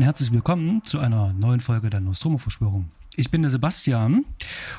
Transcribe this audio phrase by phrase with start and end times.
[0.00, 2.88] herzlich willkommen zu einer neuen Folge der Nostromo-Verschwörung.
[3.16, 4.24] Ich bin der Sebastian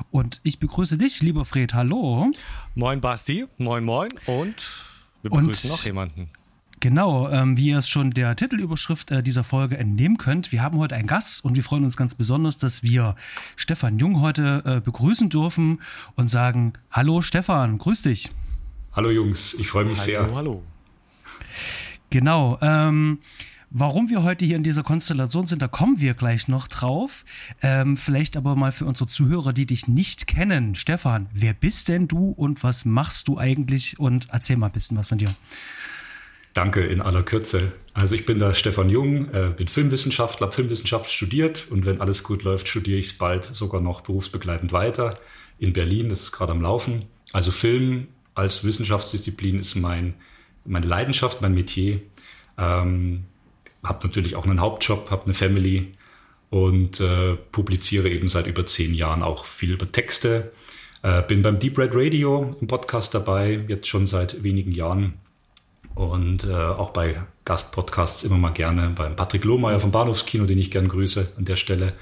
[0.10, 1.76] und ich begrüße dich, lieber Fred.
[1.76, 2.32] Hallo.
[2.74, 3.46] Moin, Basti.
[3.60, 4.10] Moin, moin.
[4.26, 4.56] Und
[5.22, 6.30] wir begrüßen und noch jemanden.
[6.80, 10.80] Genau, ähm, wie ihr es schon der Titelüberschrift äh, dieser Folge entnehmen könnt, wir haben
[10.80, 13.16] heute einen Gast und wir freuen uns ganz besonders, dass wir
[13.56, 15.80] Stefan Jung heute äh, begrüßen dürfen
[16.16, 18.32] und sagen, hallo Stefan, grüß dich.
[18.94, 20.36] Hallo Jungs, ich freue mich hallo, sehr.
[20.36, 20.64] Hallo.
[22.10, 23.20] Genau, ähm,
[23.76, 27.26] Warum wir heute hier in dieser Konstellation sind, da kommen wir gleich noch drauf.
[27.64, 30.76] Ähm, vielleicht aber mal für unsere Zuhörer, die dich nicht kennen.
[30.76, 33.98] Stefan, wer bist denn du und was machst du eigentlich?
[33.98, 35.34] Und erzähl mal ein bisschen was von dir.
[36.54, 37.74] Danke in aller Kürze.
[37.96, 42.44] Also ich bin der Stefan Jung, äh, bin Filmwissenschaftler, Filmwissenschaft studiert und wenn alles gut
[42.44, 45.18] läuft, studiere ich es bald sogar noch berufsbegleitend weiter
[45.58, 46.10] in Berlin.
[46.10, 47.06] Das ist gerade am Laufen.
[47.32, 50.14] Also Film als Wissenschaftsdisziplin ist mein,
[50.64, 52.02] meine Leidenschaft, mein Metier.
[52.56, 53.24] Ähm,
[53.84, 55.92] habe natürlich auch einen Hauptjob, habe eine Family
[56.50, 60.52] und äh, publiziere eben seit über zehn Jahren auch viel über Texte.
[61.02, 65.16] Äh, bin beim Deep Red Radio im Podcast dabei, jetzt schon seit wenigen Jahren.
[65.96, 70.72] Und äh, auch bei Gastpodcasts immer mal gerne beim Patrick Lohmeier vom Bahnhofskino, den ich
[70.72, 71.94] gern grüße an der Stelle.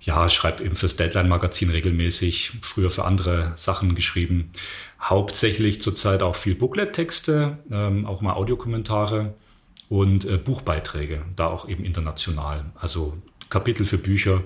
[0.00, 4.50] Ja, schreibe eben fürs Deadline-Magazin regelmäßig, früher für andere Sachen geschrieben.
[5.00, 9.34] Hauptsächlich zurzeit auch viel Booklet-Texte, ähm, auch mal Audiokommentare
[9.94, 12.64] und äh, Buchbeiträge, da auch eben international.
[12.74, 13.16] Also
[13.48, 14.42] Kapitel für Bücher.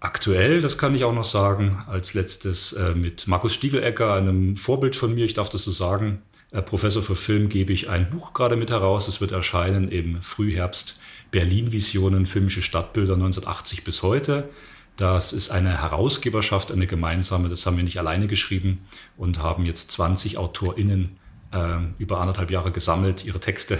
[0.00, 4.96] Aktuell, das kann ich auch noch sagen, als letztes äh, mit Markus Stiegelegger, einem Vorbild
[4.96, 6.20] von mir, ich darf das so sagen,
[6.50, 9.06] äh, Professor für Film, gebe ich ein Buch gerade mit heraus.
[9.06, 10.98] Es wird erscheinen im Frühherbst
[11.30, 14.48] Berlin-Visionen, filmische Stadtbilder 1980 bis heute.
[14.96, 18.80] Das ist eine Herausgeberschaft, eine gemeinsame, das haben wir nicht alleine geschrieben
[19.16, 21.18] und haben jetzt 20 AutorInnen
[21.52, 23.78] äh, über anderthalb Jahre gesammelt, ihre Texte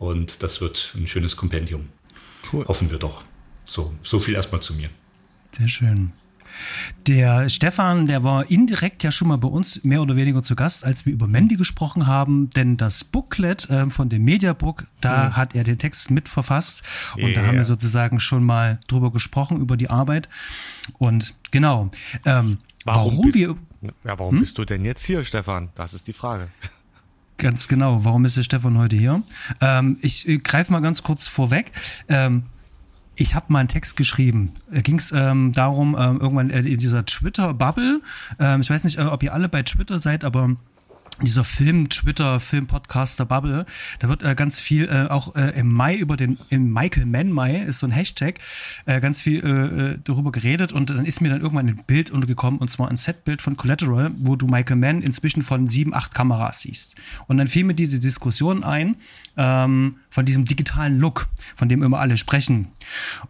[0.00, 1.90] und das wird ein schönes Kompendium.
[2.50, 2.64] Cool.
[2.66, 3.22] Hoffen wir doch.
[3.64, 4.88] So, so viel erstmal zu mir.
[5.56, 6.12] Sehr schön.
[7.06, 10.84] Der Stefan, der war indirekt ja schon mal bei uns mehr oder weniger zu Gast,
[10.84, 15.36] als wir über Mandy gesprochen haben, denn das Booklet äh, von dem Mediabook, da mhm.
[15.36, 16.82] hat er den Text mitverfasst
[17.16, 17.32] und yeah.
[17.34, 20.28] da haben wir sozusagen schon mal drüber gesprochen, über die Arbeit.
[20.98, 21.90] Und genau,
[22.24, 23.56] ähm, warum, warum bist, wir.
[24.04, 24.40] Ja, warum hm?
[24.40, 25.70] bist du denn jetzt hier, Stefan?
[25.74, 26.48] Das ist die Frage.
[27.40, 28.04] Ganz genau.
[28.04, 29.22] Warum ist der Stefan heute hier?
[29.62, 31.72] Ähm, ich äh, greife mal ganz kurz vorweg.
[32.08, 32.42] Ähm,
[33.16, 34.52] ich habe mal einen Text geschrieben.
[34.70, 38.02] Da ging es ähm, darum, ähm, irgendwann äh, in dieser Twitter-Bubble,
[38.38, 40.54] ähm, ich weiß nicht, äh, ob ihr alle bei Twitter seid, aber
[41.22, 43.66] dieser Film, Twitter, Film, Podcaster Bubble,
[43.98, 47.30] da wird äh, ganz viel äh, auch äh, im Mai über den, im Michael Mann
[47.30, 48.38] Mai ist so ein Hashtag,
[48.86, 52.10] äh, ganz viel äh, äh, darüber geredet und dann ist mir dann irgendwann ein Bild
[52.10, 56.14] untergekommen und zwar ein Setbild von Collateral, wo du Michael Mann inzwischen von sieben, acht
[56.14, 56.94] Kameras siehst.
[57.26, 58.96] Und dann fiel mir diese Diskussion ein
[59.36, 62.68] ähm, von diesem digitalen Look, von dem immer alle sprechen.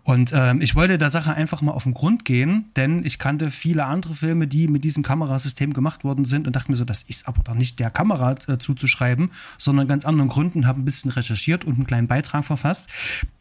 [0.03, 3.51] Und ähm, ich wollte der Sache einfach mal auf den Grund gehen, denn ich kannte
[3.51, 7.03] viele andere Filme, die mit diesem Kamerasystem gemacht worden sind und dachte mir so, das
[7.03, 11.11] ist aber doch nicht der Kamera äh, zuzuschreiben, sondern ganz anderen Gründen, habe ein bisschen
[11.11, 12.89] recherchiert und einen kleinen Beitrag verfasst.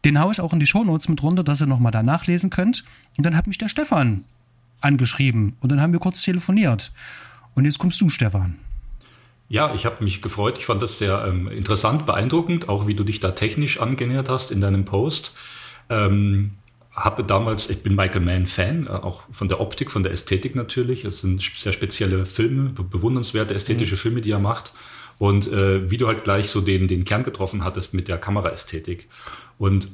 [0.04, 2.84] Den haue ich auch in die Shownotes mit runter, dass ihr nochmal da nachlesen könnt.
[3.16, 4.24] Und dann hat mich der Stefan
[4.80, 6.92] angeschrieben und dann haben wir kurz telefoniert.
[7.54, 8.56] Und jetzt kommst du, Stefan.
[9.48, 10.58] Ja, ich habe mich gefreut.
[10.58, 14.52] Ich fand das sehr ähm, interessant, beeindruckend, auch wie du dich da technisch angenähert hast
[14.52, 15.32] in deinem Post.
[15.88, 16.52] Ähm,
[17.00, 20.54] habe damals, ich bin Michael Mann Fan, äh, auch von der Optik, von der Ästhetik
[20.54, 21.04] natürlich.
[21.04, 23.98] Es sind sehr spezielle Filme, bewundernswerte ästhetische mhm.
[23.98, 24.72] Filme, die er macht.
[25.18, 29.08] Und äh, wie du halt gleich so den, den Kern getroffen hattest mit der Kameraästhetik.
[29.58, 29.88] Und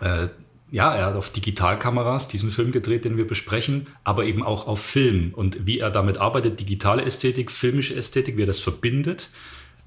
[0.00, 0.28] äh,
[0.70, 4.80] ja, er hat auf Digitalkameras diesen Film gedreht, den wir besprechen, aber eben auch auf
[4.80, 9.30] Film und wie er damit arbeitet, digitale Ästhetik, filmische Ästhetik, wie er das verbindet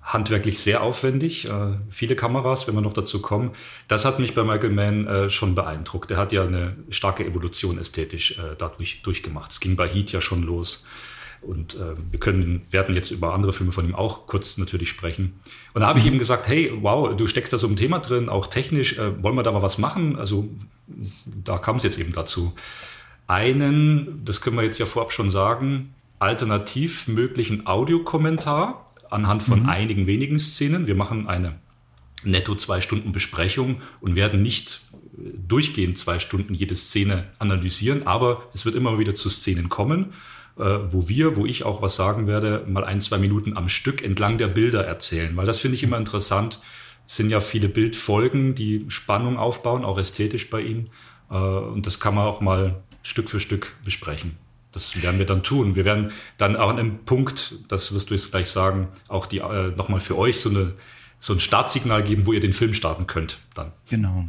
[0.02, 3.52] handwerklich sehr aufwendig, äh, viele Kameras, wenn wir noch dazu kommen.
[3.88, 6.10] Das hat mich bei Michael Mann äh, schon beeindruckt.
[6.12, 9.52] Er hat ja eine starke Evolution ästhetisch äh, dadurch durchgemacht.
[9.52, 10.84] Es ging bei Heat ja schon los.
[11.44, 11.76] Und
[12.12, 15.42] wir können, werden jetzt über andere Filme von ihm auch kurz natürlich sprechen.
[15.74, 16.12] Und da habe ich mhm.
[16.12, 19.42] eben gesagt, hey, wow, du steckst da so im Thema drin, auch technisch, wollen wir
[19.42, 20.20] da mal was machen?
[20.20, 20.48] Also
[21.26, 22.54] da kam es jetzt eben dazu.
[23.26, 29.70] Einen, das können wir jetzt ja vorab schon sagen, alternativ möglichen Audiokommentar anhand von mhm.
[29.70, 30.88] einigen wenigen Szenen.
[30.88, 31.60] Wir machen eine
[32.24, 34.82] netto zwei Stunden Besprechung und werden nicht
[35.48, 40.14] durchgehend zwei Stunden jede Szene analysieren, aber es wird immer wieder zu Szenen kommen,
[40.58, 44.04] äh, wo wir, wo ich auch was sagen werde, mal ein, zwei Minuten am Stück
[44.04, 46.60] entlang der Bilder erzählen, weil das finde ich immer interessant.
[47.08, 50.88] Es sind ja viele Bildfolgen, die Spannung aufbauen, auch ästhetisch bei ihm.
[51.30, 54.38] Äh, und das kann man auch mal Stück für Stück besprechen.
[54.72, 55.76] Das werden wir dann tun.
[55.76, 59.40] Wir werden dann auch an einem Punkt, das wirst du jetzt gleich sagen, auch die
[59.40, 60.74] äh, nochmal für euch so, eine,
[61.20, 63.40] so ein Startsignal geben, wo ihr den Film starten könnt.
[63.54, 63.72] Dann.
[63.90, 64.26] Genau.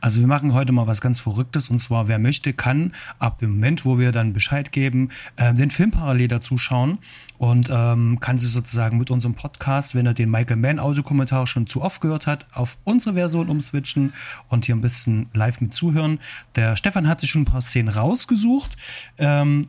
[0.00, 3.50] Also wir machen heute mal was ganz Verrücktes und zwar, wer möchte, kann ab dem
[3.50, 6.98] Moment, wo wir dann Bescheid geben, äh, den Film parallel dazu schauen
[7.38, 11.66] und ähm, kann sich sozusagen mit unserem Podcast, wenn er den Michael Mann Audiokommentar schon
[11.66, 14.12] zu oft gehört hat, auf unsere Version umswitchen
[14.48, 16.18] und hier ein bisschen live mit zuhören.
[16.56, 18.76] Der Stefan hat sich schon ein paar Szenen rausgesucht,
[19.18, 19.68] ähm,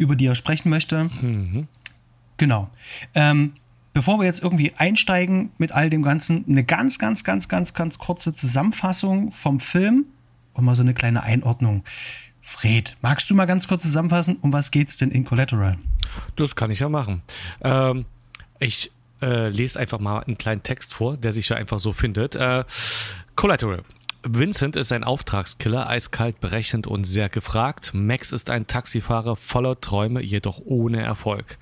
[0.00, 1.04] über die er sprechen möchte.
[1.04, 1.68] Mhm.
[2.38, 2.70] Genau.
[3.14, 3.52] Ähm,
[3.92, 7.98] bevor wir jetzt irgendwie einsteigen mit all dem Ganzen, eine ganz, ganz, ganz, ganz, ganz
[7.98, 10.06] kurze Zusammenfassung vom Film
[10.54, 11.84] und mal so eine kleine Einordnung.
[12.40, 15.76] Fred, magst du mal ganz kurz zusammenfassen, um was geht's denn in Collateral?
[16.36, 17.20] Das kann ich ja machen.
[17.60, 18.06] Ähm,
[18.58, 22.36] ich äh, lese einfach mal einen kleinen Text vor, der sich ja einfach so findet.
[22.36, 22.64] Äh,
[23.36, 23.82] Collateral.
[24.22, 27.92] Vincent ist ein Auftragskiller, eiskalt, berechnend und sehr gefragt.
[27.94, 31.56] Max ist ein Taxifahrer voller Träume, jedoch ohne Erfolg.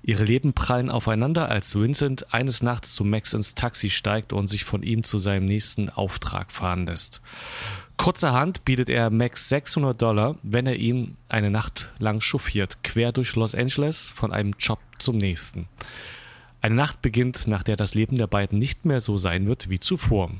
[0.00, 4.64] Ihre Leben prallen aufeinander, als Vincent eines Nachts zu Max ins Taxi steigt und sich
[4.64, 7.20] von ihm zu seinem nächsten Auftrag fahren lässt.
[7.96, 13.34] Kurzerhand bietet er Max 600 Dollar, wenn er ihn eine Nacht lang chauffiert, quer durch
[13.34, 15.66] Los Angeles von einem Job zum nächsten.
[16.60, 19.80] Eine Nacht beginnt, nach der das Leben der beiden nicht mehr so sein wird wie
[19.80, 20.30] zuvor.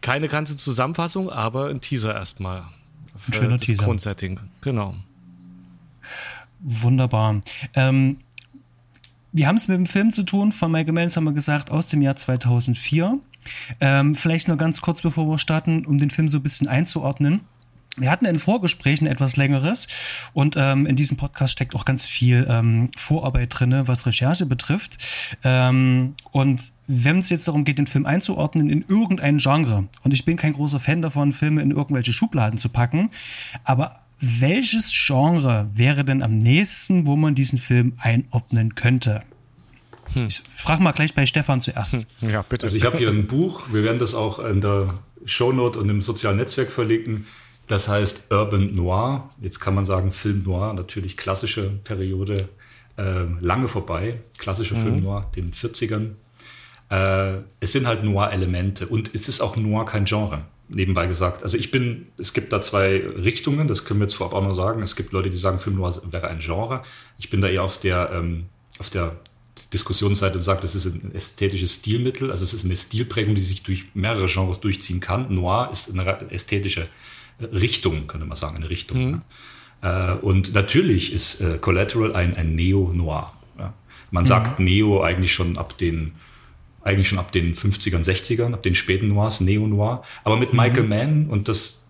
[0.00, 2.64] Keine ganze Zusammenfassung, aber ein Teaser erstmal.
[3.28, 3.84] Ein schöner Teaser.
[3.84, 4.94] Grundsetting, genau.
[6.60, 7.40] Wunderbar.
[7.74, 8.18] Ähm,
[9.32, 11.88] wir haben es mit dem Film zu tun, von Michael Mann, haben wir gesagt, aus
[11.88, 13.18] dem Jahr 2004.
[13.80, 17.40] Ähm, vielleicht nur ganz kurz, bevor wir starten, um den Film so ein bisschen einzuordnen.
[17.96, 19.88] Wir hatten ein Vorgespräch, ein etwas längeres,
[20.34, 24.98] und ähm, in diesem Podcast steckt auch ganz viel ähm, Vorarbeit drinne, was Recherche betrifft.
[25.44, 30.24] Ähm, und wenn es jetzt darum geht, den Film einzuordnen in irgendein Genre, und ich
[30.24, 33.10] bin kein großer Fan davon, Filme in irgendwelche Schubladen zu packen,
[33.64, 39.22] aber welches Genre wäre denn am nächsten, wo man diesen Film einordnen könnte?
[40.16, 40.26] Hm.
[40.26, 42.06] Ich frage mal gleich bei Stefan zuerst.
[42.20, 42.30] Hm.
[42.30, 42.66] Ja, bitte.
[42.66, 44.94] Also ich habe hier ein Buch, wir werden das auch in der
[45.24, 47.26] Shownote und im sozialen Netzwerk verlinken.
[47.66, 49.28] Das heißt Urban Noir.
[49.40, 52.48] Jetzt kann man sagen Film Noir, natürlich klassische Periode,
[52.96, 54.20] äh, lange vorbei.
[54.38, 54.82] Klassische mhm.
[54.82, 56.12] Film Noir, den 40ern.
[56.90, 61.42] Äh, es sind halt Noir-Elemente und es ist auch Noir kein Genre, nebenbei gesagt.
[61.42, 64.54] Also ich bin, es gibt da zwei Richtungen, das können wir jetzt vorab auch noch
[64.54, 64.82] sagen.
[64.82, 66.82] Es gibt Leute, die sagen, Film Noir wäre ein Genre.
[67.18, 68.46] Ich bin da eher auf der, ähm,
[68.78, 69.16] auf der
[69.72, 73.62] Diskussionsseite und sagt, das ist ein ästhetisches Stilmittel, also es ist eine Stilprägung, die sich
[73.62, 75.34] durch mehrere Genres durchziehen kann.
[75.34, 76.86] Noir ist eine ästhetische
[77.40, 79.04] Richtung, könnte man sagen, eine Richtung.
[79.04, 79.22] Mhm.
[79.82, 80.14] Ja.
[80.14, 83.32] Äh, und natürlich ist äh, Collateral ein, ein Neo-Noir.
[83.58, 83.74] Ja.
[84.10, 84.26] Man mhm.
[84.26, 86.12] sagt Neo eigentlich schon ab den
[86.86, 90.04] eigentlich schon ab den 50ern, 60ern, ab den späten Noirs, Neo-Noir.
[90.22, 90.60] Aber mit mhm.
[90.60, 91.82] Michael Mann, und das,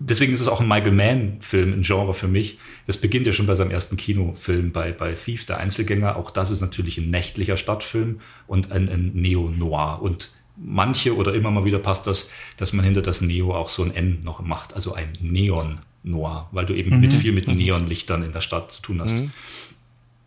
[0.00, 2.58] deswegen ist es auch ein Michael Mann-Film, ein Genre für mich.
[2.88, 6.16] Das beginnt ja schon bei seinem ersten Kinofilm, bei, bei Thief, der Einzelgänger.
[6.16, 10.02] Auch das ist natürlich ein nächtlicher Stadtfilm und ein, ein Neo-Noir.
[10.02, 10.32] Und
[10.62, 13.94] manche oder immer mal wieder passt das, dass man hinter das Neo auch so ein
[13.94, 17.00] N noch macht, also ein Neon Noir, weil du eben mhm.
[17.00, 17.56] mit viel mit mhm.
[17.56, 19.14] Neonlichtern in der Stadt zu tun hast.
[19.14, 19.32] Mhm.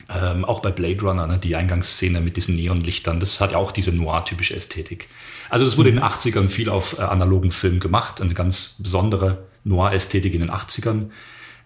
[0.09, 3.71] Ähm, auch bei Blade Runner, ne, die Eingangsszene mit diesen Neonlichtern, das hat ja auch
[3.71, 5.07] diese noir-typische Ästhetik.
[5.49, 5.97] Also das wurde mhm.
[5.97, 10.51] in den 80ern viel auf äh, analogen Film gemacht, eine ganz besondere Noir-Ästhetik in den
[10.51, 11.09] 80ern.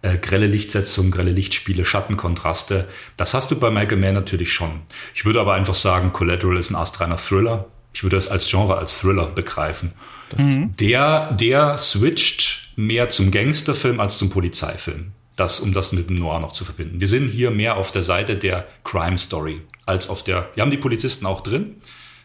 [0.04, 2.88] Äh, grelle Lichtsetzung, grelle Lichtspiele, Schattenkontraste.
[3.18, 4.82] Das hast du bei Michael Mann natürlich schon.
[5.16, 7.66] Ich würde aber einfach sagen, Collateral ist ein astreiner Thriller
[7.98, 9.92] ich würde das als Genre, als Thriller begreifen.
[10.38, 10.76] Mhm.
[10.76, 15.14] Der, der switcht mehr zum Gangsterfilm als zum Polizeifilm.
[15.36, 17.00] Das, um das mit dem Noir noch zu verbinden.
[17.00, 20.70] Wir sind hier mehr auf der Seite der Crime Story als auf der, wir haben
[20.70, 21.78] die Polizisten auch drin,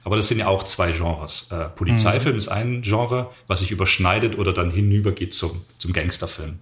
[0.04, 1.46] aber das sind ja auch zwei Genres.
[1.48, 2.38] Äh, Polizeifilm mhm.
[2.38, 6.58] ist ein Genre, was sich überschneidet oder dann hinübergeht zum, zum Gangsterfilm.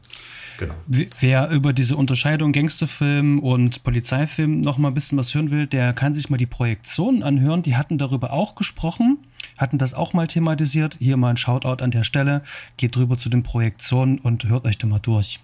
[0.61, 0.75] Genau.
[0.87, 5.95] Wer über diese Unterscheidung Gangsterfilm und Polizeifilm noch mal ein bisschen was hören will, der
[5.95, 7.63] kann sich mal die Projektionen anhören.
[7.63, 9.17] Die hatten darüber auch gesprochen,
[9.57, 10.99] hatten das auch mal thematisiert.
[11.01, 12.43] Hier mal ein Shoutout an der Stelle.
[12.77, 15.41] Geht drüber zu den Projektionen und hört euch da mal durch.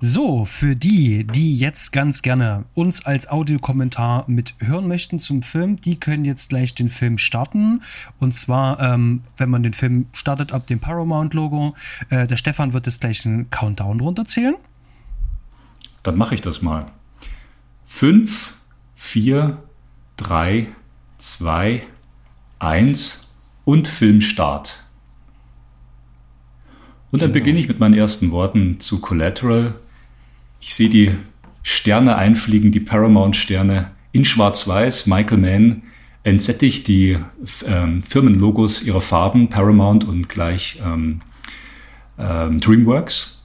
[0.00, 5.80] So, für die, die jetzt ganz gerne uns als Audiokommentar mit hören möchten zum Film,
[5.80, 7.82] die können jetzt gleich den Film starten.
[8.18, 11.74] Und zwar, ähm, wenn man den Film startet ab dem Paramount-Logo.
[12.10, 14.56] Äh, der Stefan wird jetzt gleich einen Countdown runterzählen.
[16.02, 16.90] Dann mache ich das mal.
[17.86, 18.54] Fünf,
[18.94, 19.62] vier,
[20.16, 20.68] drei,
[21.18, 21.82] zwei,
[22.58, 23.28] eins
[23.64, 24.83] und Filmstart.
[27.14, 29.76] Und dann beginne ich mit meinen ersten Worten zu Collateral.
[30.60, 31.12] Ich sehe die
[31.62, 35.06] Sterne einfliegen, die Paramount-Sterne in Schwarz-Weiß.
[35.06, 35.82] Michael Mann
[36.24, 37.16] entsättigt die
[37.68, 41.20] ähm, Firmenlogos ihrer Farben, Paramount und gleich ähm,
[42.18, 43.44] ähm, DreamWorks.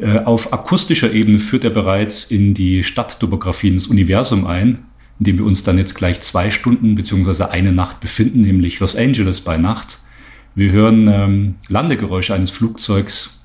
[0.00, 4.86] Äh, auf akustischer Ebene führt er bereits in die Stadttopographie, ins Universum ein,
[5.18, 8.96] in dem wir uns dann jetzt gleich zwei Stunden beziehungsweise eine Nacht befinden, nämlich Los
[8.96, 9.98] Angeles bei Nacht
[10.56, 13.40] Wir hören ähm, Landegeräusche eines Flugzeugs,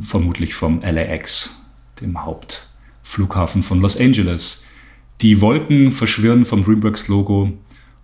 [0.00, 1.62] vermutlich vom LAX,
[2.00, 4.64] dem Hauptflughafen von Los Angeles.
[5.20, 7.52] Die Wolken verschwirren vom DreamWorks-Logo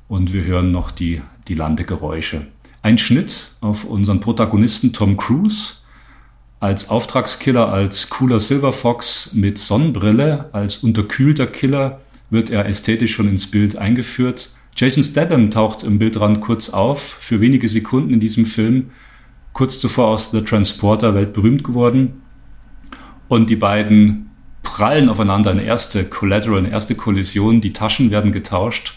[0.08, 2.46] und wir hören noch die, die Landegeräusche.
[2.82, 5.76] Ein Schnitt auf unseren Protagonisten Tom Cruise
[6.60, 13.30] als Auftragskiller, als cooler Silver Fox mit Sonnenbrille, als unterkühlter Killer wird er ästhetisch schon
[13.30, 14.50] ins Bild eingeführt.
[14.76, 18.90] Jason Statham taucht im Bildrand kurz auf, für wenige Sekunden in diesem Film,
[19.52, 22.22] kurz zuvor aus The Transporter weltberühmt geworden.
[23.28, 24.30] Und die beiden
[24.62, 28.94] prallen aufeinander, eine erste Collateral, eine erste Kollision, die Taschen werden getauscht.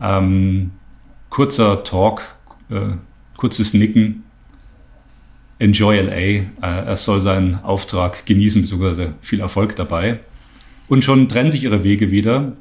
[0.00, 0.72] Ähm,
[1.30, 2.22] kurzer Talk,
[2.70, 2.96] äh,
[3.36, 4.24] kurzes Nicken
[5.58, 6.14] Enjoy LA.
[6.14, 10.20] Äh, er soll seinen Auftrag genießen, beziehungsweise viel Erfolg dabei.
[10.88, 12.52] Und schon trennen sich ihre Wege wieder.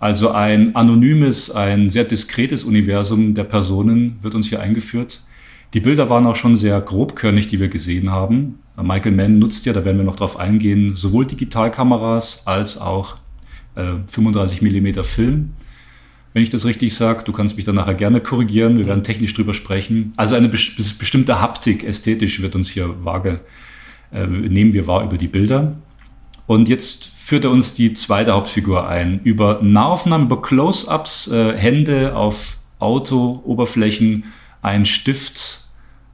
[0.00, 5.20] Also ein anonymes, ein sehr diskretes Universum der Personen wird uns hier eingeführt.
[5.72, 8.58] Die Bilder waren auch schon sehr grobkörnig, die wir gesehen haben.
[8.82, 13.16] Michael Mann nutzt ja, da werden wir noch drauf eingehen, sowohl Digitalkameras als auch
[13.76, 15.52] äh, 35 Millimeter Film
[16.32, 17.24] wenn ich das richtig sage.
[17.24, 18.78] Du kannst mich dann nachher gerne korrigieren.
[18.78, 20.12] Wir werden technisch drüber sprechen.
[20.16, 23.40] Also eine bestimmte Haptik, ästhetisch wird uns hier vage,
[24.12, 25.76] äh, nehmen wir wahr über die Bilder.
[26.46, 29.20] Und jetzt führt er uns die zweite Hauptfigur ein.
[29.22, 34.24] Über Nahaufnahmen, über Close-ups, äh, Hände auf Auto-Oberflächen,
[34.62, 35.60] ein Stift,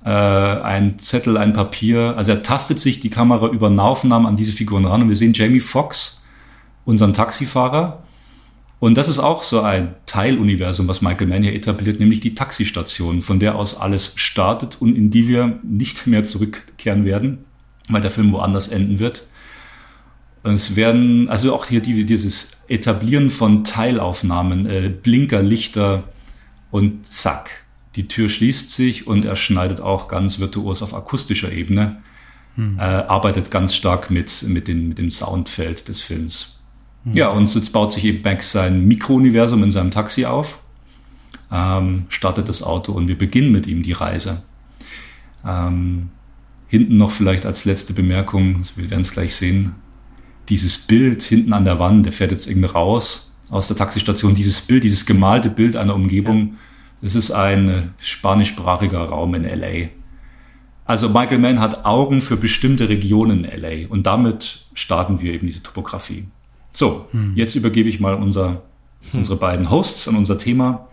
[0.05, 2.19] äh, ein Zettel, ein Papier.
[2.19, 5.01] Also er tastet sich die Kamera über Nahaufnahmen an diese Figuren ran.
[5.01, 6.23] Und wir sehen Jamie Foxx,
[6.85, 8.03] unseren Taxifahrer,
[8.79, 13.23] und das ist auch so ein Teiluniversum, was Michael Mann hier etabliert, nämlich die Taxistation,
[13.23, 17.39] von der aus alles startet und in die wir nicht mehr zurückkehren werden,
[17.89, 19.27] weil der Film woanders enden wird.
[20.55, 26.05] Es werden, also auch hier die, dieses Etablieren von Teilaufnahmen, äh, Blinker, Lichter
[26.71, 27.65] und zack,
[27.97, 32.03] die Tür schließt sich und er schneidet auch ganz virtuos auf akustischer Ebene,
[32.55, 32.79] hm.
[32.79, 36.57] äh, arbeitet ganz stark mit, mit, den, mit dem Soundfeld des Films.
[37.13, 40.59] Ja, und jetzt baut sich eben Max sein Mikrouniversum in seinem Taxi auf,
[41.53, 44.43] ähm, startet das Auto und wir beginnen mit ihm die Reise.
[45.47, 46.09] Ähm,
[46.67, 49.77] hinten noch vielleicht als letzte Bemerkung, wir werden es gleich sehen,
[50.49, 54.61] dieses Bild hinten an der Wand, der fährt jetzt irgendwie raus aus der Taxistation, dieses
[54.61, 56.57] Bild, dieses gemalte Bild einer Umgebung,
[57.03, 59.89] das ist ein spanischsprachiger Raum in LA.
[60.85, 65.47] Also Michael Mann hat Augen für bestimmte Regionen in LA und damit starten wir eben
[65.47, 66.27] diese Topografie.
[66.71, 67.33] So, hm.
[67.35, 68.63] jetzt übergebe ich mal unser,
[69.11, 69.21] hm.
[69.21, 70.89] unsere beiden Hosts an unser Thema.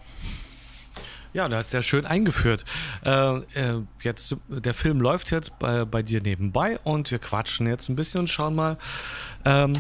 [1.34, 2.64] Ja, da ist ja schön eingeführt.
[3.04, 7.90] Äh, äh, jetzt, der Film läuft jetzt bei, bei dir nebenbei und wir quatschen jetzt
[7.90, 8.78] ein bisschen und schauen mal,
[9.44, 9.74] ähm,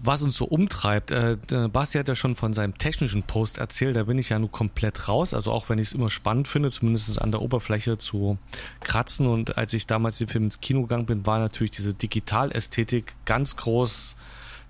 [0.00, 1.10] was uns so umtreibt.
[1.10, 1.36] Äh,
[1.72, 5.08] Basti hat ja schon von seinem technischen Post erzählt, da bin ich ja nur komplett
[5.08, 5.32] raus.
[5.32, 8.36] Also auch wenn ich es immer spannend finde, zumindest an der Oberfläche zu
[8.80, 9.26] kratzen.
[9.26, 13.56] Und als ich damals den Film ins Kino gegangen bin, war natürlich diese Digitalästhetik ganz
[13.56, 14.16] groß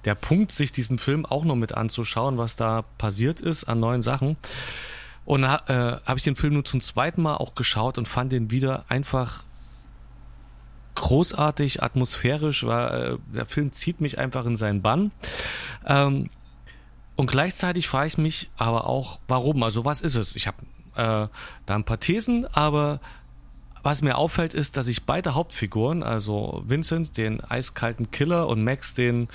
[0.05, 4.03] der Punkt, sich diesen Film auch noch mit anzuschauen, was da passiert ist an neuen
[4.03, 4.37] Sachen.
[5.27, 8.51] Und äh, habe ich den Film nun zum zweiten Mal auch geschaut und fand den
[8.51, 9.43] wieder einfach
[10.95, 15.11] großartig, atmosphärisch, weil äh, der Film zieht mich einfach in seinen Bann.
[15.85, 16.31] Ähm,
[17.17, 19.63] und gleichzeitig frage ich mich aber auch, warum?
[19.63, 20.37] Also was ist es?
[20.37, 20.59] Ich habe
[20.95, 21.29] äh,
[21.67, 23.01] da ein paar Thesen, aber
[23.83, 28.95] was mir auffällt, ist, dass ich beide Hauptfiguren, also Vincent, den eiskalten Killer und Max,
[28.95, 29.29] den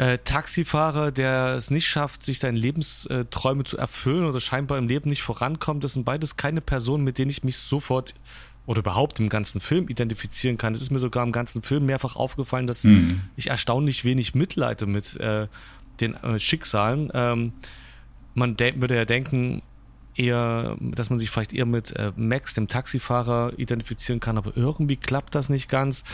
[0.00, 5.10] äh, Taxifahrer, der es nicht schafft, sich seine Lebensträume zu erfüllen oder scheinbar im Leben
[5.10, 5.84] nicht vorankommt.
[5.84, 8.14] Das sind beides keine Personen, mit denen ich mich sofort
[8.64, 10.74] oder überhaupt im ganzen Film identifizieren kann.
[10.74, 13.20] Es ist mir sogar im ganzen Film mehrfach aufgefallen, dass mhm.
[13.36, 15.48] ich erstaunlich wenig mitleide mit äh,
[16.00, 17.10] den äh, Schicksalen.
[17.12, 17.52] Ähm,
[18.32, 19.60] man würde ja denken,
[20.16, 24.96] eher, dass man sich vielleicht eher mit äh, Max, dem Taxifahrer, identifizieren kann, aber irgendwie
[24.96, 26.04] klappt das nicht ganz.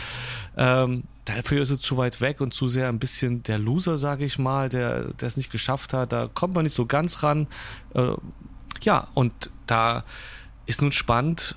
[0.57, 4.25] Ähm, dafür ist es zu weit weg und zu sehr ein bisschen der Loser, sage
[4.25, 6.13] ich mal, der, es nicht geschafft hat.
[6.13, 7.47] Da kommt man nicht so ganz ran.
[7.93, 8.13] Äh,
[8.81, 10.03] ja, und da
[10.65, 11.55] ist nun spannend,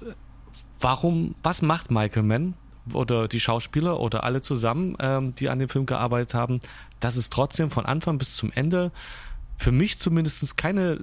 [0.81, 2.55] warum, was macht Michael Mann
[2.93, 6.61] oder die Schauspieler oder alle zusammen, ähm, die an dem Film gearbeitet haben,
[6.99, 8.91] dass es trotzdem von Anfang bis zum Ende
[9.57, 11.01] für mich zumindest keine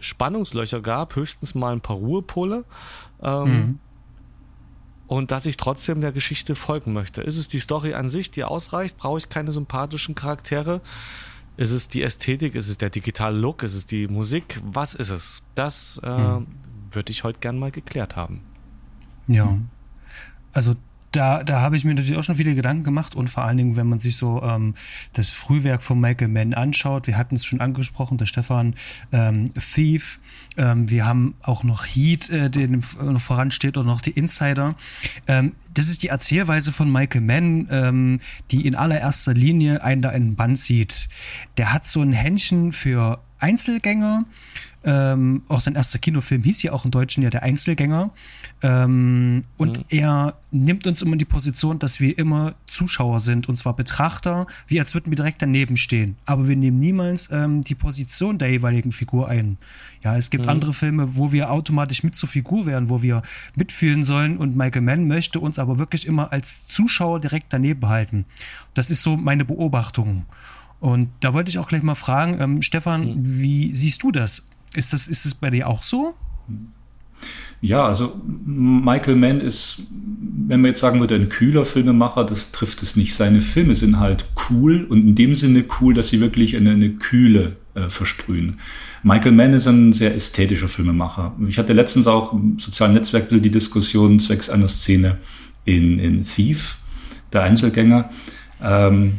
[0.00, 2.64] Spannungslöcher gab, höchstens mal ein paar Ruhepole.
[3.22, 3.78] Ähm, mhm.
[5.08, 7.22] Und dass ich trotzdem der Geschichte folgen möchte.
[7.22, 8.98] Ist es die Story an sich, die ausreicht?
[8.98, 10.82] Brauche ich keine sympathischen Charaktere?
[11.56, 12.54] Ist es die Ästhetik?
[12.54, 13.62] Ist es der digitale Look?
[13.62, 14.60] Ist es die Musik?
[14.62, 15.42] Was ist es?
[15.54, 16.46] Das äh, mhm.
[16.92, 18.42] würde ich heute gern mal geklärt haben.
[19.26, 19.58] Ja.
[20.52, 20.74] Also
[21.12, 23.76] da, da habe ich mir natürlich auch schon viele Gedanken gemacht und vor allen Dingen,
[23.76, 24.74] wenn man sich so ähm,
[25.14, 28.74] das Frühwerk von Michael Mann anschaut, wir hatten es schon angesprochen, der Stefan
[29.12, 30.20] ähm, Thief,
[30.56, 34.74] ähm, wir haben auch noch Heat, äh, der noch voransteht und noch die Insider.
[35.26, 40.10] Ähm, das ist die Erzählweise von Michael Mann, ähm, die in allererster Linie einen da
[40.10, 41.08] in den Band sieht.
[41.56, 44.24] Der hat so ein Händchen für Einzelgänger,
[44.84, 48.10] ähm, auch sein erster Kinofilm hieß ja auch im Deutschen ja der Einzelgänger.
[48.60, 49.84] Ähm, und mhm.
[49.90, 54.46] er nimmt uns immer in die Position, dass wir immer Zuschauer sind, und zwar Betrachter,
[54.66, 56.16] wie als würden wir direkt daneben stehen.
[56.26, 59.58] Aber wir nehmen niemals ähm, die Position der jeweiligen Figur ein.
[60.02, 60.50] Ja, es gibt mhm.
[60.50, 63.22] andere Filme, wo wir automatisch mit zur Figur werden, wo wir
[63.56, 68.24] mitfühlen sollen und Michael Mann möchte uns aber wirklich immer als Zuschauer direkt daneben halten.
[68.74, 70.26] Das ist so meine Beobachtung.
[70.80, 73.22] Und da wollte ich auch gleich mal fragen, ähm, Stefan, mhm.
[73.24, 74.44] wie siehst du das?
[74.74, 76.14] Ist das, ist es bei dir auch so?
[77.60, 79.82] Ja, also Michael Mann ist,
[80.46, 83.14] wenn man jetzt sagen würde, ein kühler Filmemacher, das trifft es nicht.
[83.14, 86.90] Seine Filme sind halt cool und in dem Sinne cool, dass sie wirklich eine, eine
[86.90, 88.60] Kühle äh, versprühen.
[89.02, 91.34] Michael Mann ist ein sehr ästhetischer Filmemacher.
[91.48, 95.18] Ich hatte letztens auch im sozialen Netzwerk die Diskussion zwecks einer Szene
[95.64, 96.78] in, in Thief,
[97.32, 98.10] der Einzelgänger.
[98.62, 99.14] Ähm,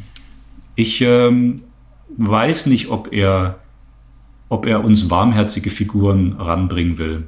[0.75, 1.61] ich ähm,
[2.17, 3.59] weiß nicht, ob er
[4.49, 7.27] ob er uns warmherzige Figuren ranbringen will.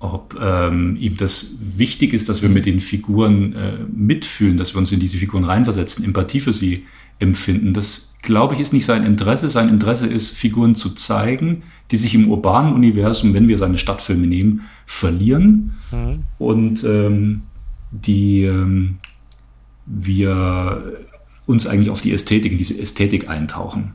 [0.00, 4.78] Ob ähm, ihm das wichtig ist, dass wir mit den Figuren äh, mitfühlen, dass wir
[4.78, 6.86] uns in diese Figuren reinversetzen, Empathie für sie
[7.18, 7.74] empfinden.
[7.74, 9.48] Das, glaube ich, ist nicht sein Interesse.
[9.50, 14.26] Sein Interesse ist, Figuren zu zeigen, die sich im urbanen Universum, wenn wir seine Stadtfilme
[14.26, 16.24] nehmen, verlieren mhm.
[16.38, 17.42] und ähm,
[17.90, 18.98] die ähm,
[19.84, 20.82] wir
[21.46, 23.94] uns eigentlich auf die Ästhetik, in diese Ästhetik eintauchen.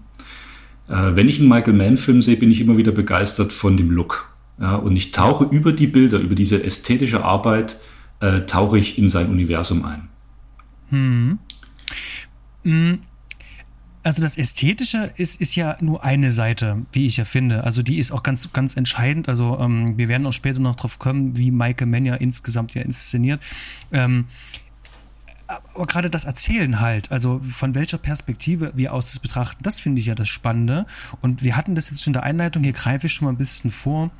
[0.87, 4.34] Äh, wenn ich einen Michael Mann-Film sehe, bin ich immer wieder begeistert von dem Look.
[4.59, 7.77] Ja, und ich tauche über die Bilder, über diese ästhetische Arbeit,
[8.19, 10.07] äh, tauche ich in sein Universum ein.
[10.89, 11.39] Hm.
[12.63, 12.99] hm.
[14.03, 17.63] Also das Ästhetische ist, ist ja nur eine Seite, wie ich ja finde.
[17.63, 19.27] Also die ist auch ganz, ganz entscheidend.
[19.27, 22.83] Also ähm, wir werden auch später noch drauf kommen, wie Michael Mann ja insgesamt ja
[22.83, 23.41] inszeniert.
[23.91, 24.25] Ähm,
[25.47, 30.01] aber gerade das Erzählen halt, also von welcher Perspektive wir aus das betrachten, das finde
[30.01, 30.85] ich ja das Spannende.
[31.21, 33.37] Und wir hatten das jetzt schon in der Einleitung, hier greife ich schon mal ein
[33.37, 34.11] bisschen vor.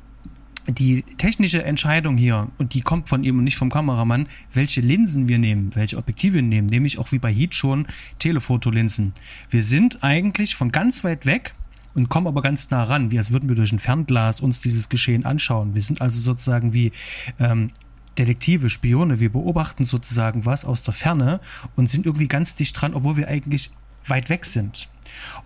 [0.68, 5.28] Die technische Entscheidung hier, und die kommt von ihm und nicht vom Kameramann, welche Linsen
[5.28, 7.86] wir nehmen, welche Objektive wir nehmen, nämlich auch wie bei Heat schon
[8.18, 9.12] Telefotolinsen.
[9.48, 11.54] Wir sind eigentlich von ganz weit weg
[11.94, 14.88] und kommen aber ganz nah ran, wie als würden wir durch ein Fernglas uns dieses
[14.88, 15.74] Geschehen anschauen.
[15.74, 16.90] Wir sind also sozusagen wie
[17.38, 17.70] ähm,
[18.18, 21.40] Detektive, Spione, wir beobachten sozusagen was aus der Ferne
[21.76, 23.70] und sind irgendwie ganz dicht dran, obwohl wir eigentlich
[24.06, 24.88] weit weg sind.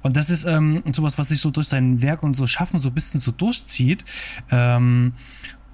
[0.02, 2.88] Und das ist ähm, sowas, was sich so durch sein Werk und so Schaffen so
[2.88, 4.04] ein bisschen so durchzieht.
[4.50, 5.12] Ähm,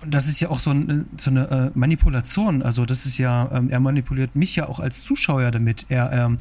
[0.02, 2.62] und das ist ja auch so, ein, so eine äh, Manipulation.
[2.62, 5.86] Also das ist ja, ähm, er manipuliert mich ja auch als Zuschauer damit.
[5.88, 6.38] Er, ähm,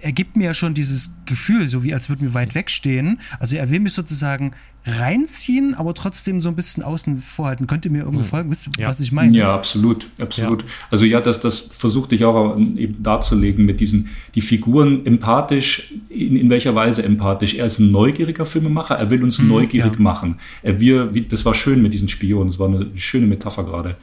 [0.00, 3.20] er gibt mir ja schon dieses Gefühl, so wie als würden wir weit wegstehen.
[3.40, 4.52] Also er will mich sozusagen
[4.84, 7.66] reinziehen, aber trotzdem so ein bisschen außen vorhalten.
[7.66, 8.24] Könnt ihr mir irgendwie hm.
[8.24, 8.50] folgen?
[8.50, 8.88] Wisst ihr, ja.
[8.88, 9.36] was ich meine?
[9.36, 10.62] Ja, absolut, absolut.
[10.62, 10.68] Ja.
[10.90, 16.36] Also ja, das, das versuchte ich auch eben darzulegen mit diesen, die Figuren empathisch, in,
[16.36, 17.54] in welcher Weise empathisch.
[17.54, 20.00] Er ist ein neugieriger Filmemacher, er will uns hm, neugierig ja.
[20.00, 20.36] machen.
[20.62, 23.96] Er, wir, das war schön mit diesen Spionen, das war eine schöne Metapher gerade.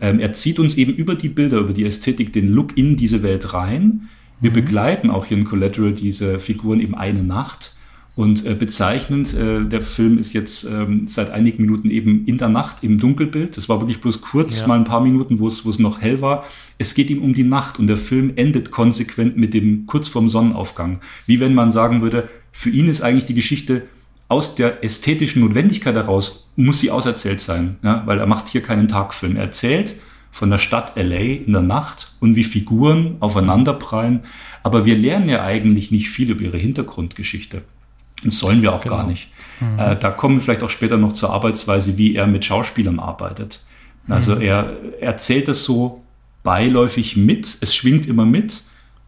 [0.00, 3.22] Ähm, er zieht uns eben über die Bilder, über die Ästhetik, den Look in diese
[3.22, 4.08] Welt rein
[4.42, 4.54] wir mhm.
[4.54, 7.74] begleiten auch hier in Collateral diese Figuren eben eine Nacht.
[8.14, 12.50] Und äh, bezeichnend, äh, der Film ist jetzt ähm, seit einigen Minuten eben in der
[12.50, 13.56] Nacht im Dunkelbild.
[13.56, 14.66] Das war wirklich bloß kurz, ja.
[14.66, 16.44] mal ein paar Minuten, wo es noch hell war.
[16.76, 20.28] Es geht ihm um die Nacht und der Film endet konsequent mit dem kurz vorm
[20.28, 21.00] Sonnenaufgang.
[21.24, 23.84] Wie wenn man sagen würde, für ihn ist eigentlich die Geschichte
[24.28, 28.02] aus der ästhetischen Notwendigkeit heraus, muss sie auserzählt sein, ja?
[28.04, 29.36] weil er macht hier keinen Tagfilm.
[29.36, 29.94] Er erzählt
[30.32, 34.20] von der Stadt LA in der Nacht und wie Figuren aufeinanderprallen.
[34.62, 37.62] Aber wir lernen ja eigentlich nicht viel über ihre Hintergrundgeschichte.
[38.24, 38.96] Das sollen wir auch genau.
[38.96, 39.28] gar nicht.
[39.60, 39.78] Mhm.
[39.78, 43.60] Äh, da kommen wir vielleicht auch später noch zur Arbeitsweise, wie er mit Schauspielern arbeitet.
[44.08, 44.40] Also mhm.
[44.40, 46.02] er erzählt das so
[46.42, 48.62] beiläufig mit, es schwingt immer mit.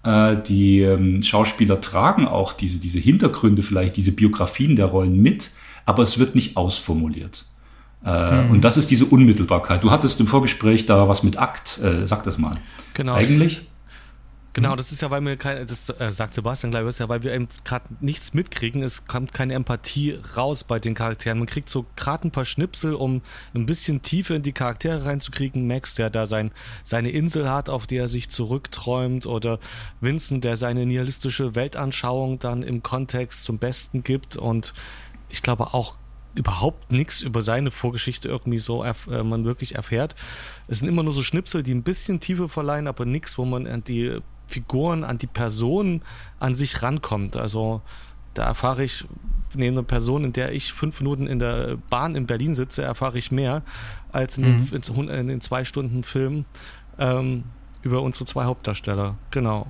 [0.04, 5.50] Äh, die ähm, Schauspieler tragen auch diese, diese Hintergründe, vielleicht diese Biografien der Rollen mit,
[5.86, 7.46] aber es wird nicht ausformuliert.
[8.04, 8.50] Äh, hm.
[8.50, 9.82] Und das ist diese Unmittelbarkeit.
[9.82, 12.56] Du hattest im Vorgespräch da was mit Akt, äh, sag das mal.
[12.94, 13.14] Genau.
[13.14, 13.66] Eigentlich?
[14.54, 17.24] Genau, das ist ja, weil wir keine, das äh, sagt Sebastian gleich, ist ja, weil
[17.24, 18.84] wir eben gerade nichts mitkriegen.
[18.84, 21.38] Es kommt keine Empathie raus bei den Charakteren.
[21.38, 23.20] Man kriegt so gerade ein paar Schnipsel, um
[23.52, 25.66] ein bisschen Tiefe in die Charaktere reinzukriegen.
[25.66, 26.52] Max, der da sein,
[26.84, 29.58] seine Insel hat, auf die er sich zurückträumt, oder
[30.00, 34.36] Vincent, der seine nihilistische Weltanschauung dann im Kontext zum Besten gibt.
[34.36, 34.72] Und
[35.30, 35.96] ich glaube auch
[36.34, 40.14] überhaupt nichts über seine Vorgeschichte irgendwie so erf äh, man wirklich erfährt.
[40.66, 43.66] Es sind immer nur so Schnipsel, die ein bisschen Tiefe verleihen, aber nichts, wo man
[43.66, 44.18] an die
[44.48, 46.02] Figuren, an die Person
[46.38, 47.36] an sich rankommt.
[47.36, 47.82] Also
[48.34, 49.04] da erfahre ich
[49.54, 53.18] neben einer Person, in der ich fünf Minuten in der Bahn in Berlin sitze, erfahre
[53.18, 53.62] ich mehr
[54.12, 54.70] als in, mhm.
[54.70, 56.44] den, in den zwei Stunden Film
[56.98, 57.44] ähm,
[57.82, 59.16] über unsere zwei Hauptdarsteller.
[59.30, 59.66] Genau.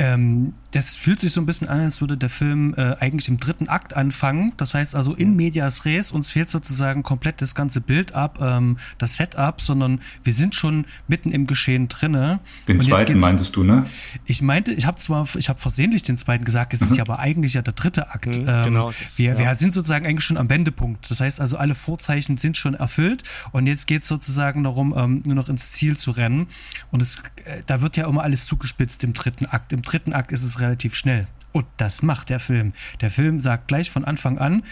[0.00, 3.38] Ähm, das fühlt sich so ein bisschen an, als würde der Film äh, eigentlich im
[3.38, 4.54] dritten Akt anfangen.
[4.56, 8.78] Das heißt also in medias res, uns fehlt sozusagen komplett das ganze Bild ab, ähm,
[8.96, 12.40] das Setup, sondern wir sind schon mitten im Geschehen drinne.
[12.66, 13.84] Den zweiten meintest du, ne?
[14.24, 16.86] Ich meinte, ich habe zwar, ich habe versehentlich den zweiten gesagt, es mhm.
[16.86, 18.38] ist ja aber eigentlich ja der dritte Akt.
[18.38, 18.90] Mhm, ähm, genau.
[19.16, 19.38] Wir, ja.
[19.38, 21.10] wir sind sozusagen eigentlich schon am Wendepunkt.
[21.10, 25.22] Das heißt also, alle Vorzeichen sind schon erfüllt und jetzt geht es sozusagen darum, ähm,
[25.26, 26.46] nur noch ins Ziel zu rennen.
[26.90, 29.74] Und es, äh, da wird ja immer alles zugespitzt im dritten Akt.
[29.74, 31.26] Im dritten Akt ist es relativ schnell.
[31.52, 32.72] Und das macht der Film.
[33.00, 34.62] Der Film sagt gleich von Anfang an,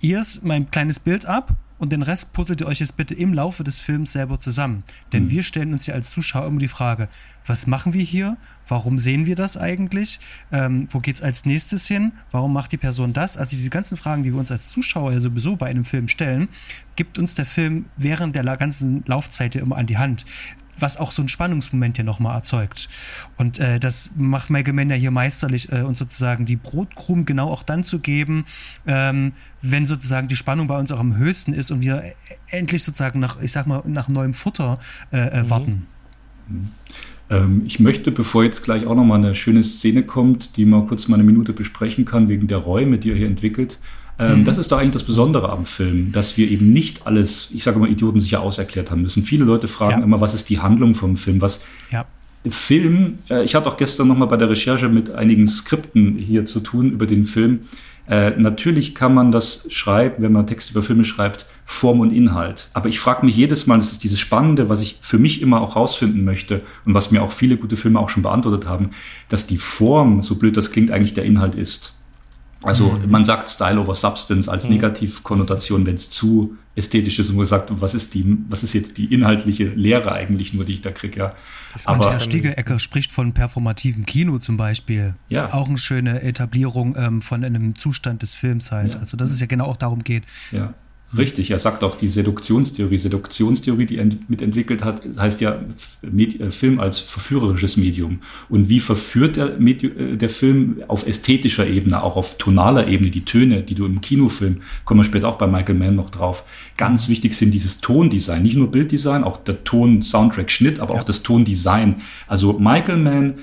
[0.00, 3.34] ihr ist mein kleines Bild ab und den Rest puzzelt ihr euch jetzt bitte im
[3.34, 4.84] Laufe des Films selber zusammen.
[5.12, 5.30] Denn mhm.
[5.30, 7.08] wir stellen uns ja als Zuschauer immer die Frage,
[7.46, 8.36] was machen wir hier?
[8.66, 10.20] Warum sehen wir das eigentlich?
[10.52, 12.12] Ähm, wo geht's als nächstes hin?
[12.30, 13.36] Warum macht die Person das?
[13.36, 16.48] Also diese ganzen Fragen, die wir uns als Zuschauer ja sowieso bei einem Film stellen,
[16.96, 20.24] gibt uns der Film während der ganzen Laufzeit ja immer an die Hand
[20.78, 22.88] was auch so ein Spannungsmoment ja nochmal erzeugt.
[23.36, 27.62] Und äh, das macht Mann ja hier meisterlich, äh, uns sozusagen die Brotkrumen genau auch
[27.62, 28.44] dann zu geben,
[28.86, 29.32] ähm,
[29.62, 32.02] wenn sozusagen die Spannung bei uns auch am höchsten ist und wir
[32.50, 34.78] endlich sozusagen nach, ich sag mal, nach neuem Futter
[35.12, 35.50] äh, äh mhm.
[35.50, 35.86] warten.
[36.48, 36.68] Mhm.
[37.30, 41.08] Ähm, ich möchte, bevor jetzt gleich auch nochmal eine schöne Szene kommt, die man kurz
[41.08, 43.78] mal eine Minute besprechen kann, wegen der Räume, die er hier entwickelt,
[44.18, 44.44] ähm, mhm.
[44.44, 47.78] Das ist doch eigentlich das Besondere am Film, dass wir eben nicht alles, ich sage
[47.78, 49.24] mal, Idioten sicher auserklärt haben müssen.
[49.24, 50.04] Viele Leute fragen ja.
[50.04, 51.40] immer, was ist die Handlung vom Film?
[51.40, 52.04] Was ja.
[52.48, 56.60] Film, äh, ich hatte auch gestern nochmal bei der Recherche mit einigen Skripten hier zu
[56.60, 57.60] tun über den Film.
[58.06, 62.68] Äh, natürlich kann man das schreiben, wenn man Text über Filme schreibt, Form und Inhalt.
[62.74, 65.62] Aber ich frage mich jedes Mal, das ist dieses Spannende, was ich für mich immer
[65.62, 68.90] auch rausfinden möchte und was mir auch viele gute Filme auch schon beantwortet haben,
[69.30, 71.94] dass die Form, so blöd das klingt, eigentlich der Inhalt ist.
[72.64, 73.10] Also mhm.
[73.10, 74.74] man sagt Style over Substance als mhm.
[74.74, 78.98] Negativkonnotation, wenn es zu ästhetisch ist und man sagt, was ist die, was ist jetzt
[78.98, 81.34] die inhaltliche Lehre eigentlich nur, die ich da kriege, ja.
[81.86, 85.14] Aber Herr Stiegelecker spricht von performativem Kino zum Beispiel.
[85.28, 85.52] Ja.
[85.52, 88.94] Auch eine schöne Etablierung ähm, von einem Zustand des Films halt.
[88.94, 89.00] Ja.
[89.00, 90.24] Also dass es ja genau auch darum geht.
[90.52, 90.74] Ja.
[91.16, 92.98] Richtig, er sagt auch die Seduktionstheorie.
[92.98, 95.60] Seduktionstheorie, die er mitentwickelt hat, heißt ja
[96.02, 98.20] äh, Film als verführerisches Medium.
[98.48, 103.10] Und wie verführt der, Medi äh, der Film auf ästhetischer Ebene, auch auf tonaler Ebene,
[103.10, 106.44] die Töne, die du im Kinofilm, kommen wir später auch bei Michael Mann noch drauf.
[106.76, 111.00] Ganz wichtig sind dieses Tondesign, nicht nur Bilddesign, auch der Ton, Soundtrack, Schnitt, aber ja.
[111.00, 111.96] auch das Tondesign.
[112.26, 113.34] Also Michael Mann,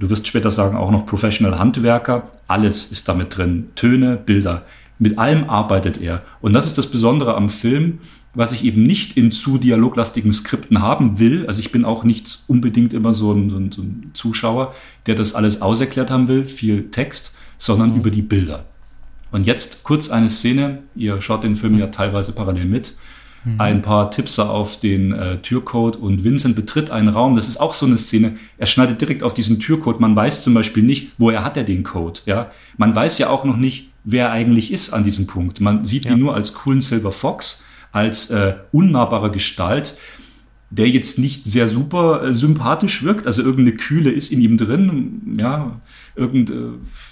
[0.00, 3.68] du wirst später sagen, auch noch Professional Handwerker, alles ist damit drin.
[3.76, 4.64] Töne, Bilder.
[5.00, 6.22] Mit allem arbeitet er.
[6.42, 8.00] Und das ist das Besondere am Film,
[8.34, 11.46] was ich eben nicht in zu dialoglastigen Skripten haben will.
[11.46, 14.74] Also ich bin auch nicht unbedingt immer so ein, so ein, so ein Zuschauer,
[15.06, 17.96] der das alles auserklärt haben will, viel Text, sondern mhm.
[17.96, 18.66] über die Bilder.
[19.32, 21.78] Und jetzt kurz eine Szene, ihr schaut den Film mhm.
[21.80, 22.94] ja teilweise parallel mit.
[23.44, 23.60] Mhm.
[23.60, 27.36] Ein paar Tipser auf den äh, Türcode und Vincent betritt einen Raum.
[27.36, 28.36] Das ist auch so eine Szene.
[28.58, 29.98] Er schneidet direkt auf diesen Türcode.
[29.98, 32.20] Man weiß zum Beispiel nicht, woher hat er den Code.
[32.26, 35.60] Ja, man weiß ja auch noch nicht, wer er eigentlich ist an diesem Punkt.
[35.60, 36.12] Man sieht ja.
[36.12, 39.96] ihn nur als coolen Silver Fox, als äh, unnahbare Gestalt,
[40.70, 43.26] der jetzt nicht sehr super äh, sympathisch wirkt.
[43.26, 45.36] Also irgendeine Kühle ist in ihm drin.
[45.38, 45.80] Ja,
[46.14, 46.54] irgend, äh,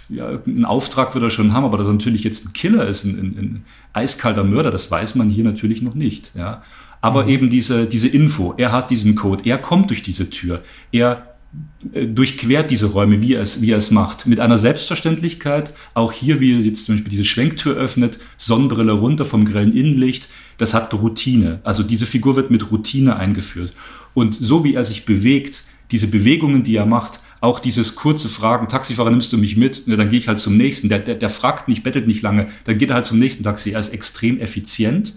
[0.08, 3.04] ja, irgendeinen Auftrag wird er schon haben, aber dass er natürlich jetzt ein Killer ist,
[3.04, 6.32] ein, ein, ein eiskalter Mörder, das weiß man hier natürlich noch nicht.
[6.36, 6.62] Ja.
[7.00, 7.28] Aber mhm.
[7.28, 11.37] eben diese, diese Info, er hat diesen Code, er kommt durch diese Tür, er
[11.82, 14.26] durchquert diese Räume, wie er, es, wie er es macht.
[14.26, 19.24] Mit einer Selbstverständlichkeit, auch hier, wie er jetzt zum Beispiel diese Schwenktür öffnet, Sonnenbrille runter
[19.24, 21.60] vom grellen Innenlicht, das hat Routine.
[21.62, 23.72] Also diese Figur wird mit Routine eingeführt.
[24.12, 28.68] Und so wie er sich bewegt, diese Bewegungen, die er macht, auch dieses kurze Fragen,
[28.68, 29.86] Taxifahrer, nimmst du mich mit?
[29.86, 30.88] Ja, dann gehe ich halt zum nächsten.
[30.88, 33.70] Der, der, der fragt nicht, bettelt nicht lange, dann geht er halt zum nächsten Taxi.
[33.70, 35.14] Er ist extrem effizient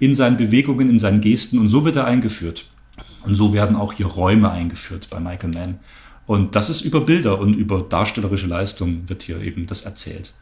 [0.00, 2.66] in seinen Bewegungen, in seinen Gesten und so wird er eingeführt.
[3.24, 5.78] Und so werden auch hier Räume eingeführt bei Michael Mann.
[6.26, 10.32] Und das ist über Bilder und über darstellerische Leistung wird hier eben das erzählt.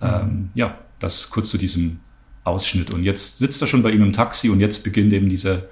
[0.00, 0.06] Mhm.
[0.06, 2.00] Ähm, ja, das kurz zu diesem
[2.44, 2.92] Ausschnitt.
[2.92, 5.68] Und jetzt sitzt er schon bei ihm im Taxi und jetzt beginnt eben diese,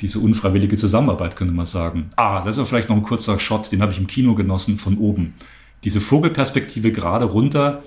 [0.00, 2.10] diese unfreiwillige Zusammenarbeit, könnte man sagen.
[2.16, 4.98] Ah, das ist vielleicht noch ein kurzer Shot, den habe ich im Kino genossen von
[4.98, 5.34] oben.
[5.84, 7.82] Diese Vogelperspektive gerade runter,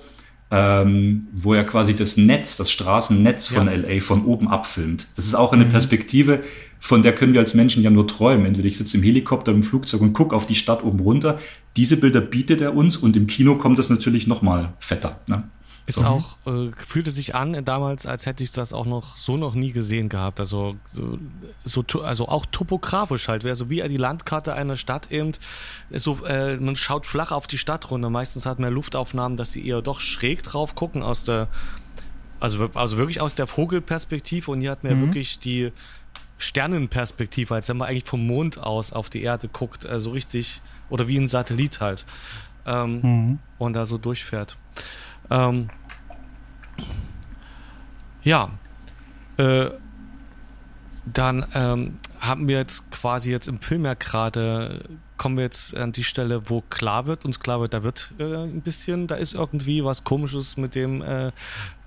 [0.50, 3.74] ähm, wo er quasi das Netz, das Straßennetz von ja.
[3.74, 5.08] LA von oben abfilmt.
[5.16, 5.70] Das ist auch eine mhm.
[5.70, 6.44] Perspektive,
[6.84, 8.44] von der können wir als Menschen ja nur träumen.
[8.44, 11.38] Entweder ich sitze im Helikopter, im Flugzeug und gucke auf die Stadt oben runter.
[11.76, 15.18] Diese Bilder bietet er uns und im Kino kommt das natürlich noch mal fetter.
[15.26, 15.44] Ne?
[15.86, 16.04] Ist so.
[16.04, 19.72] auch, äh, fühlte sich an damals, als hätte ich das auch noch so noch nie
[19.72, 20.40] gesehen gehabt.
[20.40, 21.18] Also, so,
[21.64, 25.32] so also auch topografisch halt, also wie die Landkarte einer Stadt eben.
[25.90, 28.10] So, äh, man schaut flach auf die Stadt runter.
[28.10, 31.48] Meistens hat man Luftaufnahmen, dass die eher doch schräg drauf gucken aus der,
[32.40, 35.06] also, also wirklich aus der Vogelperspektive und hier hat man mhm.
[35.06, 35.72] wirklich die
[36.38, 41.08] Sternenperspektive, als wenn man eigentlich vom Mond aus auf die Erde guckt, also richtig, oder
[41.08, 42.04] wie ein Satellit halt.
[42.66, 43.38] Ähm, mhm.
[43.58, 44.56] Und da so durchfährt.
[45.30, 45.68] Ähm,
[48.22, 48.50] ja,
[49.36, 49.70] äh,
[51.06, 55.92] dann ähm, haben wir jetzt quasi jetzt im Film ja gerade, kommen wir jetzt an
[55.92, 59.34] die Stelle, wo klar wird, uns klar wird, da wird äh, ein bisschen, da ist
[59.34, 61.32] irgendwie was komisches mit dem äh,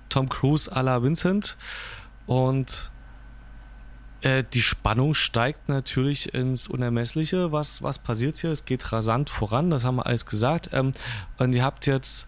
[0.08, 1.56] Tom Cruise à la Vincent
[2.26, 2.92] und
[4.22, 7.52] äh, die Spannung steigt natürlich ins Unermessliche.
[7.52, 8.50] Was, was passiert hier?
[8.50, 10.70] Es geht rasant voran, das haben wir alles gesagt.
[10.72, 10.92] Ähm,
[11.38, 12.26] und ihr habt jetzt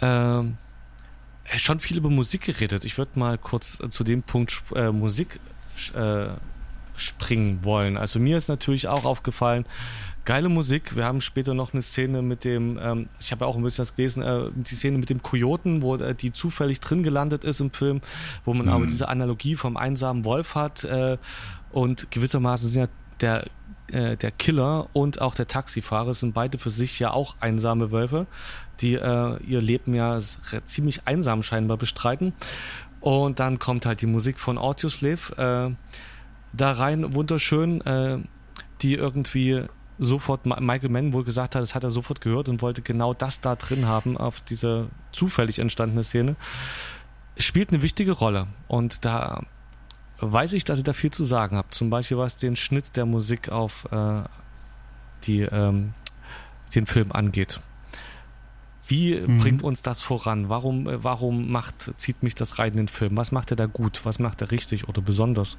[0.00, 0.58] ähm,
[1.56, 2.84] schon viel über Musik geredet.
[2.84, 5.40] Ich würde mal kurz zu dem Punkt äh, Musik
[5.94, 6.26] äh,
[6.96, 7.96] springen wollen.
[7.96, 9.64] Also mir ist natürlich auch aufgefallen,
[10.26, 10.94] geile Musik.
[10.96, 13.82] Wir haben später noch eine Szene mit dem, ähm, ich habe ja auch ein bisschen
[13.82, 17.60] das gelesen, äh, die Szene mit dem Kojoten, wo äh, die zufällig drin gelandet ist
[17.60, 18.02] im Film,
[18.44, 18.72] wo man mhm.
[18.72, 21.16] aber diese Analogie vom einsamen Wolf hat äh,
[21.70, 22.88] und gewissermaßen sind ja
[23.20, 23.44] der
[23.92, 28.26] äh, der Killer und auch der Taxifahrer sind beide für sich ja auch einsame Wölfe,
[28.80, 30.18] die äh, ihr Leben ja
[30.64, 32.34] ziemlich einsam scheinbar bestreiten.
[33.00, 35.36] Und dann kommt halt die Musik von Audioslave
[35.70, 35.94] äh,
[36.52, 38.24] da rein, wunderschön,
[38.80, 39.64] die irgendwie
[39.98, 43.40] sofort Michael Mann wohl gesagt hat, das hat er sofort gehört und wollte genau das
[43.40, 46.36] da drin haben auf diese zufällig entstandene Szene.
[47.38, 49.42] Spielt eine wichtige Rolle und da
[50.20, 51.74] weiß ich, dass ihr da viel zu sagen habt.
[51.74, 54.22] Zum Beispiel was den Schnitt der Musik auf äh,
[55.24, 55.94] die, ähm,
[56.74, 57.60] den Film angeht.
[58.88, 59.38] Wie mhm.
[59.38, 60.48] bringt uns das voran?
[60.48, 63.16] Warum, äh, warum macht, zieht mich das rein in den Film?
[63.16, 64.00] Was macht er da gut?
[64.04, 65.58] Was macht er richtig oder besonders?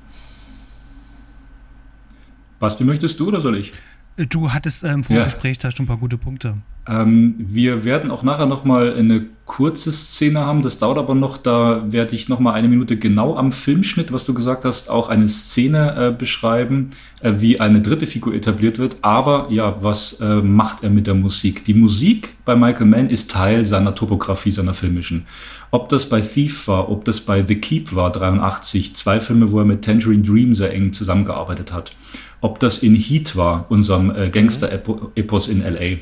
[2.60, 3.74] Basti, möchtest du oder soll ich?
[4.18, 5.70] Du hattest im Vorgespräch ja.
[5.70, 6.56] da schon ein paar gute Punkte.
[6.88, 11.84] Ähm, wir werden auch nachher nochmal eine kurze Szene haben, das dauert aber noch, da
[11.92, 15.96] werde ich nochmal eine Minute genau am Filmschnitt, was du gesagt hast, auch eine Szene
[15.96, 16.90] äh, beschreiben,
[17.22, 18.98] äh, wie eine dritte Figur etabliert wird.
[19.02, 21.64] Aber ja, was äh, macht er mit der Musik?
[21.66, 25.28] Die Musik bei Michael Mann ist Teil seiner Topografie, seiner filmischen.
[25.70, 29.60] Ob das bei Thief war, ob das bei The Keep war, 83, zwei Filme, wo
[29.60, 31.94] er mit Tangerine Dream sehr eng zusammengearbeitet hat
[32.42, 35.98] ob das in Heat war, unserem äh, Gangster-Epos in LA.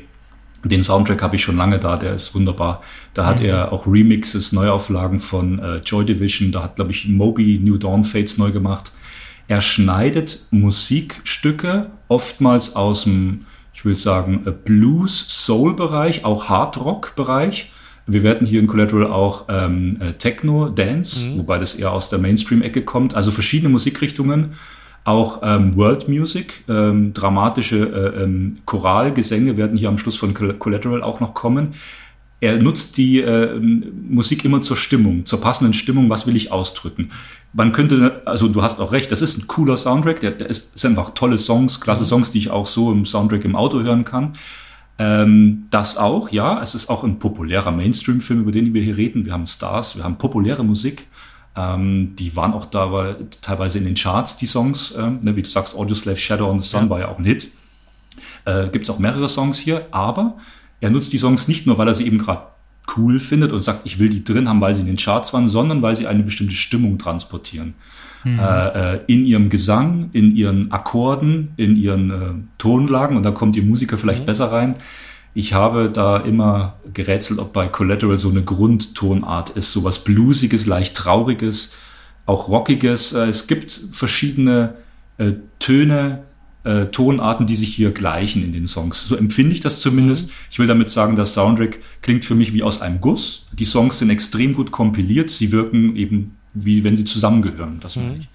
[0.64, 2.82] Den Soundtrack habe ich schon lange da, der ist wunderbar.
[3.14, 3.46] Da hat mhm.
[3.46, 8.04] er auch Remixes, Neuauflagen von äh, Joy Division, da hat, glaube ich, Moby New Dawn
[8.04, 8.90] Fates neu gemacht.
[9.48, 17.70] Er schneidet Musikstücke oftmals aus dem, ich will sagen, äh, Blues-Soul-Bereich, auch Hard-Rock-Bereich.
[18.08, 21.38] Wir werden hier in Collateral auch ähm, äh, Techno, Dance, mhm.
[21.38, 24.54] wobei das eher aus der Mainstream-Ecke kommt, also verschiedene Musikrichtungen
[25.06, 31.02] auch ähm, World Music, ähm, dramatische äh, ähm, Choralgesänge werden hier am Schluss von Collateral
[31.02, 31.74] auch noch kommen.
[32.40, 37.10] Er nutzt die äh, Musik immer zur Stimmung, zur passenden Stimmung, was will ich ausdrücken.
[37.52, 40.76] Man könnte, also du hast auch recht, das ist ein cooler Soundtrack, der, der ist,
[40.76, 42.08] sind einfach tolle Songs, klasse mhm.
[42.08, 44.32] Songs, die ich auch so im Soundtrack im Auto hören kann.
[44.98, 49.24] Ähm, das auch, ja, es ist auch ein populärer Mainstream-Film, über den wir hier reden.
[49.24, 51.06] Wir haben Stars, wir haben populäre Musik.
[51.56, 54.94] Ähm, die waren auch da teilweise in den Charts, die Songs.
[54.96, 56.90] Ähm, ne, wie du sagst, Audioslave Shadow on the Sun ja.
[56.90, 57.48] war ja auch ein Hit.
[58.44, 60.36] Äh, Gibt es auch mehrere Songs hier, aber
[60.80, 62.42] er nutzt die Songs nicht nur, weil er sie eben gerade
[62.96, 65.48] cool findet und sagt, ich will die drin haben, weil sie in den Charts waren,
[65.48, 67.74] sondern weil sie eine bestimmte Stimmung transportieren.
[68.22, 68.38] Mhm.
[68.38, 73.62] Äh in ihrem Gesang, in ihren Akkorden, in ihren äh, Tonlagen und da kommt ihr
[73.62, 74.26] Musiker vielleicht mhm.
[74.26, 74.74] besser rein.
[75.36, 80.64] Ich habe da immer gerätselt, ob bei Collateral so eine Grundtonart ist, so was Bluesiges,
[80.64, 81.74] leicht Trauriges,
[82.24, 83.12] auch Rockiges.
[83.12, 84.76] Äh, es gibt verschiedene
[85.18, 86.24] äh, Töne,
[86.64, 89.06] äh, Tonarten, die sich hier gleichen in den Songs.
[89.06, 90.28] So empfinde ich das zumindest.
[90.28, 90.32] Mhm.
[90.50, 93.46] Ich will damit sagen, der Soundtrack klingt für mich wie aus einem Guss.
[93.52, 95.28] Die Songs sind extrem gut kompiliert.
[95.28, 97.76] Sie wirken eben wie wenn sie zusammengehören.
[97.80, 98.20] Das meine mhm.
[98.20, 98.28] ich.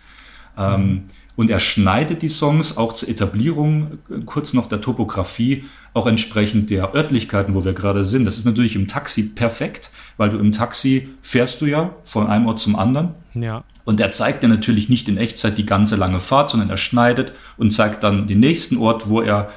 [0.56, 1.04] Ähm,
[1.42, 6.70] und er schneidet die Songs auch zur Etablierung, äh, kurz noch der Topografie, auch entsprechend
[6.70, 8.26] der Örtlichkeiten, wo wir gerade sind.
[8.26, 12.46] Das ist natürlich im Taxi perfekt, weil du im Taxi fährst du ja von einem
[12.46, 13.16] Ort zum anderen.
[13.34, 13.64] Ja.
[13.86, 17.34] Und er zeigt dir natürlich nicht in Echtzeit die ganze lange Fahrt, sondern er schneidet
[17.58, 19.50] und zeigt dann den nächsten Ort, wo er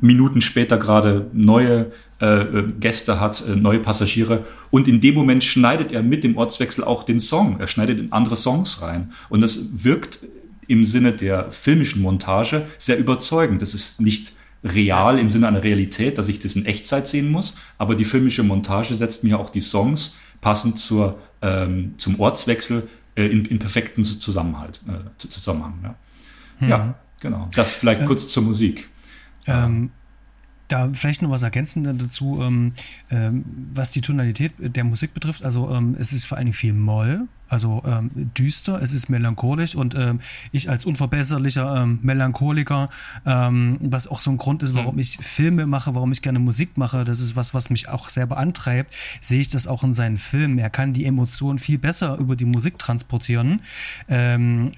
[0.00, 4.44] Minuten später gerade neue äh, äh Gäste hat, äh, neue Passagiere.
[4.70, 7.58] Und in dem Moment schneidet er mit dem Ortswechsel auch den Song.
[7.58, 9.10] Er schneidet in andere Songs rein.
[9.28, 10.20] Und das wirkt
[10.68, 13.62] im Sinne der filmischen Montage sehr überzeugend.
[13.62, 14.32] Das ist nicht
[14.64, 18.42] real im Sinne einer Realität, dass ich das in Echtzeit sehen muss, aber die filmische
[18.42, 24.04] Montage setzt mir auch die Songs passend zur, ähm, zum Ortswechsel äh, in, in perfekten
[24.04, 25.74] Zusammenhalt, äh, Zusammenhang.
[25.82, 25.94] Ja.
[26.60, 26.68] Mhm.
[26.68, 27.48] ja, genau.
[27.54, 28.88] Das vielleicht ähm, kurz zur Musik.
[29.46, 29.90] Ähm,
[30.68, 32.72] da vielleicht noch was ergänzen dazu, ähm,
[33.10, 35.44] ähm, was die Tonalität der Musik betrifft.
[35.44, 39.74] Also ähm, es ist vor allen Dingen viel Moll, also ähm, düster, es ist melancholisch
[39.74, 40.20] und ähm,
[40.52, 42.88] ich als unverbesserlicher ähm, Melancholiker,
[43.24, 45.00] ähm, was auch so ein Grund ist, warum mhm.
[45.00, 48.26] ich Filme mache, warum ich gerne Musik mache, das ist was, was mich auch sehr
[48.26, 50.58] beantreibt, sehe ich das auch in seinen Filmen.
[50.58, 53.60] Er kann die Emotionen viel besser über die Musik transportieren,
[54.08, 54.72] ähm,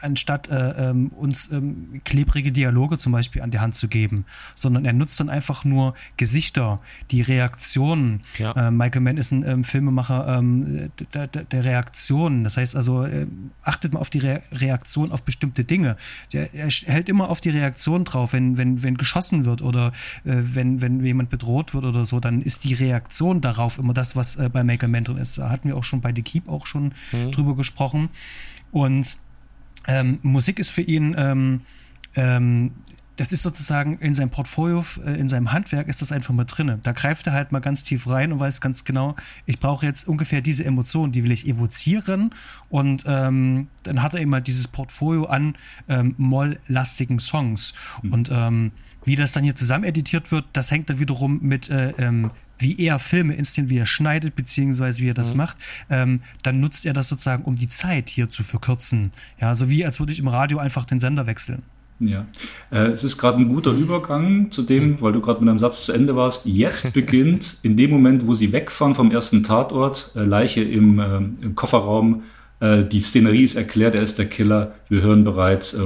[0.00, 4.24] anstatt äh, ähm, uns ähm, klebrige Dialoge zum Beispiel an die Hand zu geben,
[4.54, 8.20] sondern er nutzt dann einfach nur Gesichter, die Reaktionen.
[8.38, 8.52] Ja.
[8.52, 12.44] Äh, Michael Mann ist ein ähm, Filmemacher ähm, der, der, der Reaktion Reaktionen.
[12.44, 13.26] Das heißt also, äh,
[13.62, 15.96] achtet mal auf die Re Reaktion auf bestimmte Dinge.
[16.32, 19.88] Der, er hält immer auf die Reaktion drauf, wenn, wenn, wenn geschossen wird oder
[20.24, 24.16] äh, wenn, wenn jemand bedroht wird oder so, dann ist die Reaktion darauf immer das,
[24.16, 25.38] was äh, bei Maker Man drin ist.
[25.38, 27.32] Da hatten wir auch schon bei The Keep auch schon mhm.
[27.32, 28.08] drüber gesprochen.
[28.70, 29.16] Und
[29.88, 31.60] ähm, Musik ist für ihn ähm,
[32.14, 32.72] ähm,
[33.16, 36.78] das ist sozusagen in seinem Portfolio, äh, in seinem Handwerk ist das einfach mal drinne.
[36.82, 40.06] Da greift er halt mal ganz tief rein und weiß ganz genau, ich brauche jetzt
[40.06, 42.30] ungefähr diese Emotionen, die will ich evozieren
[42.68, 45.56] und ähm, dann hat er immer halt dieses Portfolio an
[45.88, 48.12] ähm, molllastigen Songs mhm.
[48.12, 48.72] und ähm,
[49.04, 52.78] wie das dann hier zusammen editiert wird, das hängt dann wiederum mit äh, ähm, wie
[52.80, 55.36] er Filme inszeniert, wie er schneidet, beziehungsweise wie er das mhm.
[55.38, 55.58] macht,
[55.90, 59.12] ähm, dann nutzt er das sozusagen, um die Zeit hier zu verkürzen.
[59.40, 61.62] Ja, so wie als würde ich im Radio einfach den Sender wechseln.
[61.98, 62.26] Ja,
[62.70, 65.84] äh, es ist gerade ein guter Übergang zu dem, weil du gerade mit einem Satz
[65.84, 66.44] zu Ende warst.
[66.44, 71.16] Jetzt beginnt in dem Moment, wo sie wegfahren vom ersten Tatort, äh, Leiche im, äh,
[71.16, 72.22] im Kofferraum,
[72.58, 74.76] die Szenerie ist erklärt, er ist der Killer.
[74.88, 75.76] Wir hören bereits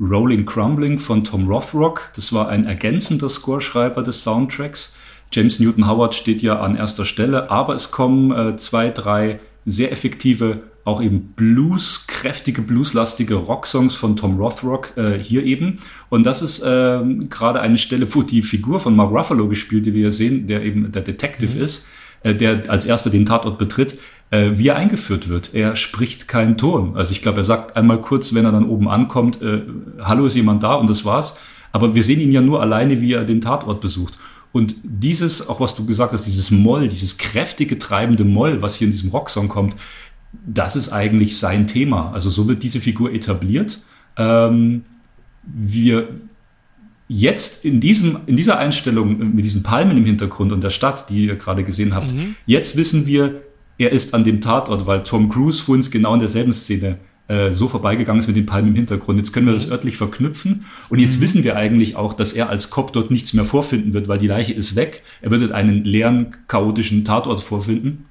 [0.00, 2.10] Rolling Crumbling von Tom Rothrock.
[2.16, 4.94] Das war ein ergänzender Scoreschreiber des Soundtracks.
[5.30, 10.62] James Newton Howard steht ja an erster Stelle, aber es kommen zwei, drei sehr effektive
[10.90, 15.78] auch eben Blues, kräftige, blueslastige Rocksongs von Tom Rothrock äh, hier eben.
[16.08, 19.94] Und das ist äh, gerade eine Stelle, wo die Figur von Mark Ruffalo gespielt, die
[19.94, 21.64] wir hier sehen, der eben der Detective mhm.
[21.64, 21.86] ist,
[22.22, 23.98] äh, der als erster den Tatort betritt,
[24.30, 25.54] äh, wie er eingeführt wird.
[25.54, 26.96] Er spricht keinen Ton.
[26.96, 29.62] Also ich glaube, er sagt einmal kurz, wenn er dann oben ankommt, äh,
[30.00, 30.74] Hallo, ist jemand da?
[30.74, 31.36] Und das war's.
[31.72, 34.18] Aber wir sehen ihn ja nur alleine, wie er den Tatort besucht.
[34.52, 38.86] Und dieses, auch was du gesagt hast, dieses Moll, dieses kräftige, treibende Moll, was hier
[38.86, 39.76] in diesem Rocksong kommt,
[40.32, 42.12] das ist eigentlich sein Thema.
[42.12, 43.82] Also so wird diese Figur etabliert.
[44.16, 44.84] Ähm,
[45.42, 46.08] wir
[47.08, 51.26] jetzt in, diesem, in dieser Einstellung mit diesen Palmen im Hintergrund und der Stadt, die
[51.26, 52.36] ihr gerade gesehen habt, mhm.
[52.46, 53.42] jetzt wissen wir,
[53.78, 57.66] er ist an dem Tatort, weil Tom Cruise vorhin genau in derselben Szene äh, so
[57.66, 59.18] vorbeigegangen ist mit den Palmen im Hintergrund.
[59.18, 59.72] Jetzt können wir das mhm.
[59.72, 61.22] örtlich verknüpfen und jetzt mhm.
[61.22, 64.28] wissen wir eigentlich auch, dass er als Cop dort nichts mehr vorfinden wird, weil die
[64.28, 65.02] Leiche ist weg.
[65.20, 68.06] Er wird einen leeren, chaotischen Tatort vorfinden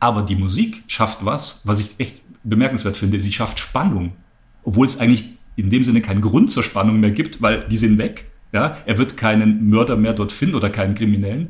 [0.00, 3.20] aber die Musik schafft was, was ich echt bemerkenswert finde.
[3.20, 4.12] Sie schafft Spannung.
[4.62, 5.24] Obwohl es eigentlich
[5.56, 8.26] in dem Sinne keinen Grund zur Spannung mehr gibt, weil die sind weg.
[8.52, 11.48] Ja, er wird keinen Mörder mehr dort finden oder keinen Kriminellen.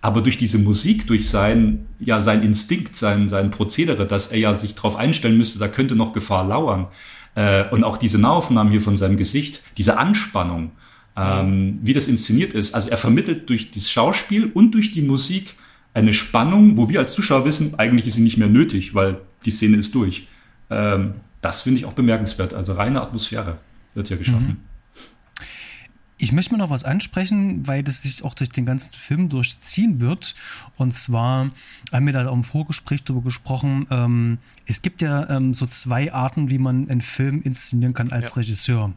[0.00, 4.54] Aber durch diese Musik, durch sein, ja, sein Instinkt, sein, sein Prozedere, dass er ja
[4.54, 6.86] sich darauf einstellen müsste, da könnte noch Gefahr lauern.
[7.34, 10.70] Äh, und auch diese Nahaufnahmen hier von seinem Gesicht, diese Anspannung,
[11.16, 12.74] ähm, wie das inszeniert ist.
[12.74, 15.54] Also er vermittelt durch das Schauspiel und durch die Musik
[15.96, 19.50] eine Spannung, wo wir als Zuschauer wissen, eigentlich ist sie nicht mehr nötig, weil die
[19.50, 20.28] Szene ist durch.
[20.68, 22.52] Ähm, das finde ich auch bemerkenswert.
[22.52, 23.56] Also reine Atmosphäre
[23.94, 24.48] wird hier geschaffen.
[24.48, 24.75] Mhm.
[26.18, 30.00] Ich möchte mal noch was ansprechen, weil das sich auch durch den ganzen Film durchziehen
[30.00, 30.34] wird.
[30.76, 31.50] Und zwar
[31.92, 33.86] haben wir da auch im Vorgespräch darüber gesprochen.
[33.90, 38.30] Ähm, es gibt ja ähm, so zwei Arten, wie man einen Film inszenieren kann als
[38.30, 38.34] ja.
[38.36, 38.92] Regisseur.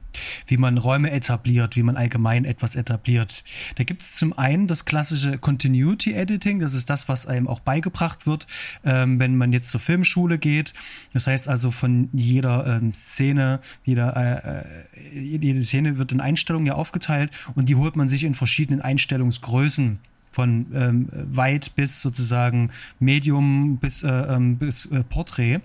[0.47, 3.43] Wie man Räume etabliert, wie man allgemein etwas etabliert.
[3.75, 6.59] Da gibt es zum einen das klassische Continuity Editing.
[6.59, 8.47] Das ist das, was einem auch beigebracht wird,
[8.85, 10.73] ähm, wenn man jetzt zur Filmschule geht.
[11.11, 16.65] Das heißt also von jeder ähm, Szene, jeder, äh, äh jede Szene wird in Einstellungen
[16.65, 19.99] ja aufgeteilt aufgeteilt und die holt man sich in verschiedenen Einstellungsgrößen
[20.31, 25.59] von ähm, weit bis sozusagen Medium bis, äh, ähm, bis äh, Porträt.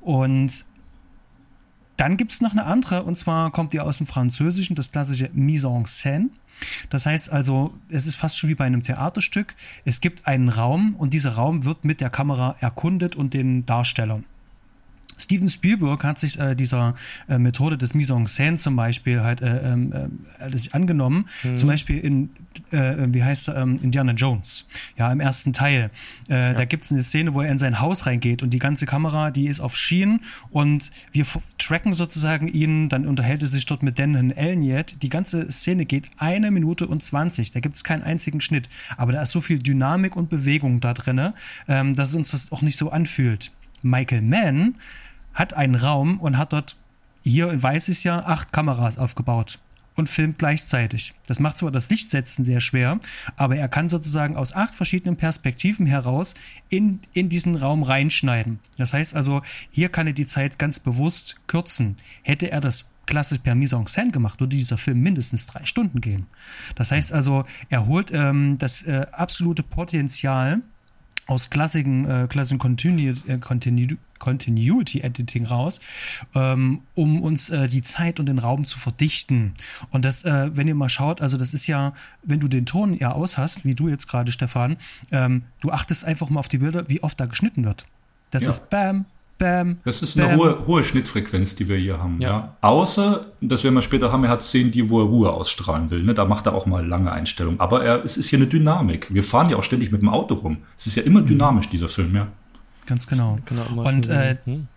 [0.00, 0.64] Und
[1.98, 5.30] dann gibt es noch eine andere, und zwar kommt die aus dem Französischen, das klassische
[5.32, 6.28] Mise en scène.
[6.88, 9.54] Das heißt also, es ist fast schon wie bei einem Theaterstück.
[9.84, 14.24] Es gibt einen Raum und dieser Raum wird mit der Kamera erkundet und den Darstellern.
[15.18, 16.94] Steven Spielberg hat sich äh, dieser
[17.28, 21.26] äh, Methode des Mise en scène zum Beispiel halt äh, ähm, äh, angenommen.
[21.42, 21.56] Mhm.
[21.56, 22.30] Zum Beispiel in,
[22.70, 24.66] äh, wie heißt er, ähm, Indiana Jones.
[24.96, 25.90] ja, im ersten Teil.
[26.28, 26.54] Äh, ja.
[26.54, 29.30] Da gibt es eine Szene, wo er in sein Haus reingeht und die ganze Kamera,
[29.30, 31.24] die ist auf Schienen und wir
[31.58, 35.02] tracken sozusagen ihn, dann unterhält er sich dort mit Dan Elniet.
[35.02, 37.52] Die ganze Szene geht eine Minute und zwanzig.
[37.52, 38.68] Da gibt es keinen einzigen Schnitt.
[38.96, 41.32] Aber da ist so viel Dynamik und Bewegung da drin,
[41.68, 43.50] ähm, dass es uns das auch nicht so anfühlt.
[43.90, 44.76] Michael Mann
[45.34, 46.76] hat einen Raum und hat dort,
[47.22, 49.58] hier weiß ich ja, acht Kameras aufgebaut
[49.96, 51.14] und filmt gleichzeitig.
[51.26, 53.00] Das macht zwar das Lichtsetzen sehr schwer,
[53.36, 56.34] aber er kann sozusagen aus acht verschiedenen Perspektiven heraus
[56.68, 58.60] in, in diesen Raum reinschneiden.
[58.76, 61.96] Das heißt also, hier kann er die Zeit ganz bewusst kürzen.
[62.22, 66.00] Hätte er das klassisch per Mise en scène gemacht, würde dieser Film mindestens drei Stunden
[66.00, 66.26] gehen.
[66.74, 70.60] Das heißt also, er holt ähm, das äh, absolute Potenzial
[71.26, 75.80] aus klassischen, äh, klassischen Continuity, äh, Continu Continuity Editing raus,
[76.34, 79.54] ähm, um uns äh, die Zeit und den Raum zu verdichten.
[79.90, 82.94] Und das, äh, wenn ihr mal schaut, also das ist ja, wenn du den Ton
[82.94, 84.78] ja aus hast, wie du jetzt gerade, Stefan,
[85.12, 87.84] ähm, du achtest einfach mal auf die Bilder, wie oft da geschnitten wird.
[88.30, 88.48] Das ja.
[88.48, 89.04] ist Bam,
[89.38, 89.78] Bam.
[89.84, 92.20] Das ist eine hohe, hohe Schnittfrequenz, die wir hier haben.
[92.20, 92.28] Ja.
[92.28, 92.56] ja.
[92.62, 96.02] Außer, dass wir mal später haben, er hat Szenen, die, wo er Ruhe ausstrahlen will.
[96.02, 96.14] Ne?
[96.14, 97.60] Da macht er auch mal lange Einstellungen.
[97.60, 99.12] Aber er, es ist hier eine Dynamik.
[99.12, 100.58] Wir fahren ja auch ständig mit dem Auto rum.
[100.76, 101.28] Es ist ja immer mhm.
[101.28, 102.28] dynamisch, dieser Film, ja.
[102.86, 103.38] Ganz genau.
[103.44, 104.68] genau Und äh, hm?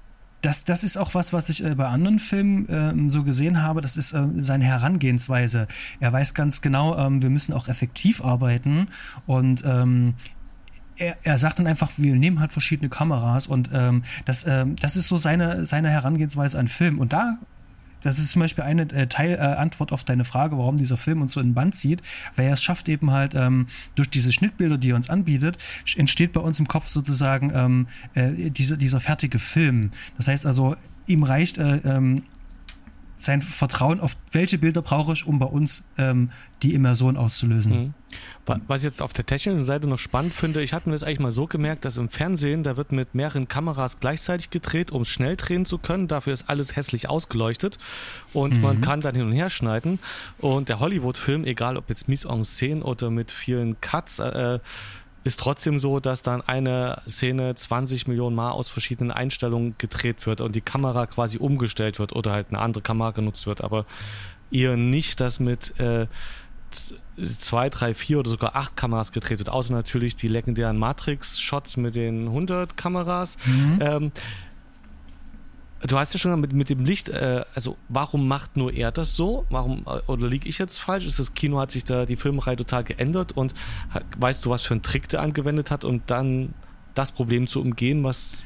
[0.41, 3.82] das, das ist auch was, was ich äh, bei anderen Filmen äh, so gesehen habe.
[3.82, 5.68] Das ist äh, seine Herangehensweise.
[5.99, 8.88] Er weiß ganz genau, ähm, wir müssen auch effektiv arbeiten
[9.26, 10.16] und ähm,
[11.00, 14.95] er, er sagt dann einfach, wir nehmen halt verschiedene Kameras und ähm, das, ähm, das
[14.95, 17.00] ist so seine, seine Herangehensweise an Film.
[17.00, 17.38] Und da
[18.02, 21.34] das ist zum Beispiel eine äh, Teilantwort äh, auf deine Frage, warum dieser Film uns
[21.34, 22.02] so in den Band zieht,
[22.36, 25.58] weil er es schafft eben halt ähm, durch diese Schnittbilder, die er uns anbietet,
[25.97, 29.91] entsteht bei uns im Kopf sozusagen ähm, äh, diese, dieser fertige Film.
[30.18, 30.76] Das heißt also,
[31.08, 32.24] ihm reicht äh, ähm,
[33.20, 36.32] sein Vertrauen auf welche Bilder brauche ich, um bei uns ähm,
[36.63, 37.72] die Immersion auszulösen.
[37.72, 37.93] Mhm.
[38.67, 41.20] Was ich jetzt auf der technischen Seite noch spannend finde, ich hatte mir das eigentlich
[41.20, 45.09] mal so gemerkt, dass im Fernsehen, da wird mit mehreren Kameras gleichzeitig gedreht, um es
[45.09, 46.07] schnell drehen zu können.
[46.07, 47.78] Dafür ist alles hässlich ausgeleuchtet
[48.34, 48.61] und mhm.
[48.61, 49.99] man kann dann hin und her schneiden.
[50.39, 54.59] Und der Hollywood-Film, egal ob jetzt Mise en Scène oder mit vielen Cuts, äh,
[55.30, 60.41] ist trotzdem so, dass dann eine Szene 20 Millionen Mal aus verschiedenen Einstellungen gedreht wird
[60.41, 63.86] und die Kamera quasi umgestellt wird oder halt eine andere Kamera genutzt wird, aber
[64.51, 66.07] eher nicht, dass mit äh,
[66.71, 71.93] zwei, drei, vier oder sogar acht Kameras gedreht wird, außer natürlich die legendären Matrix-Shots mit
[71.93, 73.38] den 100 Kameras.
[73.45, 73.80] Mhm.
[73.82, 74.11] Ähm,
[75.82, 79.15] Du hast ja schon mit, mit dem Licht, äh, also warum macht nur er das
[79.15, 79.45] so?
[79.49, 81.05] Warum, äh, oder liege ich jetzt falsch?
[81.05, 83.53] Ist das Kino, hat sich da die Filmerei total geändert und
[84.17, 86.53] weißt du, was für ein Trick der angewendet hat, um dann
[86.95, 88.43] das Problem zu umgehen, was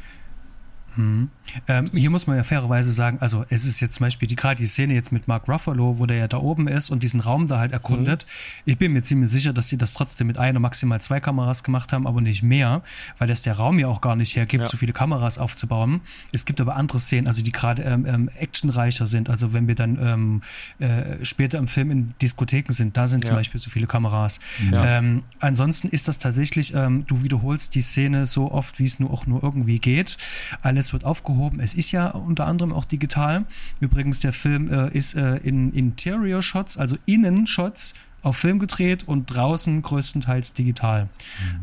[0.96, 1.32] hm.
[1.68, 4.56] Ähm, hier muss man ja fairerweise sagen, also es ist jetzt zum Beispiel die gerade
[4.56, 7.48] die Szene jetzt mit Mark Ruffalo, wo der ja da oben ist und diesen Raum
[7.48, 8.26] da halt erkundet.
[8.26, 8.62] Mhm.
[8.72, 11.94] Ich bin mir ziemlich sicher, dass sie das trotzdem mit einer, maximal zwei Kameras gemacht
[11.94, 12.82] haben, aber nicht mehr,
[13.18, 14.68] weil das der Raum ja auch gar nicht hergibt, ja.
[14.68, 16.02] so viele Kameras aufzubauen.
[16.32, 19.30] Es gibt aber andere Szenen, also die gerade ähm, ähm, actionreicher sind.
[19.30, 20.42] Also wenn wir dann ähm,
[20.80, 23.30] äh, später im Film in Diskotheken sind, da sind ja.
[23.30, 24.40] zum Beispiel so viele Kameras.
[24.72, 25.00] Ja.
[25.00, 29.12] Ähm, ansonsten ist das tatsächlich, ähm, du wiederholst die Szene so oft, wie es nur
[29.12, 30.18] auch nur irgendwie geht.
[30.62, 31.33] Alles alles wird aufgehoben.
[31.60, 33.46] Es ist ja unter anderem auch digital.
[33.80, 39.82] Übrigens, der Film äh, ist äh, in Interior-Shots, also Innenshots, auf Film gedreht und draußen
[39.82, 41.04] größtenteils digital.
[41.04, 41.10] Mhm.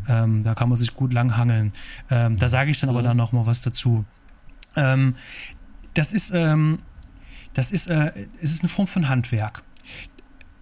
[0.08, 1.72] Ähm, da kann man sich gut langhangeln.
[2.10, 2.96] Ähm, da sage ich dann mhm.
[2.96, 4.04] aber dann noch mal was dazu.
[4.76, 5.16] Ähm,
[5.94, 6.78] das ist, ähm,
[7.54, 9.62] das ist, äh, es ist eine Form von Handwerk.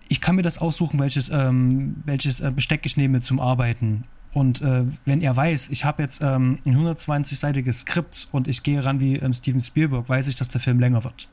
[0.09, 4.05] Ich kann mir das aussuchen, welches, ähm, welches äh, Besteck ich nehme zum Arbeiten.
[4.33, 8.85] Und äh, wenn er weiß, ich habe jetzt ähm, ein 120-seitiges Skript und ich gehe
[8.85, 11.29] ran wie ähm, Steven Spielberg, weiß ich, dass der Film länger wird.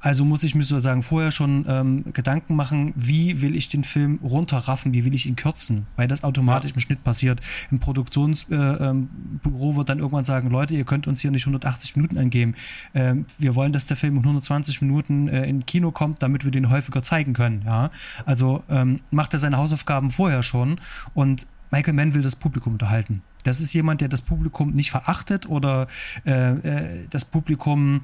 [0.00, 4.18] Also muss ich mir sozusagen vorher schon ähm, Gedanken machen, wie will ich den Film
[4.22, 6.74] runterraffen, wie will ich ihn kürzen, weil das automatisch ja.
[6.74, 7.40] im Schnitt passiert.
[7.70, 9.08] Im Produktionsbüro äh, ähm,
[9.42, 12.54] wird dann irgendwann sagen, Leute, ihr könnt uns hier nicht 180 Minuten angeben.
[12.94, 16.50] Ähm, wir wollen, dass der Film in 120 Minuten äh, in Kino kommt, damit wir
[16.50, 17.62] den häufiger zeigen können.
[17.64, 17.90] Ja?
[18.26, 20.80] Also ähm, macht er seine Hausaufgaben vorher schon
[21.14, 23.22] und Michael Mann will das Publikum unterhalten.
[23.44, 25.86] Das ist jemand, der das Publikum nicht verachtet oder
[26.26, 28.02] äh, äh, das Publikum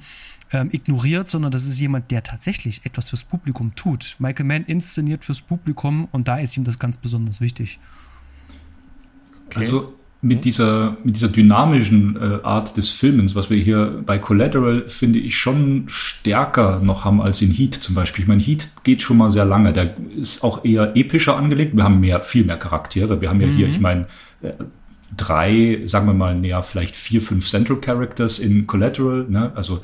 [0.51, 4.15] äh, ignoriert, sondern das ist jemand, der tatsächlich etwas fürs Publikum tut.
[4.19, 7.79] Michael Mann inszeniert fürs Publikum und da ist ihm das ganz besonders wichtig.
[9.47, 9.59] Okay.
[9.59, 14.85] Also mit dieser, mit dieser dynamischen äh, Art des Filmens, was wir hier bei Collateral,
[14.87, 18.23] finde ich, schon stärker noch haben als in Heat zum Beispiel.
[18.23, 19.71] Ich meine, Heat geht schon mal sehr lange.
[19.71, 21.75] Der ist auch eher epischer angelegt.
[21.75, 23.21] Wir haben mehr, viel mehr Charaktere.
[23.21, 23.55] Wir haben ja mhm.
[23.55, 24.07] hier, ich meine,
[24.41, 24.53] äh,
[25.15, 29.27] drei, sagen wir mal, näher vielleicht vier, fünf Central Characters in Collateral.
[29.29, 29.51] Ne?
[29.53, 29.81] Also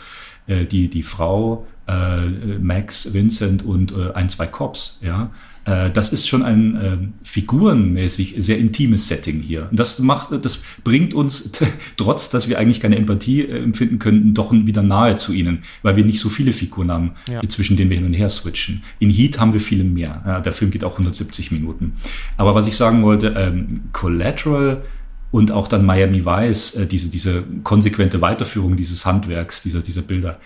[0.48, 2.26] äh, die, die Frau, äh,
[2.60, 4.98] Max, Vincent und äh, ein, zwei Cops.
[5.02, 5.30] Ja?
[5.66, 9.68] Äh, das ist schon ein äh, figurenmäßig sehr intimes Setting hier.
[9.70, 11.52] Und das macht, das bringt uns,
[11.98, 15.96] trotz dass wir eigentlich keine Empathie äh, empfinden könnten, doch wieder nahe zu ihnen, weil
[15.96, 17.42] wir nicht so viele Figuren haben, ja.
[17.48, 18.84] zwischen denen wir hin und her switchen.
[19.00, 20.24] In Heat haben wir viele mehr.
[20.26, 21.94] Ja, der Film geht auch 170 Minuten.
[22.38, 24.82] Aber was ich sagen wollte, ähm, Collateral
[25.30, 30.40] und auch dann Miami Vice, äh, diese, diese konsequente Weiterführung dieses Handwerks, dieser, dieser Bilder,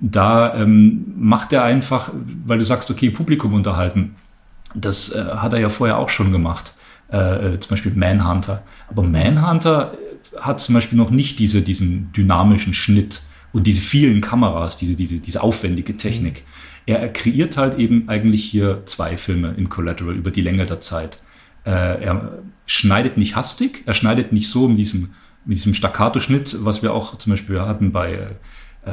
[0.00, 2.10] da ähm, macht er einfach,
[2.46, 4.14] weil du sagst, okay, Publikum unterhalten,
[4.74, 6.74] das äh, hat er ja vorher auch schon gemacht.
[7.12, 8.62] Äh, äh, zum Beispiel Manhunter.
[8.88, 9.94] Aber Manhunter
[10.38, 13.20] hat zum Beispiel noch nicht diese, diesen dynamischen Schnitt
[13.52, 16.44] und diese vielen Kameras, diese, diese, diese aufwendige Technik.
[16.44, 16.70] Mhm.
[16.86, 21.18] Er kreiert halt eben eigentlich hier zwei Filme in Collateral über die Länge der Zeit.
[21.64, 25.10] Äh, er schneidet nicht hastig, er schneidet nicht so mit diesem,
[25.44, 28.28] mit diesem Staccato-Schnitt, was wir auch zum Beispiel hatten bei äh, äh,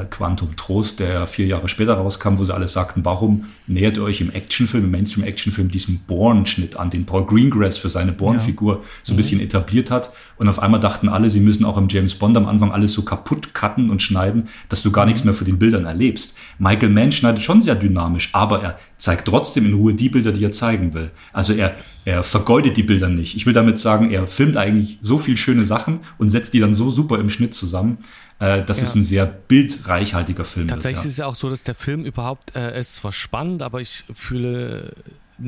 [0.10, 4.20] Quantum Trost, der vier Jahre später rauskam, wo sie alle sagten, warum nähert ihr euch
[4.20, 8.82] im Actionfilm, im Mainstream-Actionfilm diesem Bourne-Schnitt an, den Paul Greengrass für seine Bourne-Figur ja.
[9.02, 9.18] so ein mhm.
[9.18, 10.12] bisschen etabliert hat.
[10.38, 13.04] Und auf einmal dachten alle, sie müssen auch im James Bond am Anfang alles so
[13.04, 16.38] kaputt cutten und schneiden, dass du gar nichts mehr für den Bildern erlebst.
[16.60, 20.44] Michael Mann schneidet schon sehr dynamisch, aber er zeigt trotzdem in Ruhe die Bilder, die
[20.44, 21.12] er zeigen will.
[21.32, 23.38] Also er, er vergeudet die Bilder nicht.
[23.38, 26.76] Ich will damit sagen, er filmt eigentlich so viel schöne Sachen und setzt die dann
[26.76, 28.00] so super im Schnitt zusammen,
[28.40, 28.84] äh, das ja.
[28.84, 30.68] ist ein sehr bildreichhaltiger Film.
[30.68, 31.10] Tatsächlich wird, ja.
[31.10, 34.04] ist es ja auch so, dass der Film überhaupt, äh, ist zwar spannend, aber ich
[34.14, 34.94] fühle,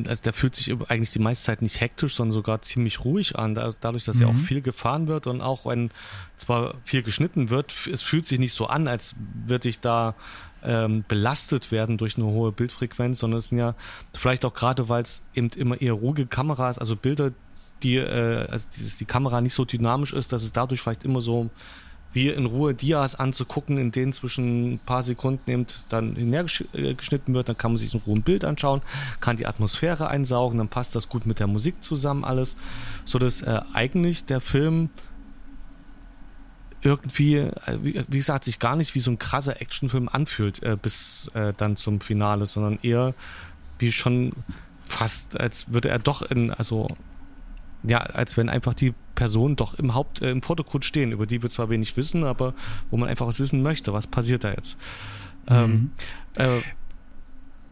[0.07, 3.53] also der fühlt sich eigentlich die meiste Zeit nicht hektisch, sondern sogar ziemlich ruhig an,
[3.53, 4.21] dadurch, dass mhm.
[4.21, 5.91] ja auch viel gefahren wird und auch wenn
[6.35, 9.13] zwar viel geschnitten wird, es fühlt sich nicht so an, als
[9.45, 10.15] würde ich da
[10.63, 13.75] ähm, belastet werden durch eine hohe Bildfrequenz, sondern es sind ja
[14.17, 17.31] vielleicht auch gerade, weil es eben immer eher ruhige Kameras, also Bilder,
[17.83, 21.21] die, äh, also die, die Kamera nicht so dynamisch ist, dass es dadurch vielleicht immer
[21.21, 21.49] so
[22.11, 27.49] wie in Ruhe Dias anzugucken, in denen zwischen ein paar Sekunden eben dann hinhergeschnitten wird.
[27.49, 28.81] Dann kann man sich in Ruhe ein Bild anschauen,
[29.19, 32.57] kann die Atmosphäre einsaugen, dann passt das gut mit der Musik zusammen alles,
[33.05, 34.89] so dass äh, eigentlich der Film
[36.81, 37.51] irgendwie, äh,
[37.81, 41.53] wie, wie, gesagt, sich gar nicht wie so ein krasser Actionfilm anfühlt äh, bis äh,
[41.55, 43.13] dann zum Finale, sondern eher
[43.77, 44.33] wie schon
[44.85, 46.87] fast, als würde er doch in, also
[47.83, 51.41] ja, als wenn einfach die Personen doch im Haupt, äh, im Vordergrund stehen, über die
[51.41, 52.53] wir zwar wenig wissen, aber
[52.89, 54.77] wo man einfach was wissen möchte, was passiert da jetzt.
[55.49, 55.55] Mhm.
[55.55, 55.91] Ähm,
[56.35, 56.59] äh,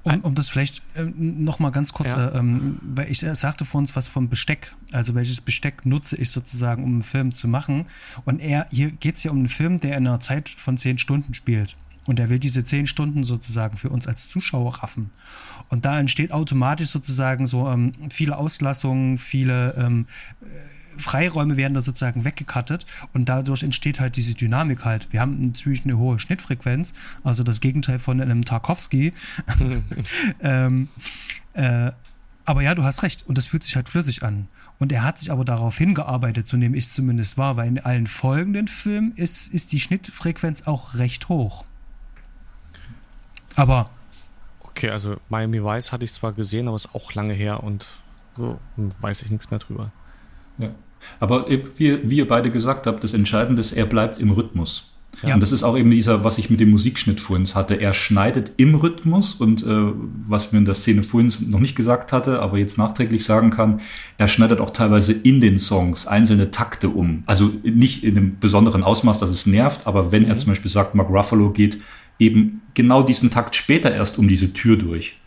[0.07, 2.29] um, um das vielleicht äh, noch mal ganz kurz, ja.
[2.29, 6.15] äh, ähm, weil ich äh, sagte vor uns was vom Besteck, also welches Besteck nutze
[6.15, 7.87] ich sozusagen, um einen Film zu machen.
[8.23, 10.97] Und er, hier geht es ja um einen Film, der in einer Zeit von zehn
[10.97, 11.75] Stunden spielt.
[12.07, 15.11] Und er will diese zehn Stunden sozusagen für uns als Zuschauer raffen.
[15.69, 20.07] Und da entsteht automatisch sozusagen so ähm, viele Auslassungen, viele ähm,
[20.41, 20.45] äh,
[20.97, 25.11] Freiräume werden da sozusagen weggekattet und dadurch entsteht halt diese Dynamik halt.
[25.11, 26.93] Wir haben natürlich eine hohe Schnittfrequenz,
[27.23, 29.13] also das Gegenteil von einem Tarkovsky.
[30.41, 30.89] ähm,
[31.53, 31.91] äh,
[32.45, 34.47] aber ja, du hast recht und das fühlt sich halt flüssig an.
[34.79, 37.79] Und er hat sich aber darauf hingearbeitet, so nehme ich es zumindest wahr, weil in
[37.79, 41.65] allen folgenden Filmen ist, ist die Schnittfrequenz auch recht hoch.
[43.57, 43.89] Aber.
[44.63, 47.87] Okay, also Miami Vice hatte ich zwar gesehen, aber ist auch lange her und
[48.37, 48.59] so
[49.01, 49.91] weiß ich nichts mehr drüber.
[50.59, 50.69] Ja.
[51.19, 54.93] Aber wie, wie ihr beide gesagt habt, das Entscheidende ist, er bleibt im Rhythmus.
[55.23, 55.33] Ja.
[55.33, 57.73] Und das ist auch eben dieser, was ich mit dem Musikschnitt vorhin hatte.
[57.75, 59.91] Er schneidet im Rhythmus und äh,
[60.27, 63.81] was mir in der Szene vorhin noch nicht gesagt hatte, aber jetzt nachträglich sagen kann,
[64.19, 67.23] er schneidet auch teilweise in den Songs einzelne Takte um.
[67.25, 70.29] Also nicht in einem besonderen Ausmaß, dass es nervt, aber wenn mhm.
[70.29, 71.79] er zum Beispiel sagt, Mark Ruffalo geht
[72.19, 75.17] eben genau diesen Takt später erst um diese Tür durch.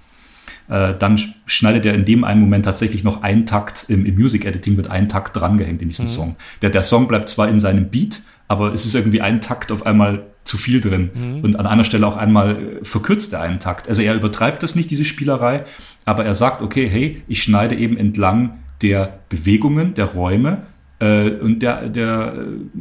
[0.68, 4.44] Äh, dann schneidet er in dem einen Moment tatsächlich noch einen Takt, im, im Music
[4.44, 6.10] Editing wird ein Takt drangehängt in diesen mhm.
[6.10, 6.36] Song.
[6.62, 9.84] Der, der Song bleibt zwar in seinem Beat, aber es ist irgendwie ein Takt auf
[9.84, 11.10] einmal zu viel drin.
[11.14, 11.40] Mhm.
[11.42, 13.88] Und an einer Stelle auch einmal äh, verkürzt er einen Takt.
[13.88, 15.64] Also er übertreibt das nicht, diese Spielerei,
[16.04, 20.66] aber er sagt, okay, hey, ich schneide eben entlang der Bewegungen, der Räume
[21.00, 22.34] äh, und der, der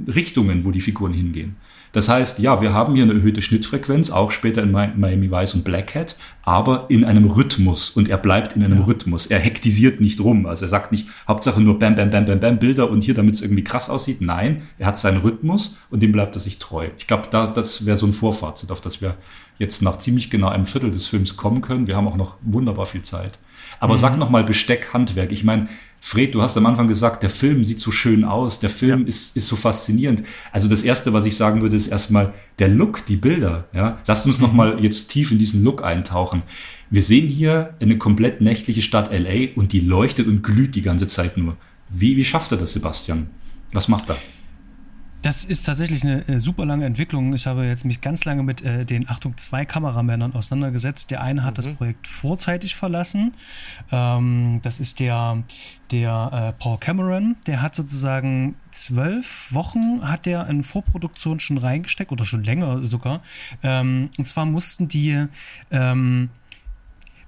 [0.07, 1.55] äh, Richtungen, wo die Figuren hingehen.
[1.92, 5.64] Das heißt, ja, wir haben hier eine erhöhte Schnittfrequenz, auch später in Miami Vice und
[5.64, 8.86] Black Hat, aber in einem Rhythmus und er bleibt in einem ja.
[8.86, 9.26] Rhythmus.
[9.28, 10.46] Er hektisiert nicht rum.
[10.46, 13.36] Also er sagt nicht, Hauptsache nur Bam, Bam, Bam, Bam, Bam, Bilder und hier, damit
[13.36, 14.22] es irgendwie krass aussieht.
[14.22, 16.90] Nein, er hat seinen Rhythmus und dem bleibt er sich treu.
[16.98, 19.16] Ich glaube, da, das wäre so ein Vorfazit, auf das wir
[19.58, 21.88] jetzt nach ziemlich genau einem Viertel des Films kommen können.
[21.88, 23.40] Wir haben auch noch wunderbar viel Zeit.
[23.80, 24.00] Aber mhm.
[24.00, 25.32] sag noch mal Besteck, Handwerk.
[25.32, 25.68] Ich meine,
[26.02, 29.08] Fred, du hast am Anfang gesagt, der Film sieht so schön aus, der Film ja.
[29.08, 30.24] ist, ist so faszinierend.
[30.52, 33.68] Also das Erste, was ich sagen würde, ist erstmal der Look, die Bilder.
[33.74, 33.97] Ja?
[34.08, 36.43] Lasst uns noch mal jetzt tief in diesen Look eintauchen.
[36.89, 41.08] Wir sehen hier eine komplett nächtliche Stadt LA und die leuchtet und glüht die ganze
[41.08, 41.58] Zeit nur.
[41.89, 43.30] Wie, wie schafft er das, Sebastian?
[43.74, 44.18] Was macht er?
[45.22, 47.34] Das ist tatsächlich eine äh, super lange Entwicklung.
[47.34, 51.12] Ich habe jetzt mich ganz lange mit äh, den Achtung zwei Kameramännern auseinandergesetzt.
[51.12, 51.56] Der eine hat mhm.
[51.56, 53.34] das Projekt vorzeitig verlassen.
[53.92, 55.44] Ähm, das ist der
[55.92, 57.36] der äh, Paul Cameron.
[57.48, 63.22] Der hat sozusagen zwölf Wochen hat der in Vorproduktion schon reingesteckt oder schon länger sogar.
[63.62, 65.26] Ähm, und zwar mussten die
[65.70, 66.30] ähm,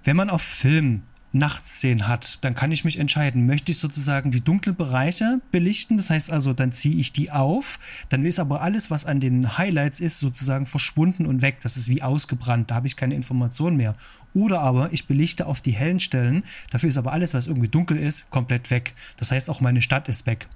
[0.04, 4.41] wenn man auf Film Nachtszenen hat, dann kann ich mich entscheiden, möchte ich sozusagen die
[4.41, 7.79] dunklen Bereiche belichten, das heißt also, dann ziehe ich die auf,
[8.09, 11.88] dann ist aber alles, was an den Highlights ist, sozusagen verschwunden und weg, das ist
[11.88, 13.95] wie ausgebrannt, da habe ich keine Information mehr.
[14.34, 17.97] Oder aber ich belichte auf die hellen Stellen, dafür ist aber alles, was irgendwie dunkel
[17.97, 18.93] ist, komplett weg.
[19.17, 20.47] Das heißt, auch meine Stadt ist weg.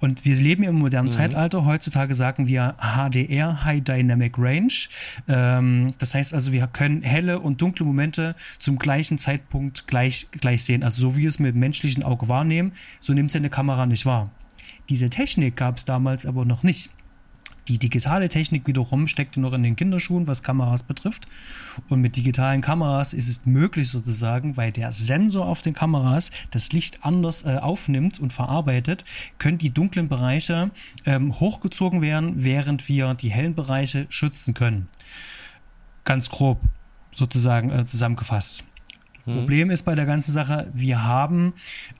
[0.00, 1.12] Und wir leben im modernen mhm.
[1.12, 1.64] Zeitalter.
[1.64, 4.72] Heutzutage sagen wir HDR, High Dynamic Range.
[5.28, 10.64] Ähm, das heißt also, wir können helle und dunkle Momente zum gleichen Zeitpunkt gleich, gleich
[10.64, 10.82] sehen.
[10.82, 13.86] Also so wie wir es mit dem menschlichen Auge wahrnehmen, so nimmt es eine Kamera
[13.86, 14.30] nicht wahr.
[14.88, 16.90] Diese Technik gab es damals aber noch nicht.
[17.70, 21.28] Die digitale Technik wiederum steckte noch in den Kinderschuhen, was Kameras betrifft.
[21.88, 26.72] Und mit digitalen Kameras ist es möglich sozusagen, weil der Sensor auf den Kameras das
[26.72, 29.04] Licht anders äh, aufnimmt und verarbeitet,
[29.38, 30.72] können die dunklen Bereiche
[31.06, 34.88] ähm, hochgezogen werden, während wir die hellen Bereiche schützen können.
[36.02, 36.60] Ganz grob
[37.12, 38.64] sozusagen äh, zusammengefasst.
[39.26, 39.32] Mhm.
[39.32, 41.52] Problem ist bei der ganzen Sache, wir haben,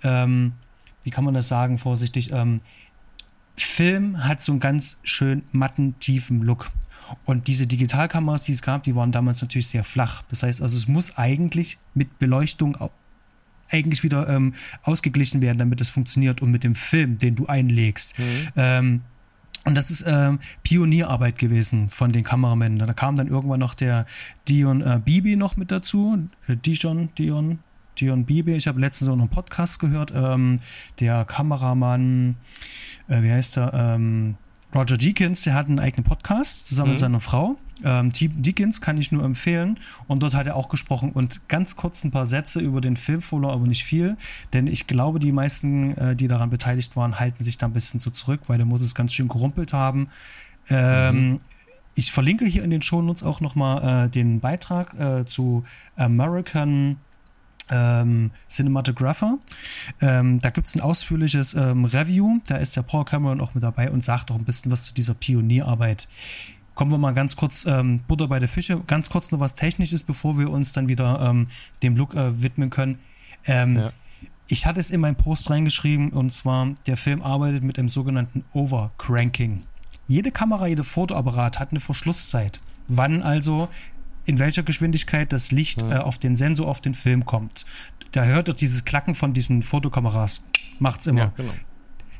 [0.02, 0.54] ähm,
[1.04, 2.60] wie kann man das sagen, vorsichtig, ähm,
[3.66, 6.70] Film hat so einen ganz schön matten, tiefen Look.
[7.24, 10.22] Und diese Digitalkameras, die es gab, die waren damals natürlich sehr flach.
[10.28, 12.76] Das heißt also, es muss eigentlich mit Beleuchtung
[13.70, 18.18] eigentlich wieder ähm, ausgeglichen werden, damit es funktioniert und mit dem Film, den du einlegst.
[18.18, 18.24] Mhm.
[18.56, 19.00] Ähm,
[19.64, 22.86] und das ist ähm, Pionierarbeit gewesen von den Kameramännern.
[22.86, 24.06] Da kam dann irgendwann noch der
[24.48, 26.28] Dion äh, Bibi noch mit dazu.
[26.48, 27.58] Äh, Dijon, Dion,
[27.98, 28.54] Dion Bibi.
[28.54, 30.12] Ich habe letztens auch noch einen Podcast gehört.
[30.14, 30.60] Ähm,
[30.98, 32.36] der Kameramann
[33.10, 34.36] äh, wie heißt er, ähm,
[34.74, 36.92] Roger Deakins, der hat einen eigenen Podcast zusammen mhm.
[36.92, 37.56] mit seiner Frau.
[37.82, 39.80] Ähm, Deakins kann ich nur empfehlen.
[40.06, 43.20] Und dort hat er auch gesprochen und ganz kurz ein paar Sätze über den Film
[43.20, 44.16] verloren, aber nicht viel.
[44.52, 47.98] Denn ich glaube, die meisten, äh, die daran beteiligt waren, halten sich da ein bisschen
[47.98, 50.08] so zurück, weil der muss es ganz schön gerumpelt haben.
[50.68, 51.38] Ähm, mhm.
[51.96, 55.64] Ich verlinke hier in den Shownotes auch nochmal äh, den Beitrag äh, zu
[55.96, 56.96] American
[57.70, 59.38] ähm, Cinematographer.
[60.00, 62.38] Ähm, da gibt es ein ausführliches ähm, Review.
[62.46, 64.94] Da ist der Paul Cameron auch mit dabei und sagt auch ein bisschen was zu
[64.94, 66.08] dieser Pionierarbeit.
[66.74, 68.80] Kommen wir mal ganz kurz ähm, Butter bei der Fische.
[68.86, 71.48] Ganz kurz noch was Technisches, bevor wir uns dann wieder ähm,
[71.82, 72.98] dem Look äh, widmen können.
[73.44, 73.88] Ähm, ja.
[74.48, 78.44] Ich hatte es in meinen Post reingeschrieben und zwar, der Film arbeitet mit einem sogenannten
[78.52, 79.62] Overcranking.
[80.08, 82.60] Jede Kamera, jede Fotoapparat hat eine Verschlusszeit.
[82.88, 83.68] Wann also
[84.26, 85.98] in welcher Geschwindigkeit das Licht ja.
[85.98, 87.64] äh, auf den Sensor auf den Film kommt.
[88.12, 90.42] Da hört ihr dieses Klacken von diesen Fotokameras.
[90.78, 91.20] Macht's immer.
[91.20, 91.52] Ja, genau.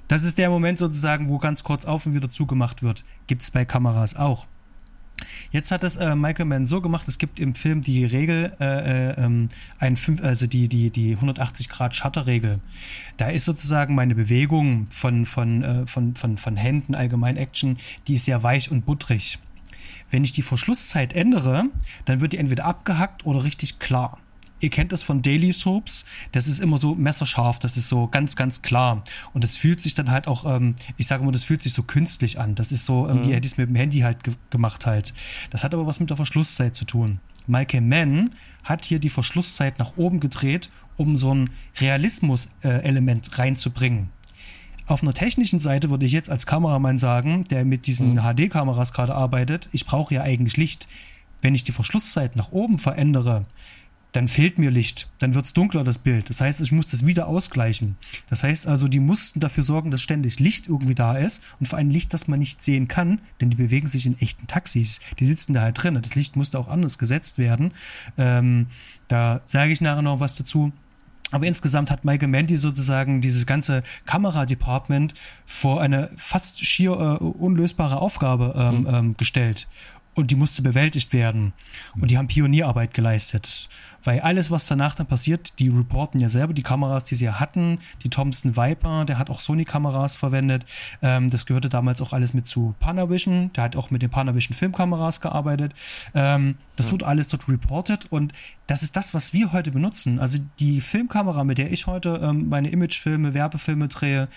[0.08, 3.04] Das ist der Moment sozusagen, wo ganz kurz auf und wieder zugemacht wird.
[3.26, 4.46] Gibt es bei Kameras auch.
[5.50, 9.10] Jetzt hat es äh, Michael Mann so gemacht, es gibt im Film die Regel, äh,
[9.10, 9.48] äh, ähm,
[9.78, 12.60] ein fünf, also die, die, die 180 Grad Shutter-Regel.
[13.16, 17.76] Da ist sozusagen meine Bewegung von, von, äh, von, von, von Händen, allgemein Action,
[18.08, 19.38] die ist sehr weich und buttrig.
[20.10, 21.64] Wenn ich die Verschlusszeit ändere,
[22.04, 24.18] dann wird die entweder abgehackt oder richtig klar.
[24.60, 26.04] Ihr kennt das von Daily Soaps.
[26.32, 27.58] Das ist immer so messerscharf.
[27.58, 29.02] Das ist so ganz, ganz klar.
[29.32, 31.82] Und das fühlt sich dann halt auch, ähm, ich sage immer, das fühlt sich so
[31.82, 32.54] künstlich an.
[32.54, 33.26] Das ist so, ähm, mhm.
[33.26, 35.14] wie hätte ich es mit dem Handy halt ge gemacht halt.
[35.48, 37.20] Das hat aber was mit der Verschlusszeit zu tun.
[37.46, 38.30] Michael Mann
[38.62, 41.50] hat hier die Verschlusszeit nach oben gedreht, um so ein
[41.80, 44.10] Realismus-Element äh, reinzubringen.
[44.90, 48.22] Auf einer technischen Seite würde ich jetzt als Kameramann sagen, der mit diesen mhm.
[48.22, 50.88] HD-Kameras gerade arbeitet, ich brauche ja eigentlich Licht.
[51.42, 53.46] Wenn ich die Verschlusszeit nach oben verändere,
[54.10, 56.28] dann fehlt mir Licht, dann wird es dunkler, das Bild.
[56.28, 57.96] Das heißt, ich muss das wieder ausgleichen.
[58.28, 61.78] Das heißt also, die mussten dafür sorgen, dass ständig Licht irgendwie da ist und vor
[61.78, 64.98] allem Licht, das man nicht sehen kann, denn die bewegen sich in echten Taxis.
[65.20, 65.96] Die sitzen da halt drin.
[66.02, 67.70] Das Licht musste auch anders gesetzt werden.
[68.18, 68.66] Ähm,
[69.06, 70.72] da sage ich nachher noch was dazu.
[71.30, 75.14] Aber insgesamt hat Michael Mandy sozusagen dieses ganze Kameradepartment
[75.46, 78.86] vor eine fast schier äh, unlösbare Aufgabe ähm, mhm.
[78.86, 79.68] ähm, gestellt
[80.14, 81.52] und die musste bewältigt werden.
[81.94, 83.68] Und die haben Pionierarbeit geleistet.
[84.02, 87.38] Weil alles, was danach dann passiert, die reporten ja selber die Kameras, die sie ja
[87.38, 87.78] hatten.
[88.02, 90.64] Die Thompson Viper, der hat auch Sony-Kameras verwendet.
[91.00, 93.52] Ähm, das gehörte damals auch alles mit zu Panavision.
[93.52, 95.74] Der hat auch mit den Panavision Filmkameras gearbeitet.
[96.14, 96.92] Ähm, das ja.
[96.92, 98.32] wurde alles dort reported und
[98.66, 100.18] das ist das, was wir heute benutzen.
[100.18, 104.28] Also die Filmkamera, mit der ich heute ähm, meine Imagefilme, Werbefilme drehe,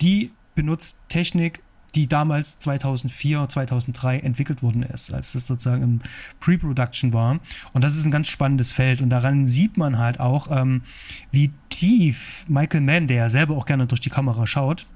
[0.00, 1.60] die benutzt Technik
[1.94, 6.00] die damals 2004, 2003 entwickelt worden ist, als das sozusagen im
[6.40, 7.40] Pre-Production war.
[7.72, 9.00] Und das ist ein ganz spannendes Feld.
[9.00, 10.82] Und daran sieht man halt auch, ähm,
[11.30, 14.86] wie tief Michael Mann, der ja selber auch gerne durch die Kamera schaut,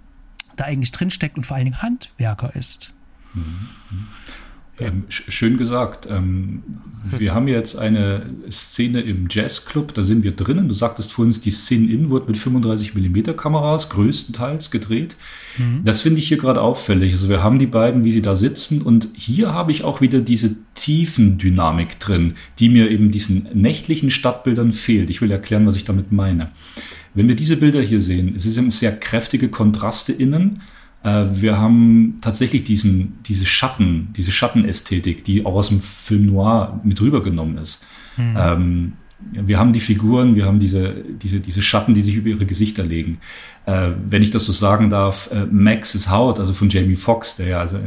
[0.56, 2.94] da eigentlich drinsteckt und vor allen Dingen Handwerker ist.
[3.34, 3.68] Mhm.
[4.80, 6.06] Ähm, schön gesagt.
[6.10, 6.62] Ähm,
[7.16, 10.68] wir haben jetzt eine Szene im Jazzclub, da sind wir drinnen.
[10.68, 15.16] Du sagtest vorhin, die Szene in wird mit 35 mm Kameras größtenteils gedreht.
[15.58, 15.82] Mhm.
[15.84, 17.12] Das finde ich hier gerade auffällig.
[17.12, 20.20] Also wir haben die beiden, wie sie da sitzen und hier habe ich auch wieder
[20.20, 25.10] diese Tiefendynamik drin, die mir eben diesen nächtlichen Stadtbildern fehlt.
[25.10, 26.50] Ich will erklären, was ich damit meine.
[27.14, 30.60] Wenn wir diese Bilder hier sehen, es sind sehr kräftige Kontraste innen
[31.02, 36.80] äh, wir haben tatsächlich diesen, diese Schatten, diese Schattenästhetik, die auch aus dem Film Noir
[36.82, 37.86] mit rübergenommen ist.
[38.16, 38.36] Mhm.
[38.36, 42.46] Ähm, wir haben die Figuren, wir haben diese, diese, diese Schatten, die sich über ihre
[42.46, 43.18] Gesichter legen.
[43.66, 47.48] Äh, wenn ich das so sagen darf, äh, Max's Haut, also von Jamie Foxx, der
[47.48, 47.78] ja also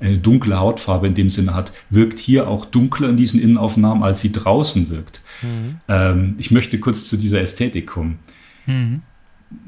[0.00, 4.20] eine, dunkle Hautfarbe in dem Sinne hat, wirkt hier auch dunkler in diesen Innenaufnahmen, als
[4.20, 5.20] sie draußen wirkt.
[5.42, 5.76] Mhm.
[5.88, 8.18] Ähm, ich möchte kurz zu dieser Ästhetik kommen.
[8.66, 9.02] Mhm.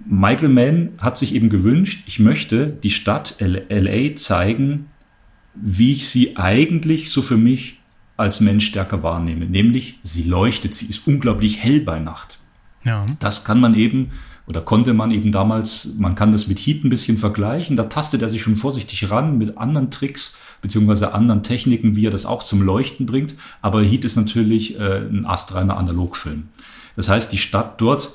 [0.07, 4.87] Michael Mann hat sich eben gewünscht, ich möchte die Stadt LA zeigen,
[5.55, 7.80] wie ich sie eigentlich so für mich
[8.21, 9.47] als Mensch stärker wahrnehme.
[9.47, 12.39] Nämlich, sie leuchtet, sie ist unglaublich hell bei Nacht.
[12.85, 13.07] Ja.
[13.19, 14.11] Das kann man eben
[14.47, 17.77] oder konnte man eben damals, man kann das mit Heat ein bisschen vergleichen.
[17.77, 22.11] Da tastet er sich schon vorsichtig ran mit anderen Tricks beziehungsweise anderen Techniken, wie er
[22.11, 23.35] das auch zum Leuchten bringt.
[23.63, 26.49] Aber Heat ist natürlich äh, ein astreiner Analogfilm.
[26.97, 28.11] Das heißt, die Stadt dort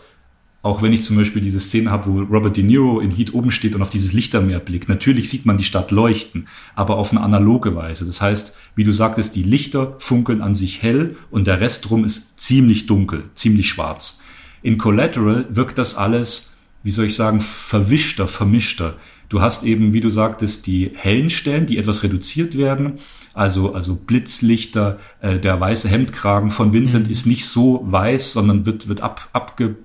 [0.66, 3.52] auch wenn ich zum Beispiel diese Szene habe, wo Robert De Niro in Heat oben
[3.52, 4.90] steht und auf dieses Lichtermeer blickt.
[4.90, 8.04] Natürlich sieht man die Stadt leuchten, aber auf eine analoge Weise.
[8.04, 12.04] Das heißt, wie du sagtest, die Lichter funkeln an sich hell und der Rest drum
[12.04, 14.22] ist ziemlich dunkel, ziemlich schwarz.
[14.64, 18.96] In Collateral wirkt das alles, wie soll ich sagen, verwischter, vermischter.
[19.30, 22.94] Du hast eben, wie du sagtest, die hellen Stellen, die etwas reduziert werden.
[23.36, 27.12] Also, also Blitzlichter, äh, der weiße Hemdkragen von Vincent mhm.
[27.12, 29.76] ist nicht so weiß, sondern wird, wird ab, abge,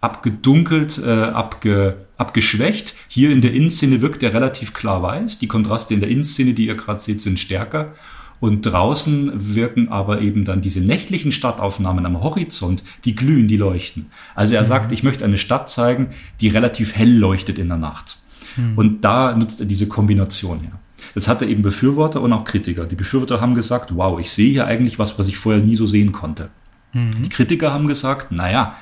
[0.00, 2.94] abgedunkelt, äh, abge, abgeschwächt.
[3.08, 5.38] Hier in der Innenszene wirkt er relativ klar weiß.
[5.38, 7.92] Die Kontraste in der Innenszene, die ihr gerade seht, sind stärker.
[8.40, 14.06] Und draußen wirken aber eben dann diese nächtlichen Stadtaufnahmen am Horizont, die glühen, die leuchten.
[14.36, 14.66] Also er mhm.
[14.66, 18.16] sagt, ich möchte eine Stadt zeigen, die relativ hell leuchtet in der Nacht.
[18.56, 18.78] Mhm.
[18.78, 20.78] Und da nutzt er diese Kombination her.
[21.14, 22.86] Das hatte eben Befürworter und auch Kritiker.
[22.86, 25.88] Die Befürworter haben gesagt, wow, ich sehe hier eigentlich was, was ich vorher nie so
[25.88, 26.50] sehen konnte.
[26.92, 27.10] Mhm.
[27.24, 28.76] Die Kritiker haben gesagt, naja,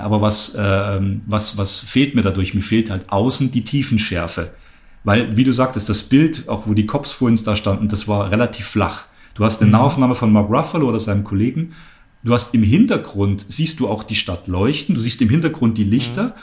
[0.00, 2.54] aber was, äh, was, was fehlt mir dadurch?
[2.54, 4.50] Mir fehlt halt außen die Tiefenschärfe.
[5.04, 8.30] Weil, wie du sagtest, das Bild, auch wo die Cops vorhin da standen, das war
[8.30, 9.04] relativ flach.
[9.34, 9.72] Du hast eine mhm.
[9.72, 11.72] Nahaufnahme von Mark Ruffalo oder seinem Kollegen.
[12.22, 14.94] Du hast im Hintergrund, siehst du auch die Stadt leuchten.
[14.94, 16.34] Du siehst im Hintergrund die Lichter.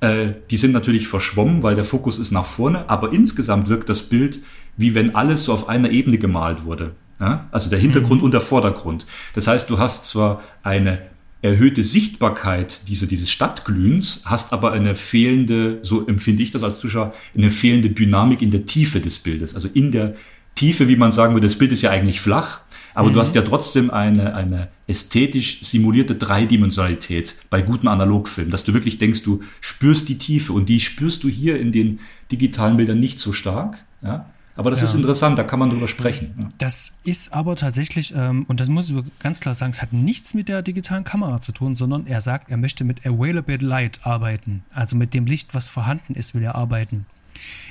[0.00, 0.06] Mhm.
[0.06, 2.90] Äh, die sind natürlich verschwommen, weil der Fokus ist nach vorne.
[2.90, 4.40] Aber insgesamt wirkt das Bild,
[4.76, 6.92] wie wenn alles so auf einer Ebene gemalt wurde.
[7.20, 7.48] Ja?
[7.50, 8.26] Also der Hintergrund mhm.
[8.26, 9.06] und der Vordergrund.
[9.34, 10.98] Das heißt, du hast zwar eine
[11.42, 17.12] erhöhte Sichtbarkeit dieser, dieses Stadtglühens, hast aber eine fehlende, so empfinde ich das als Zuschauer,
[17.36, 19.54] eine fehlende Dynamik in der Tiefe des Bildes.
[19.54, 20.14] Also in der
[20.54, 22.60] Tiefe, wie man sagen würde, das Bild ist ja eigentlich flach,
[22.94, 23.14] aber mhm.
[23.14, 28.98] du hast ja trotzdem eine, eine ästhetisch simulierte Dreidimensionalität bei guten Analogfilmen, dass du wirklich
[28.98, 33.18] denkst, du spürst die Tiefe und die spürst du hier in den digitalen Bildern nicht
[33.18, 33.84] so stark.
[34.02, 34.26] Ja?
[34.54, 34.84] Aber das ja.
[34.84, 36.34] ist interessant, da kann man drüber sprechen.
[36.58, 40.34] Das ist aber tatsächlich, ähm, und das muss ich ganz klar sagen, es hat nichts
[40.34, 44.64] mit der digitalen Kamera zu tun, sondern er sagt, er möchte mit Available Light arbeiten.
[44.74, 47.06] Also mit dem Licht, was vorhanden ist, will er arbeiten.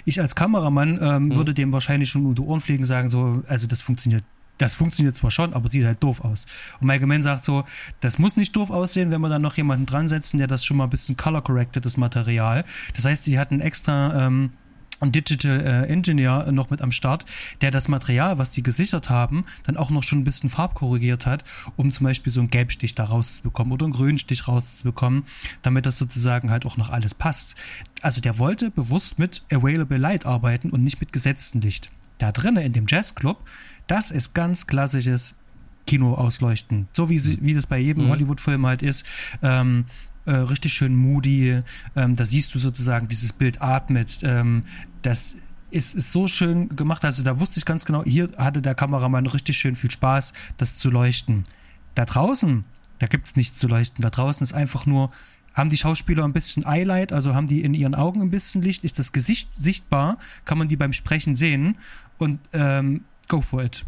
[0.05, 1.35] Ich als Kameramann ähm, mhm.
[1.35, 4.23] würde dem wahrscheinlich schon unter Ohren fliegen sagen, so, also das funktioniert
[4.57, 6.45] das funktioniert zwar schon, aber sieht halt doof aus.
[6.79, 7.63] Und Michael Mann sagt so,
[7.99, 10.77] das muss nicht doof aussehen, wenn wir dann noch jemanden dran setzen, der das schon
[10.77, 12.63] mal ein bisschen color corrected, das Material.
[12.95, 14.51] Das heißt, sie hatten extra ähm,
[15.01, 17.25] Digital äh, Engineer noch mit am Start,
[17.61, 21.43] der das Material, was die gesichert haben, dann auch noch schon ein bisschen farbkorrigiert hat,
[21.75, 25.23] um zum Beispiel so einen Gelbstich da rauszubekommen oder einen Grünstich rauszubekommen,
[25.61, 27.55] damit das sozusagen halt auch noch alles passt.
[28.01, 31.89] Also der wollte bewusst mit Available Light arbeiten und nicht mit gesetztem Licht.
[32.17, 33.39] Da drinnen in dem Jazzclub,
[33.87, 35.33] das ist ganz klassisches
[35.87, 36.87] Kino ausleuchten.
[36.93, 38.09] So wie, sie, wie das bei jedem mhm.
[38.09, 39.05] Hollywood-Film halt ist.
[39.41, 39.85] Ähm,
[40.25, 41.61] äh, richtig schön moody.
[41.95, 44.19] Ähm, da siehst du sozusagen, dieses Bild atmet.
[44.23, 44.63] Ähm,
[45.01, 45.35] das
[45.71, 47.03] ist, ist so schön gemacht.
[47.05, 50.77] Also da wusste ich ganz genau, hier hatte der Kameramann richtig schön viel Spaß, das
[50.77, 51.43] zu leuchten.
[51.95, 52.65] Da draußen,
[52.99, 54.01] da gibt es nichts zu leuchten.
[54.01, 55.11] Da draußen ist einfach nur,
[55.53, 58.83] haben die Schauspieler ein bisschen Eyelight, also haben die in ihren Augen ein bisschen Licht,
[58.83, 61.77] ist das Gesicht sichtbar, kann man die beim Sprechen sehen
[62.17, 63.85] und ähm, go for it.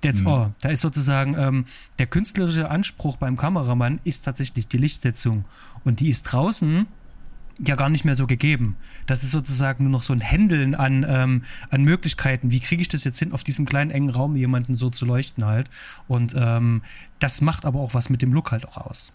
[0.00, 0.28] That's mhm.
[0.28, 0.54] all.
[0.60, 1.64] Da ist sozusagen ähm,
[1.98, 5.44] der künstlerische Anspruch beim Kameramann ist tatsächlich die Lichtsetzung.
[5.84, 6.86] Und die ist draußen
[7.66, 8.76] ja gar nicht mehr so gegeben.
[9.06, 12.50] Das ist sozusagen nur noch so ein Händeln an, ähm, an Möglichkeiten.
[12.50, 15.44] Wie kriege ich das jetzt hin, auf diesem kleinen engen Raum jemanden so zu leuchten
[15.44, 15.70] halt?
[16.08, 16.82] Und ähm,
[17.18, 19.12] das macht aber auch was mit dem Look halt auch aus.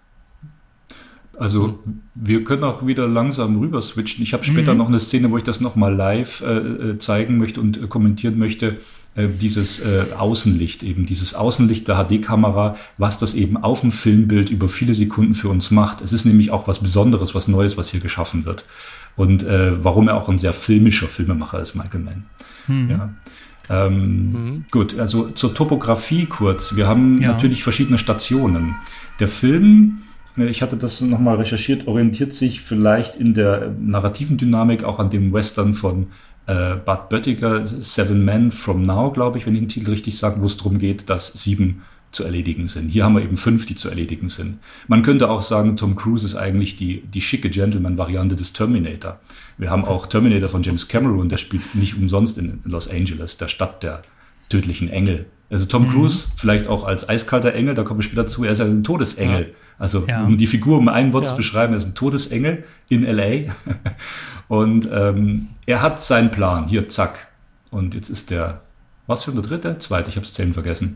[1.37, 2.01] Also mhm.
[2.15, 4.23] wir können auch wieder langsam rüber switchen.
[4.23, 4.79] Ich habe später mhm.
[4.79, 8.37] noch eine Szene, wo ich das nochmal live äh, äh, zeigen möchte und äh, kommentieren
[8.37, 8.79] möchte.
[9.17, 14.51] Äh, dieses äh, Außenlicht eben, dieses Außenlicht der HD-Kamera, was das eben auf dem Filmbild
[14.51, 16.01] über viele Sekunden für uns macht.
[16.01, 18.63] Es ist nämlich auch was Besonderes, was Neues, was hier geschaffen wird.
[19.15, 22.25] Und äh, warum er auch ein sehr filmischer Filmemacher ist, Michael Mann.
[22.67, 22.89] Mhm.
[22.91, 23.09] Ja.
[23.69, 24.65] Ähm, mhm.
[24.69, 26.75] Gut, also zur Topografie kurz.
[26.75, 27.29] Wir haben ja.
[27.29, 28.75] natürlich verschiedene Stationen.
[29.19, 30.03] Der Film,
[30.37, 35.09] äh, ich hatte das nochmal recherchiert, orientiert sich vielleicht in der narrativen Dynamik auch an
[35.09, 36.09] dem Western von
[36.47, 40.41] äh, Bud Böttiger, Seven Men from Now, glaube ich, wenn ich den Titel richtig sage,
[40.41, 42.89] wo es darum geht, dass sieben zu erledigen sind.
[42.89, 44.59] Hier haben wir eben fünf, die zu erledigen sind.
[44.87, 49.19] Man könnte auch sagen, Tom Cruise ist eigentlich die, die schicke Gentleman-Variante des Terminator.
[49.57, 53.49] Wir haben auch Terminator von James Cameron, der spielt nicht umsonst in Los Angeles, der
[53.49, 54.03] Stadt der
[54.49, 55.25] tödlichen Engel.
[55.49, 55.91] Also Tom mhm.
[55.91, 58.83] Cruise, vielleicht auch als eiskalter Engel, da komme ich später zu, er ist ja ein
[58.83, 59.41] Todesengel.
[59.41, 59.55] Ja.
[59.79, 60.23] Also ja.
[60.23, 61.31] um die Figur um ein Wort ja.
[61.31, 63.53] zu beschreiben, er ist ein Todesengel in LA.
[64.47, 66.67] Und ähm, er hat seinen Plan.
[66.67, 67.27] Hier, zack.
[67.69, 68.61] Und jetzt ist der,
[69.05, 69.77] was für der dritte?
[69.77, 70.95] Zweite, ich habe es zählen vergessen.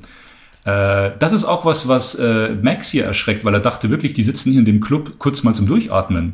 [0.65, 4.23] Äh, das ist auch was, was äh, Max hier erschreckt, weil er dachte wirklich, die
[4.23, 6.33] sitzen hier in dem Club kurz mal zum Durchatmen.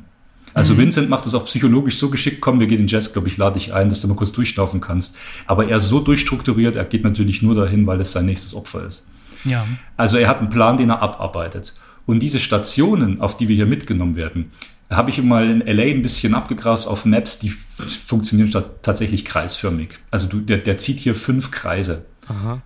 [0.57, 0.79] Also mhm.
[0.79, 3.59] Vincent macht das auch psychologisch so geschickt, komm, wir gehen in den Jazzclub, ich lade
[3.59, 5.15] dich ein, dass du mal kurz durchschnaufen kannst.
[5.45, 8.87] Aber er ist so durchstrukturiert, er geht natürlich nur dahin, weil es sein nächstes Opfer
[8.87, 9.03] ist.
[9.45, 9.67] Ja.
[9.97, 11.73] Also er hat einen Plan, den er abarbeitet.
[12.07, 14.51] Und diese Stationen, auf die wir hier mitgenommen werden,
[14.89, 18.51] habe ich mal in LA ein bisschen abgegrast auf Maps, die funktionieren
[18.81, 19.99] tatsächlich kreisförmig.
[20.09, 22.03] Also du, der, der zieht hier fünf Kreise.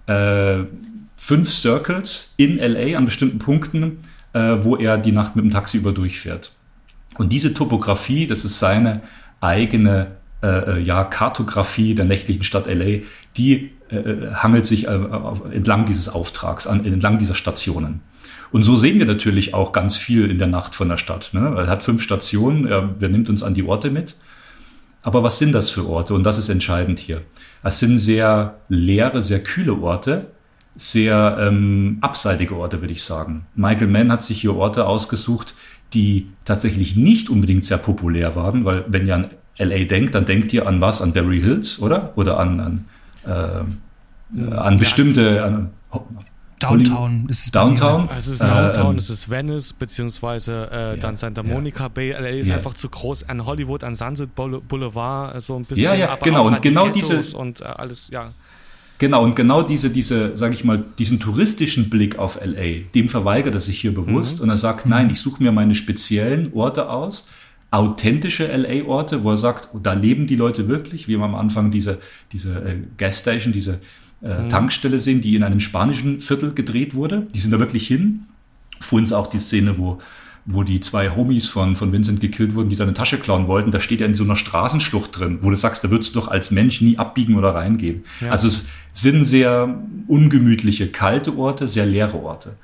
[0.08, 0.64] Äh,
[1.18, 4.00] fünf Circles in LA an bestimmten Punkten,
[4.32, 6.52] äh, wo er die Nacht mit dem Taxi über durchfährt.
[7.18, 9.02] Und diese Topografie, das ist seine
[9.40, 10.08] eigene
[10.42, 13.04] äh, äh ja, Kartografie der nächtlichen Stadt LA,
[13.38, 15.00] die äh, äh, hangelt sich äh,
[15.52, 18.02] entlang dieses Auftrags, an, entlang dieser Stationen.
[18.52, 21.30] Und so sehen wir natürlich auch ganz viel in der Nacht von der Stadt.
[21.34, 21.54] Ne?
[21.58, 24.16] Er hat fünf Stationen, er, er nimmt uns an die Orte mit.
[25.04, 26.14] Aber was sind das für Orte?
[26.14, 27.22] Und das ist entscheidend hier.
[27.64, 30.28] Es sind sehr leere, sehr kühle Orte,
[30.76, 33.46] sehr ähm, abseitige Orte, würde ich sagen.
[33.56, 35.54] Michael Mann hat sich hier Orte ausgesucht,
[35.94, 39.28] die tatsächlich nicht unbedingt sehr populär waren, weil wenn ihr an
[39.58, 41.02] LA denkt, dann denkt ihr an was?
[41.02, 42.14] An Barry Hills, oder?
[42.16, 42.86] Oder an, an,
[43.26, 45.70] äh, an bestimmte, an,
[46.62, 47.52] Downtown ist es.
[47.52, 48.08] Downtown?
[48.08, 48.18] Ja.
[48.18, 51.90] Es ist Downtown, äh, es ist Venice, beziehungsweise äh, dann Santa Monica ja.
[51.90, 52.12] Bay.
[52.12, 52.58] LA ist ja.
[52.58, 53.28] einfach zu groß.
[53.30, 55.86] An Hollywood, an Sunset Boulevard, so ein bisschen.
[55.86, 56.48] Ja, ja, genau.
[56.48, 57.36] Und genau diese.
[57.36, 58.30] Und äh, alles, ja.
[59.02, 63.56] Genau, und genau diese, diese, sage ich mal, diesen touristischen Blick auf LA, dem verweigert
[63.56, 64.44] er sich hier bewusst mhm.
[64.44, 67.28] und er sagt, nein, ich suche mir meine speziellen Orte aus,
[67.72, 71.98] authentische LA-Orte, wo er sagt, da leben die Leute wirklich, wie wir am Anfang diese,
[72.32, 73.80] diese äh, Gasstation, diese
[74.22, 74.50] äh, mhm.
[74.50, 77.26] Tankstelle sehen, die in einem spanischen Viertel gedreht wurde.
[77.34, 78.28] Die sind da wirklich hin.
[78.80, 79.98] Vorhin auch die Szene, wo
[80.46, 83.80] wo die zwei Homies von, von Vincent gekillt wurden, die seine Tasche klauen wollten, da
[83.80, 86.52] steht er in so einer Straßenschlucht drin, wo du sagst, da würdest du doch als
[86.52, 88.04] Mensch nie abbiegen oder reingehen.
[88.22, 88.30] Ja.
[88.30, 89.78] Also es sind sehr
[90.08, 92.56] ungemütliche, kalte Orte, sehr leere Orte.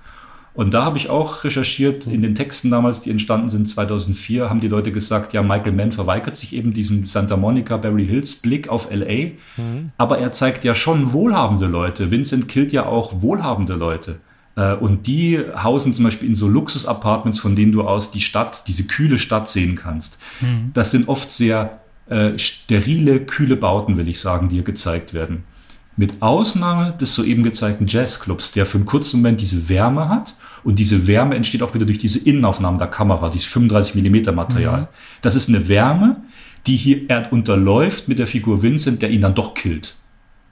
[0.58, 4.60] Und da habe ich auch recherchiert, in den Texten damals, die entstanden sind 2004, haben
[4.60, 8.68] die Leute gesagt, ja, Michael Mann verweigert sich eben diesem Santa Monica, Beverly Hills Blick
[8.68, 9.92] auf LA, mhm.
[10.00, 12.10] aber er zeigt ja schon wohlhabende Leute.
[12.10, 14.16] Vincent killt ja auch wohlhabende Leute.
[14.58, 18.68] Äh, und die hausen zum Beispiel in so Luxus-Apartments, von denen du aus die Stadt,
[18.68, 20.20] diese kühle Stadt sehen kannst.
[20.42, 20.72] Mhm.
[20.74, 21.80] Das sind oft sehr
[22.10, 25.44] äh, sterile, kühle Bauten, will ich sagen, die hier gezeigt werden.
[25.96, 30.34] Mit Ausnahme des soeben gezeigten Jazzclubs, der für einen kurzen Moment diese Wärme hat.
[30.64, 34.82] Und diese Wärme entsteht auch wieder durch diese Innenaufnahmen der Kamera, dieses 35 mm Material.
[34.82, 34.88] Mhm.
[35.22, 36.18] Das ist eine Wärme,
[36.66, 39.97] die hier er unterläuft mit der Figur Vincent, der ihn dann doch killt.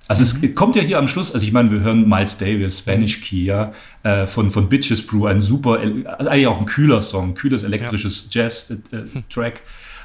[0.08, 0.44] Also mhm.
[0.44, 3.46] es kommt ja hier am Schluss, also ich meine, wir hören Miles Davis, Spanish Key,
[3.46, 7.64] ja, äh, von, von Bitches Brew, ein super, also eigentlich auch ein kühler Song, kühles
[7.64, 8.44] elektrisches ja.
[8.44, 9.56] Jazz-Track.
[9.56, 9.60] Äh,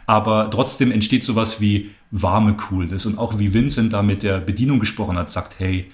[0.07, 4.81] aber trotzdem entsteht sowas wie warme Coolness und auch wie Vincent da mit der Bedienung
[4.81, 5.91] gesprochen hat, sagt, hey,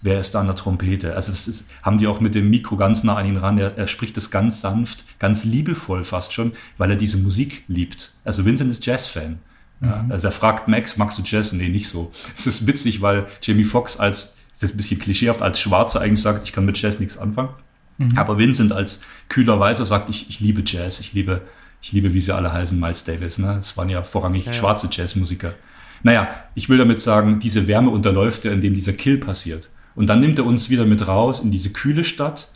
[0.00, 1.14] wer ist da an der Trompete?
[1.14, 3.58] Also das ist, haben die auch mit dem Mikro ganz nah an ihn ran.
[3.58, 8.12] Er, er spricht das ganz sanft, ganz liebevoll fast schon, weil er diese Musik liebt.
[8.24, 9.38] Also Vincent ist Jazz-Fan.
[9.80, 10.12] Ja, mhm.
[10.12, 11.52] also er fragt Max, magst du Jazz?
[11.52, 12.12] Nee, nicht so.
[12.36, 16.22] Es ist witzig, weil Jamie Foxx als, das ist ein bisschen klischeehaft, als Schwarzer eigentlich
[16.22, 17.50] sagt, ich kann mit Jazz nichts anfangen.
[17.98, 18.16] Mhm.
[18.16, 21.42] Aber Vincent als kühler Weißer sagt, ich, ich liebe Jazz, ich liebe,
[21.80, 23.38] ich liebe, wie sie alle heißen, Miles Davis.
[23.38, 23.56] Ne?
[23.58, 25.54] Es waren ja vorrangig ja, schwarze Jazzmusiker.
[26.02, 29.68] Naja, ich will damit sagen, diese Wärme unterläuft er, indem dieser Kill passiert.
[29.94, 32.48] Und dann nimmt er uns wieder mit raus in diese kühle Stadt.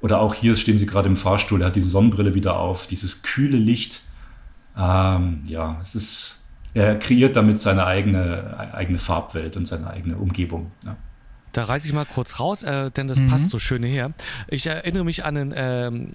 [0.00, 3.22] Oder auch hier stehen sie gerade im Fahrstuhl, er hat diese Sonnenbrille wieder auf, dieses
[3.22, 4.02] kühle Licht.
[4.76, 6.37] Ähm, ja, es ist,
[6.78, 10.70] er kreiert damit seine eigene, eigene Farbwelt und seine eigene Umgebung.
[10.84, 10.96] Ja.
[11.52, 13.28] Da reiße ich mal kurz raus, äh, denn das mhm.
[13.28, 14.12] passt so schön her.
[14.48, 16.12] Ich erinnere mich an einen ähm,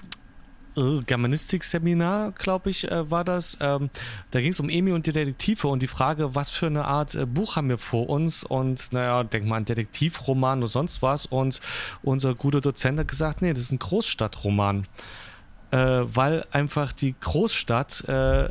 [0.77, 3.57] äh, Germanistik-Seminar, glaube ich, äh, war das.
[3.59, 3.89] Ähm,
[4.31, 7.15] da ging es um Emi und die Detektive und die Frage, was für eine Art
[7.15, 8.43] äh, Buch haben wir vor uns?
[8.43, 11.25] Und naja, denk mal an Detektivroman oder sonst was.
[11.25, 11.59] Und
[12.03, 14.87] unser guter Dozent hat gesagt, nee, das ist ein Großstadtroman.
[15.71, 18.49] Äh, weil einfach die Großstadt äh,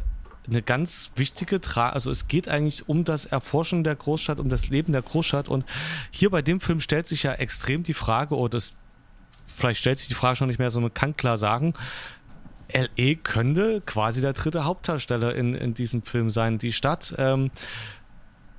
[0.48, 4.68] eine ganz wichtige Tra also es geht eigentlich um das Erforschen der Großstadt, um das
[4.68, 5.64] Leben der Großstadt und
[6.10, 8.74] hier bei dem Film stellt sich ja extrem die Frage, oder das
[9.46, 11.74] vielleicht stellt sich die Frage schon nicht mehr, sondern man kann klar sagen,
[12.72, 16.58] LE könnte quasi der dritte Hauptdarsteller in, in diesem Film sein.
[16.58, 17.50] Die Stadt ähm,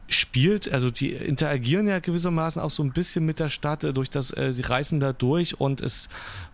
[0.07, 4.09] spielt, also die interagieren ja gewissermaßen auch so ein bisschen mit der Stadt, äh, durch
[4.09, 6.09] das, äh, sie reisen da durch und es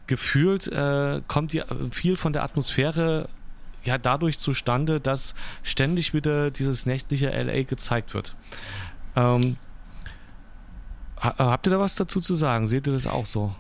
[0.08, 1.62] gefühlt äh, kommt die,
[1.92, 3.28] viel von der Atmosphäre
[3.84, 8.36] ja dadurch zustande, dass ständig wieder dieses nächtliche LA gezeigt wird.
[9.16, 9.58] Ähm,
[11.18, 12.68] habt ihr da was dazu zu sagen?
[12.68, 13.54] Seht ihr das auch so?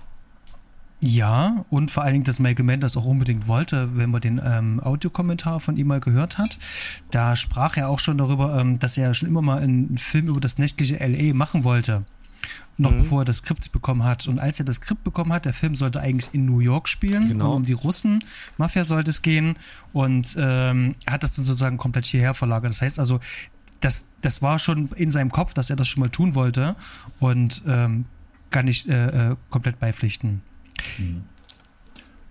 [1.01, 4.41] Ja, und vor allen Dingen, dass Michael Mann das auch unbedingt wollte, wenn man den
[4.43, 6.59] ähm, Audiokommentar von ihm mal gehört hat.
[7.09, 10.41] Da sprach er auch schon darüber, ähm, dass er schon immer mal einen Film über
[10.41, 12.03] das nächtliche LA machen wollte.
[12.79, 12.97] Noch mhm.
[12.99, 14.25] bevor er das Skript bekommen hat.
[14.27, 17.27] Und als er das Skript bekommen hat, der Film sollte eigentlich in New York spielen.
[17.27, 17.51] Genau.
[17.51, 18.23] Und um die Russen,
[18.57, 19.57] Mafia sollte es gehen.
[19.91, 22.71] Und ähm, er hat das dann sozusagen komplett hierher verlagert.
[22.71, 23.19] Das heißt also,
[23.81, 26.77] das, das war schon in seinem Kopf, dass er das schon mal tun wollte.
[27.19, 28.05] Und ähm,
[28.49, 30.41] kann ich äh, äh, komplett beipflichten.
[30.97, 31.23] Mhm.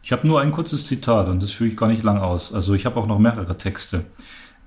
[0.02, 2.54] Ich habe nur ein kurzes Zitat und das führe ich gar nicht lang aus.
[2.54, 4.06] Also ich habe auch noch mehrere Texte.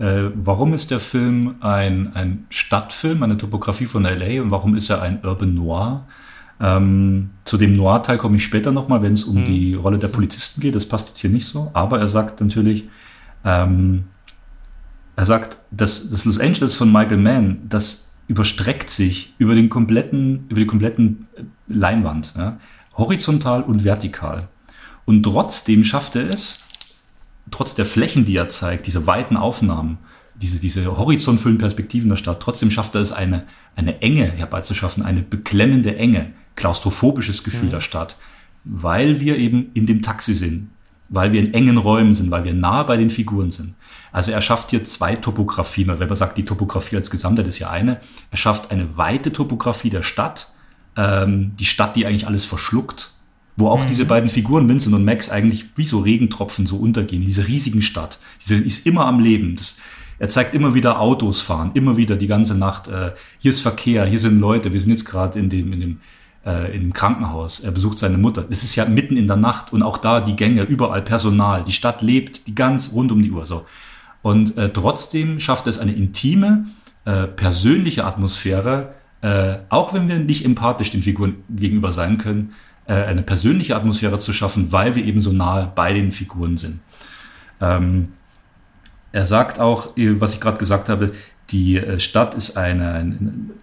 [0.02, 4.90] Äh, warum ist der Film ein, ein Stadtfilm, eine Topografie von LA und warum ist
[4.90, 6.08] er ein Urban Noir?
[6.60, 9.46] Ähm, zu dem Noir-Teil komme ich später nochmal, wenn es um mhm.
[9.46, 10.74] die Rolle der Polizisten geht.
[10.74, 11.70] Das passt jetzt hier nicht so.
[11.74, 12.90] Aber er sagt natürlich,
[13.46, 14.06] ähm,
[15.16, 20.46] er sagt, dass das Los Angeles von Michael Mann, das überstreckt sich über den kompletten,
[20.50, 22.34] über die kompletten äh, Leinwand.
[22.36, 22.58] Ja?
[22.98, 24.48] horizontal und vertikal.
[25.06, 26.60] Und trotzdem schafft er es,
[27.52, 29.98] trotz der Flächen, die er zeigt, diese weiten Aufnahmen,
[30.36, 33.44] diese, diese horizontvollen Perspektiven der Stadt, trotzdem schafft er es, eine,
[33.76, 37.72] eine Enge herbeizuschaffen, eine beklemmende Enge, klaustrophobisches Gefühl mhm.
[37.72, 38.16] der Stadt,
[38.64, 40.70] weil wir eben in dem Taxi sind,
[41.10, 43.76] weil wir in engen Räumen sind, weil wir nah bei den Figuren sind.
[44.12, 47.70] Also er schafft hier zwei Topografien, wenn man sagt, die Topografie als Gesamtheit ist ja
[47.70, 48.00] eine.
[48.30, 50.52] Er schafft eine weite Topografie der Stadt,
[50.98, 53.12] ähm, die Stadt, die eigentlich alles verschluckt,
[53.58, 53.88] wo auch mhm.
[53.88, 58.20] diese beiden Figuren, Vincent und Max, eigentlich wie so Regentropfen so untergehen, diese riesigen Stadt.
[58.40, 59.56] Diese ist immer am Leben.
[59.56, 59.78] Das,
[60.20, 62.88] er zeigt immer wieder Autos fahren, immer wieder die ganze Nacht.
[62.88, 64.72] Äh, hier ist Verkehr, hier sind Leute.
[64.72, 65.98] Wir sind jetzt gerade in dem, in dem
[66.46, 67.60] äh, im Krankenhaus.
[67.60, 68.44] Er besucht seine Mutter.
[68.44, 71.64] Das ist ja mitten in der Nacht und auch da die Gänge, überall Personal.
[71.64, 73.66] Die Stadt lebt, die ganz rund um die Uhr so.
[74.22, 76.66] Und äh, trotzdem schafft es eine intime,
[77.06, 82.54] äh, persönliche Atmosphäre, äh, auch wenn wir nicht empathisch den Figuren gegenüber sein können,
[82.86, 86.80] äh, eine persönliche Atmosphäre zu schaffen, weil wir eben so nahe bei den Figuren sind.
[87.60, 88.10] Ähm,
[89.12, 91.12] er sagt auch, äh, was ich gerade gesagt habe,
[91.50, 92.94] die äh, Stadt ist eine,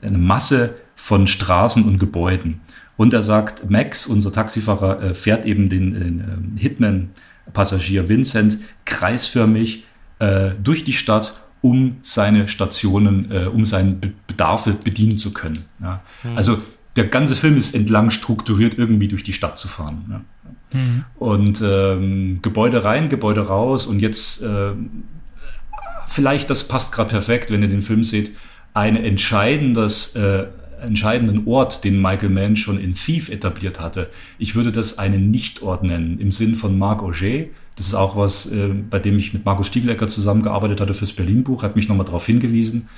[0.03, 2.61] eine, Masse von Straßen und Gebäuden.
[2.97, 9.85] Und er sagt, Max, unser Taxifahrer, äh, fährt eben den, ähm, Hitman-Passagier Vincent kreisförmig
[10.19, 13.97] äh, durch die Stadt um seine Stationen, äh, um seine
[14.27, 15.59] Bedarfe bedienen zu können.
[15.81, 16.03] Ja.
[16.23, 16.37] Mhm.
[16.37, 16.59] Also
[16.99, 20.05] der ganze Film ist entlang strukturiert, irgendwie durch die Stadt zu fahren.
[20.11, 20.79] Ja.
[20.79, 21.05] Mhm.
[21.17, 24.73] Und ähm, Gebäude rein, Gebäude raus und jetzt äh,
[26.07, 28.33] vielleicht, das passt gerade perfekt, wenn ihr den Film seht,
[28.75, 30.47] ein entscheidendes, äh,
[30.83, 34.11] entscheidenden Ort, den Michael Mann schon in Thief etabliert hatte.
[34.39, 37.47] Ich würde das einen Nichtort nennen, im Sinn von Marc Auger,
[37.77, 41.63] das ist auch was, äh, bei dem ich mit Markus Stieglecker zusammengearbeitet hatte fürs Berlin-Buch,
[41.63, 42.89] hat mich nochmal darauf hingewiesen.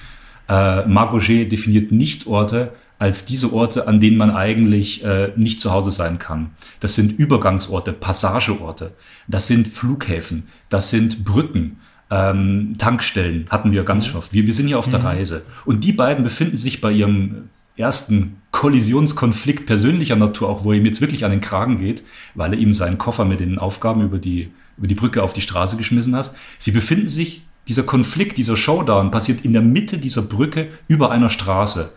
[0.49, 5.59] Äh, Marc Auger definiert nicht Orte als diese Orte, an denen man eigentlich äh, nicht
[5.59, 6.51] zu Hause sein kann.
[6.81, 8.93] Das sind Übergangsorte, Passageorte,
[9.27, 11.79] das sind Flughäfen, das sind Brücken,
[12.11, 14.19] ähm, Tankstellen hatten wir ganz mhm.
[14.19, 14.33] oft.
[14.35, 15.07] Wir, wir sind hier auf der mhm.
[15.07, 15.43] Reise.
[15.65, 20.85] Und die beiden befinden sich bei ihrem ersten Kollisionskonflikt persönlicher Natur, auch wo er ihm
[20.85, 22.03] jetzt wirklich an den Kragen geht,
[22.35, 25.43] weil er ihm seinen Koffer mit den Aufgaben über die über die Brücke auf die
[25.43, 26.35] Straße geschmissen hast.
[26.59, 31.29] Sie befinden sich, dieser Konflikt, dieser Showdown passiert in der Mitte dieser Brücke über einer
[31.29, 31.93] Straße.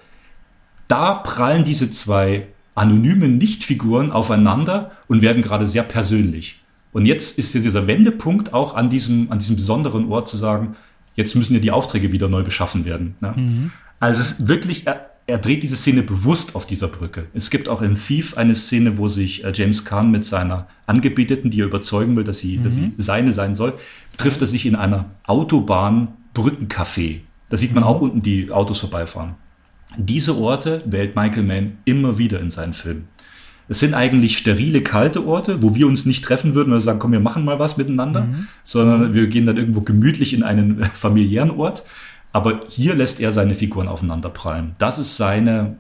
[0.87, 6.59] Da prallen diese zwei anonymen Nichtfiguren aufeinander und werden gerade sehr persönlich.
[6.91, 10.75] Und jetzt ist dieser Wendepunkt auch an diesem, an diesem besonderen Ort zu sagen,
[11.15, 13.15] jetzt müssen ja die Aufträge wieder neu beschaffen werden.
[13.21, 13.33] Ne?
[13.35, 13.71] Mhm.
[13.99, 14.85] Also es ist wirklich
[15.25, 17.27] er dreht diese Szene bewusst auf dieser Brücke.
[17.33, 21.49] Es gibt auch in Thief eine Szene, wo sich äh, James Caan mit seiner Angebeteten,
[21.49, 22.63] die er überzeugen will, dass sie, mhm.
[22.63, 22.93] dass sie mhm.
[22.97, 23.73] seine sein soll,
[24.17, 27.21] trifft er sich in einer Autobahn-Brückencafé.
[27.49, 27.89] Da sieht man mhm.
[27.89, 29.35] auch unten die Autos vorbeifahren.
[29.97, 33.07] Diese Orte wählt Michael Mann immer wieder in seinen Filmen.
[33.69, 37.13] Es sind eigentlich sterile, kalte Orte, wo wir uns nicht treffen würden oder sagen, komm,
[37.13, 38.47] wir machen mal was miteinander, mhm.
[38.61, 41.83] sondern wir gehen dann irgendwo gemütlich in einen familiären Ort.
[42.33, 44.73] Aber hier lässt er seine Figuren aufeinanderprallen.
[44.79, 45.77] Das ist seine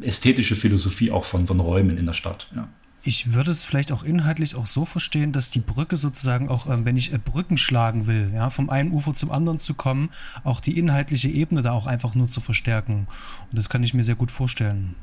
[0.00, 2.48] ästhetische Philosophie auch von, von Räumen in der Stadt.
[2.54, 2.68] Ja.
[3.06, 6.86] Ich würde es vielleicht auch inhaltlich auch so verstehen, dass die Brücke sozusagen auch, ähm,
[6.86, 10.08] wenn ich äh, Brücken schlagen will, ja, vom einen Ufer zum anderen zu kommen,
[10.42, 13.06] auch die inhaltliche Ebene da auch einfach nur zu verstärken.
[13.50, 14.94] Und das kann ich mir sehr gut vorstellen.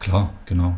[0.00, 0.76] Klar, genau.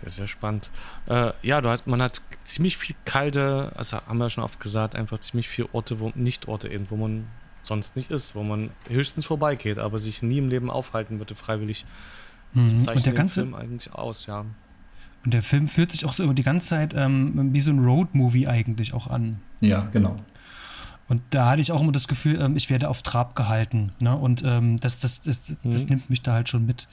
[0.00, 0.70] Sehr, sehr spannend.
[1.06, 4.58] Äh, ja, du hast, man hat ziemlich viel kalte, also haben wir ja schon oft
[4.58, 7.28] gesagt, einfach ziemlich viele Orte, wo nicht Orte eben, wo man
[7.62, 11.84] sonst nicht ist, wo man höchstens vorbeigeht, aber sich nie im Leben aufhalten würde, freiwillig.
[12.54, 12.86] Mhm.
[12.94, 14.44] Und der ganze Film eigentlich aus, ja.
[15.24, 17.84] Und der Film fühlt sich auch so über die ganze Zeit ähm, wie so ein
[17.84, 19.40] Road-Movie eigentlich auch an.
[19.60, 20.16] Ja, genau.
[21.08, 23.92] Und da hatte ich auch immer das Gefühl, ähm, ich werde auf Trab gehalten.
[24.00, 24.16] Ne?
[24.16, 25.70] Und ähm, das, das, das, das, mhm.
[25.70, 26.88] das nimmt mich da halt schon mit.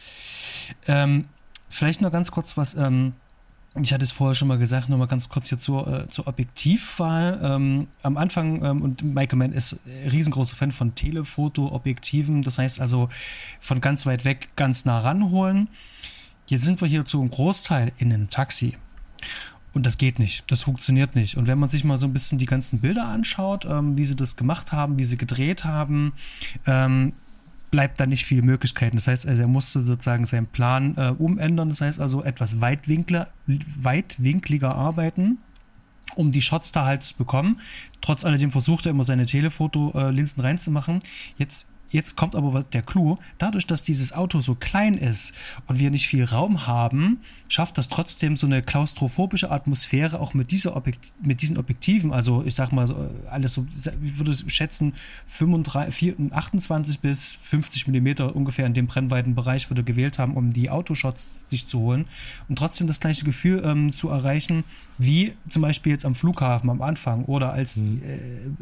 [0.88, 1.26] Ähm,
[1.70, 2.74] vielleicht noch ganz kurz was.
[2.74, 3.14] Ähm,
[3.82, 6.28] ich hatte es vorher schon mal gesagt, noch mal ganz kurz hier zur, äh, zur
[6.28, 7.40] Objektivwahl.
[7.42, 9.78] Ähm, am Anfang, ähm, und Michael Mann ist
[10.12, 13.10] riesengroßer Fan von Telefoto-Objektiven, das heißt also
[13.60, 15.68] von ganz weit weg ganz nah ranholen.
[16.48, 18.78] Jetzt sind wir hier zu einem Großteil in einem Taxi.
[19.74, 21.38] Und das geht nicht, das funktioniert nicht.
[21.38, 24.16] Und wenn man sich mal so ein bisschen die ganzen Bilder anschaut, ähm, wie sie
[24.16, 26.14] das gemacht haben, wie sie gedreht haben,
[26.66, 27.14] ähm,
[27.78, 28.98] bleibt da nicht viel Möglichkeiten.
[28.98, 31.70] Das heißt, also er musste sozusagen seinen Plan äh, umändern.
[31.70, 35.38] Das heißt also etwas weitwinkler, weitwinkliger arbeiten,
[36.16, 37.60] um die Shots da halt zu bekommen.
[38.02, 41.02] Trotz alledem versucht er immer seine Telefoto-Linsen reinzumachen.
[41.38, 43.18] Jetzt Jetzt kommt aber der Clou.
[43.38, 45.34] Dadurch, dass dieses Auto so klein ist
[45.68, 50.52] und wir nicht viel Raum haben, schafft das trotzdem so eine klaustrophobische Atmosphäre auch mit,
[50.52, 52.12] dieser Objekt mit diesen Objektiven.
[52.12, 52.88] Also ich sag mal,
[53.30, 54.94] alles so, ich würde schätzen,
[55.28, 61.46] 35, 28 bis 50 Millimeter ungefähr in dem Brennweitenbereich würde gewählt haben, um die Autoshots
[61.48, 62.06] sich zu holen
[62.50, 64.64] und trotzdem das gleiche Gefühl ähm, zu erreichen,
[64.98, 68.02] wie zum Beispiel jetzt am Flughafen am Anfang oder als mhm.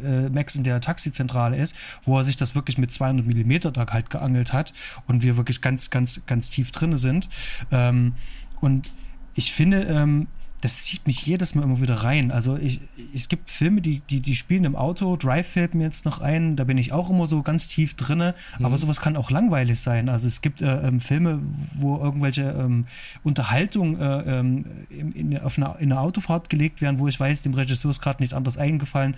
[0.04, 3.72] äh, äh, Max in der Taxizentrale ist, wo er sich das wirklich mit 200 Millimeter
[3.72, 4.74] da halt geangelt hat
[5.08, 7.30] und wir wirklich ganz, ganz, ganz tief drinne sind.
[7.72, 8.14] Ähm,
[8.62, 8.92] und
[9.36, 10.28] ich finde, ähm,
[10.66, 12.32] das zieht mich jedes Mal immer wieder rein.
[12.32, 12.80] Also ich,
[13.14, 15.16] es gibt Filme, die, die, die spielen im Auto.
[15.16, 18.34] Drive fällt mir jetzt noch ein, da bin ich auch immer so ganz tief drinne.
[18.58, 18.66] Mhm.
[18.66, 20.10] Aber sowas kann auch langweilig sein.
[20.10, 21.40] Also es gibt äh, ähm, Filme,
[21.76, 22.86] wo irgendwelche ähm,
[23.24, 27.44] Unterhaltung äh, ähm, in, in, auf eine, in eine Autofahrt gelegt werden, wo ich weiß,
[27.44, 29.14] dem Regisseur ist gerade nichts anderes eingefallen.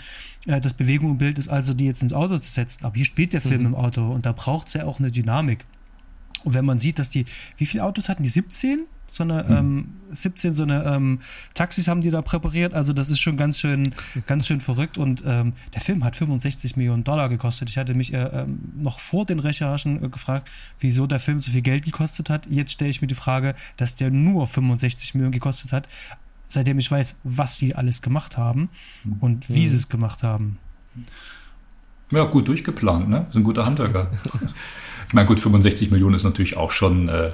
[0.47, 2.83] Äh, das Bewegung im Bild ist also, die jetzt ins Auto zu setzen.
[2.83, 3.67] Aber hier spielt der Film mhm.
[3.67, 5.63] im Auto und da braucht es ja auch eine Dynamik.
[6.43, 7.25] Und wenn man sieht, dass die,
[7.57, 8.29] wie viele Autos hatten die?
[8.29, 8.85] 17?
[9.07, 9.57] so eine hm.
[9.57, 11.19] ähm, 17 so eine ähm,
[11.53, 12.73] Taxis haben die da präpariert.
[12.73, 13.93] Also das ist schon ganz schön,
[14.25, 14.97] ganz schön verrückt.
[14.97, 17.69] Und ähm, der Film hat 65 Millionen Dollar gekostet.
[17.69, 21.51] Ich hatte mich äh, ähm, noch vor den Recherchen äh, gefragt, wieso der Film so
[21.51, 22.47] viel Geld gekostet hat.
[22.47, 25.87] Jetzt stelle ich mir die Frage, dass der nur 65 Millionen gekostet hat,
[26.47, 28.69] seitdem ich weiß, was sie alles gemacht haben
[29.19, 29.65] und wie mhm.
[29.65, 30.57] sie es gemacht haben.
[32.11, 33.27] Ja, gut durchgeplant, ne?
[33.29, 34.11] Ist ein guter Handwerker.
[35.07, 37.31] ich meine, gut, 65 Millionen ist natürlich auch schon äh,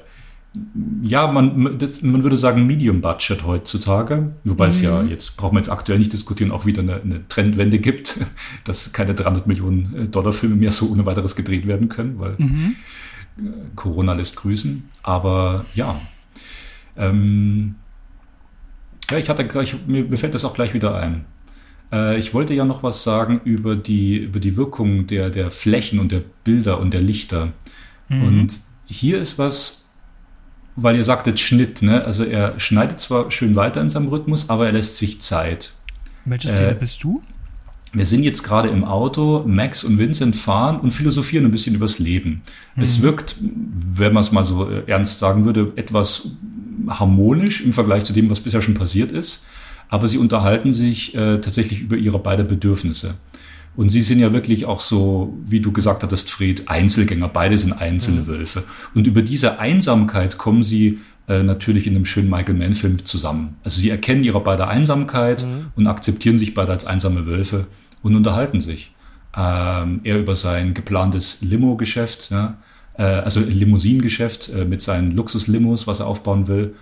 [1.01, 4.69] ja, man, das, man würde sagen Medium Budget heutzutage, wobei mhm.
[4.69, 5.09] es ja mhm.
[5.09, 8.19] jetzt, brauchen wir jetzt aktuell nicht diskutieren, auch wieder eine, eine, Trendwende gibt,
[8.63, 12.35] dass keine 300 Millionen äh, Dollar Filme mehr so ohne weiteres gedreht werden können, weil
[12.37, 12.75] mhm.
[13.35, 13.41] Äh,
[13.75, 14.87] Corona lässt grüßen.
[15.01, 15.99] Aber ja,
[16.97, 17.75] ähm,
[19.09, 21.25] ja, ich hatte gleich, mir, mir fällt das auch gleich wieder ein.
[21.93, 25.99] Äh, ich wollte ja noch was sagen über die, über die Wirkung der, der Flächen
[25.99, 27.53] und der Bilder und der Lichter.
[28.09, 28.23] Mhm.
[28.23, 29.87] Und hier ist was,
[30.75, 32.03] weil ihr sagtet Schnitt, ne?
[32.03, 35.73] Also er schneidet zwar schön weiter in seinem Rhythmus, aber er lässt sich Zeit.
[36.25, 37.21] Welche Szene äh, bist du?
[37.95, 41.99] Wir sind jetzt gerade im Auto, Max und Vincent fahren und philosophieren ein bisschen übers
[41.99, 42.41] Leben.
[42.75, 42.83] Mhm.
[42.83, 46.29] Es wirkt, wenn man es mal so äh, ernst sagen würde, etwas
[46.87, 49.45] harmonisch im Vergleich zu dem, was bisher schon passiert ist.
[49.93, 53.13] Aber sie unterhalten sich äh, tatsächlich über ihre beiden Bedürfnisse.
[53.75, 57.27] Und sie sind ja wirklich auch so, wie du gesagt hattest, Fred, Einzelgänger.
[57.27, 58.25] Beide sind einzelne mhm.
[58.27, 58.63] Wölfe.
[58.95, 60.97] Und über diese Einsamkeit kommen sie
[61.27, 63.57] äh, natürlich in einem schönen Michael Mann-Film zusammen.
[63.63, 65.67] Also sie erkennen ihre beide Einsamkeit mhm.
[65.75, 67.67] und akzeptieren sich beide als einsame Wölfe
[68.01, 68.95] und unterhalten sich.
[69.37, 72.57] Ähm, er über sein geplantes Limo-Geschäft, ja,
[72.97, 76.73] äh, also Limousinengeschäft äh, mit seinen Luxuslimos, was er aufbauen will.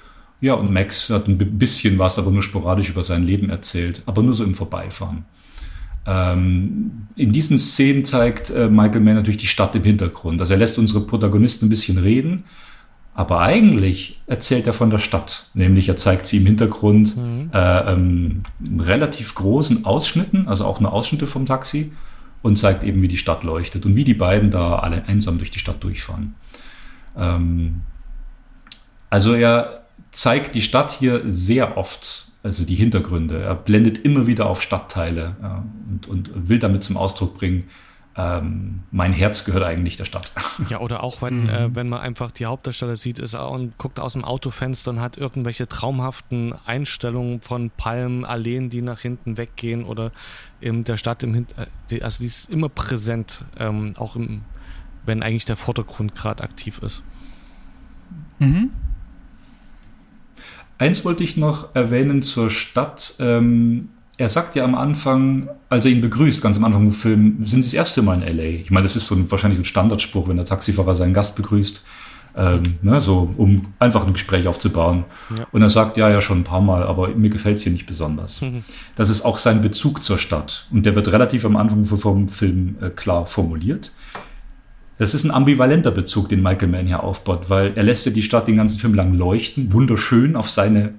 [0.42, 4.24] Ja, und Max hat ein bisschen was, aber nur sporadisch über sein Leben erzählt, aber
[4.24, 5.24] nur so im Vorbeifahren.
[6.06, 10.42] Ähm, in diesen Szenen zeigt äh, Michael Mann natürlich die Stadt im Hintergrund.
[10.42, 12.44] Also er lässt unsere Protagonisten ein bisschen reden,
[13.14, 15.46] aber eigentlich erzählt er von der Stadt.
[15.54, 17.52] Nämlich er zeigt sie im Hintergrund mhm.
[17.54, 18.44] äh, ähm,
[18.80, 21.92] relativ großen Ausschnitten, also auch nur Ausschnitte vom Taxi
[22.42, 25.52] und zeigt eben, wie die Stadt leuchtet und wie die beiden da alle einsam durch
[25.52, 26.34] die Stadt durchfahren.
[27.16, 27.82] Ähm,
[29.12, 29.81] Also er
[30.12, 33.42] zeigt die Stadt hier sehr oft, also die Hintergründe.
[33.42, 37.66] Er blendet immer wieder auf Stadtteile ja, und, und will damit zum Ausdruck bringen,
[38.14, 40.32] ähm, mein Herz gehört eigentlich der Stadt.
[40.70, 41.50] Ja, oder auch wenn, mhm.
[41.50, 45.18] äh, wenn man einfach die Hauptdarsteller sieht ist, und guckt aus dem Autofenster und hat
[45.18, 50.12] irgendwelche traumhaften Einstellungen von Palmen, Alleen, die nach hinten weggehen oder
[50.60, 51.70] in der Stadt im Hintergrund.
[51.90, 54.42] Äh, also die ist immer präsent, ähm, auch im,
[55.06, 57.02] wenn eigentlich der Vordergrund gerade aktiv ist.
[58.40, 58.72] Mhm.
[60.82, 63.14] Eins wollte ich noch erwähnen zur Stadt.
[63.20, 67.52] Ähm, er sagt ja am Anfang, als er ihn begrüßt, ganz am Anfang des Films,
[67.52, 68.44] sind Sie das erste Mal in LA?
[68.64, 71.84] Ich meine, das ist so ein, wahrscheinlich ein Standardspruch, wenn der Taxifahrer seinen Gast begrüßt.
[72.36, 75.04] Ähm, ne, so, um einfach ein Gespräch aufzubauen.
[75.38, 75.46] Ja.
[75.52, 77.86] Und er sagt, ja, ja, schon ein paar Mal, aber mir gefällt es hier nicht
[77.86, 78.42] besonders.
[78.42, 78.64] Mhm.
[78.96, 80.66] Das ist auch sein Bezug zur Stadt.
[80.72, 83.92] Und der wird relativ am Anfang vom Film äh, klar formuliert.
[85.02, 88.22] Das ist ein ambivalenter Bezug, den Michael Mann hier aufbaut, weil er lässt ja die
[88.22, 90.94] Stadt den ganzen Film lang leuchten, wunderschön auf seine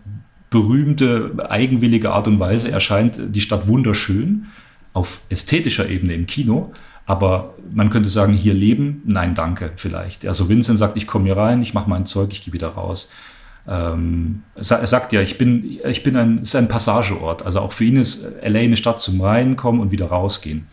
[0.51, 4.47] berühmte, eigenwillige Art und Weise erscheint die Stadt wunderschön
[4.93, 6.73] auf ästhetischer Ebene im Kino.
[7.07, 10.27] Aber man könnte sagen, hier leben, nein, danke, vielleicht.
[10.27, 13.09] Also Vincent sagt, ich komme hier rein, ich mache mein Zeug, ich gehe wieder raus.
[13.69, 17.47] Ähm, er sagt ja, ich bin, ich bin ein, ist ein Passageort.
[17.47, 20.67] Also auch für ihn ist LA eine Stadt zum Reinkommen und wieder rausgehen.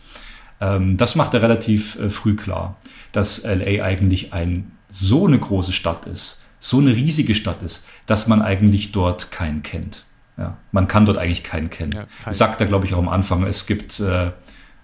[0.60, 2.76] Ähm, das macht er relativ äh, früh klar,
[3.12, 8.28] dass LA eigentlich ein, so eine große Stadt ist, so eine riesige Stadt ist, dass
[8.28, 10.04] man eigentlich dort keinen kennt.
[10.36, 11.92] Ja, man kann dort eigentlich keinen kennen.
[11.92, 12.32] Ja, kein.
[12.32, 13.44] Sagt er, glaube ich, auch am Anfang.
[13.44, 14.32] Es gibt äh,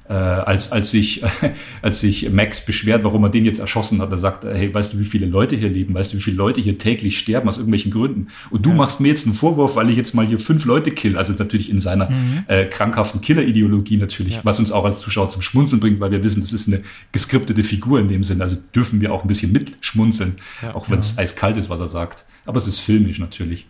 [0.09, 1.23] äh, als, als, sich,
[1.83, 4.99] als sich Max beschwert, warum er den jetzt erschossen hat, er sagt, hey, weißt du,
[4.99, 5.95] wie viele Leute hier leben?
[5.95, 8.29] Weißt du, wie viele Leute hier täglich sterben aus irgendwelchen Gründen?
[8.51, 8.77] Und du ja.
[8.77, 11.17] machst mir jetzt einen Vorwurf, weil ich jetzt mal hier fünf Leute kill.
[11.17, 12.45] Also natürlich in seiner mhm.
[12.47, 14.41] äh, krankhaften Killer-Ideologie natürlich, ja.
[14.45, 17.65] was uns auch als Zuschauer zum Schmunzeln bringt, weil wir wissen, das ist eine geskriptete
[17.65, 18.41] Figur in dem Sinn.
[18.43, 21.89] Also dürfen wir auch ein bisschen mitschmunzeln, ja, auch wenn es eiskalt ist, was er
[21.89, 22.25] sagt.
[22.45, 23.67] Aber es ist filmisch natürlich.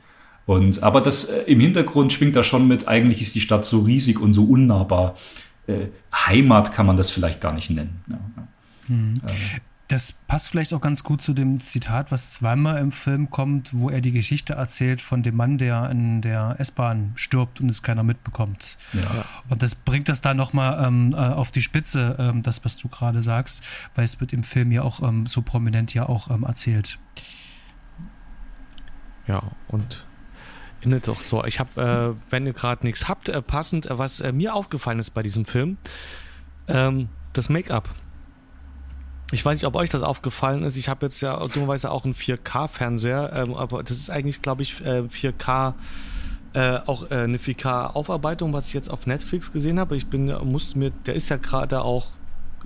[0.47, 3.81] Und, aber das äh, im Hintergrund schwingt da schon mit, eigentlich ist die Stadt so
[3.81, 5.17] riesig und so unnahbar
[5.67, 8.03] äh, Heimat kann man das vielleicht gar nicht nennen.
[8.09, 8.19] Ja,
[8.87, 9.21] hm.
[9.89, 13.89] Das passt vielleicht auch ganz gut zu dem Zitat, was zweimal im Film kommt, wo
[13.89, 18.03] er die Geschichte erzählt von dem Mann, der in der S-Bahn stirbt und es keiner
[18.03, 18.79] mitbekommt.
[18.93, 19.25] Ja.
[19.49, 22.89] Und das bringt das da nochmal ähm, äh, auf die Spitze, ähm, das, was du
[22.89, 23.63] gerade sagst,
[23.95, 26.99] weil es wird im Film ja auch ähm, so prominent ja auch ähm, erzählt.
[29.29, 30.05] Ja, und
[30.87, 31.45] endet doch so.
[31.45, 34.99] Ich habe, äh, wenn ihr gerade nichts habt, äh, passend, äh, was äh, mir aufgefallen
[34.99, 35.77] ist bei diesem Film,
[36.69, 37.89] ähm, das Make-up.
[39.33, 40.77] Ich weiß nicht, ob euch das aufgefallen ist.
[40.77, 44.75] Ich habe jetzt ja dummerweise auch einen 4K-Fernseher, ähm, aber das ist eigentlich, glaube ich,
[44.77, 45.75] 4K,
[46.53, 49.97] äh, auch äh, eine 4K-Aufarbeitung, was ich jetzt auf Netflix gesehen habe.
[49.97, 52.09] Ich bin, musste mir, der ist ja gerade auch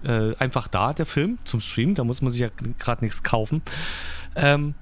[0.03, 1.95] einfach da, der Film, zum Stream.
[1.95, 2.49] Da muss man sich ja
[2.79, 3.61] gerade nichts kaufen.
[4.35, 4.73] Ähm,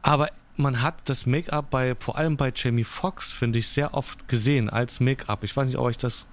[0.00, 4.28] aber man hat das Make-up bei, vor allem bei Jamie Foxx, finde ich, sehr oft
[4.28, 5.44] gesehen als Make-up.
[5.44, 6.26] Ich weiß nicht, ob euch das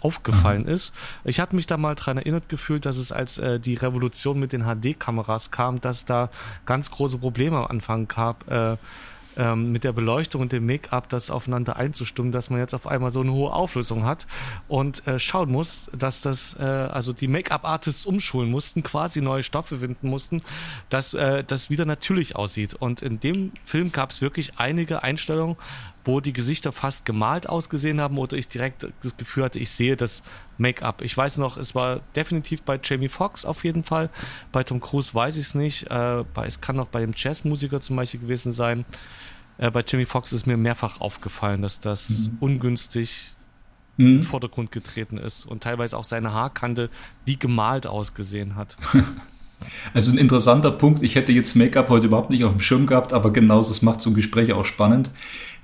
[0.00, 0.68] aufgefallen mhm.
[0.68, 0.92] ist.
[1.24, 4.52] Ich hatte mich da mal daran erinnert gefühlt, dass es als äh, die Revolution mit
[4.52, 6.30] den HD-Kameras kam, dass da
[6.66, 8.50] ganz große Probleme am Anfang gab.
[8.50, 8.76] Äh,
[9.36, 13.10] ähm, mit der Beleuchtung und dem Make-up das aufeinander einzustimmen, dass man jetzt auf einmal
[13.10, 14.26] so eine hohe Auflösung hat
[14.68, 19.78] und äh, schauen muss, dass das, äh, also die Make-up-Artists umschulen mussten, quasi neue Stoffe
[19.78, 20.42] finden mussten,
[20.88, 22.74] dass äh, das wieder natürlich aussieht.
[22.74, 25.56] Und in dem Film gab es wirklich einige Einstellungen,
[26.04, 29.96] wo die Gesichter fast gemalt ausgesehen haben oder ich direkt das Gefühl hatte, ich sehe
[29.96, 30.22] das
[30.58, 31.02] Make-up.
[31.02, 34.10] Ich weiß noch, es war definitiv bei Jamie Foxx auf jeden Fall.
[34.50, 35.90] Bei Tom Cruise weiß ich es nicht.
[35.90, 38.84] Äh, bei, es kann auch bei dem Jazzmusiker zum Beispiel gewesen sein.
[39.62, 42.36] Äh, bei Jamie Foxx ist mir mehrfach aufgefallen, dass das mhm.
[42.40, 43.34] ungünstig
[43.96, 44.06] mhm.
[44.06, 46.90] in den Vordergrund getreten ist und teilweise auch seine Haarkante
[47.24, 48.76] wie gemalt ausgesehen hat.
[49.94, 51.04] Also ein interessanter Punkt.
[51.04, 54.00] Ich hätte jetzt Make-up heute überhaupt nicht auf dem Schirm gehabt, aber genauso, das macht
[54.00, 55.08] so ein Gespräch auch spannend.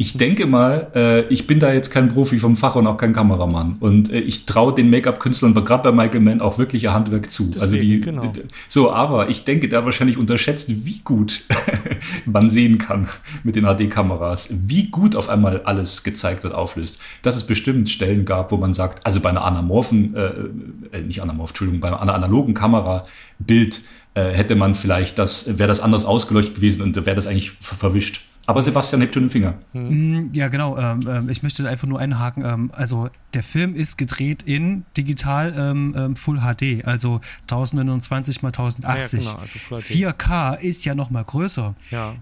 [0.01, 3.13] Ich denke mal, äh, ich bin da jetzt kein Profi vom Fach und auch kein
[3.13, 3.79] Kameramann.
[3.81, 7.51] Und äh, ich traue den Make-up-Künstlern, gerade bei Michael Mann, auch wirklich ihr Handwerk zu.
[7.51, 8.33] Deswegen, also die, genau.
[8.69, 11.43] so, aber ich denke, der wahrscheinlich unterschätzt, wie gut
[12.27, 13.09] man sehen kann
[13.43, 17.01] mit den HD-Kameras, wie gut auf einmal alles gezeigt wird, auflöst.
[17.23, 21.23] Dass es bestimmt Stellen gab, wo man sagt, also bei einer anamorphen, äh, äh nicht
[21.23, 23.05] anamorph, Entschuldigung, bei einer analogen Kamera
[23.41, 23.81] Bild
[24.15, 28.28] äh, hätte man vielleicht das, wäre das anders ausgeleuchtet gewesen und wäre das eigentlich verwischt.
[28.49, 29.59] Aber Sebastian hebt schon den Finger.
[29.75, 30.31] Mhm.
[30.33, 30.79] Ja, genau.
[30.79, 32.47] Ähm, ähm, ich möchte einfach nur einhaken.
[32.47, 38.49] Ähm, also der Film ist gedreht in digital ähm, ähm Full HD, also 1029 mal
[38.49, 39.23] 1080.
[39.23, 41.75] Ja, genau, also 4K ist ja noch mal größer.
[41.91, 42.15] Ja.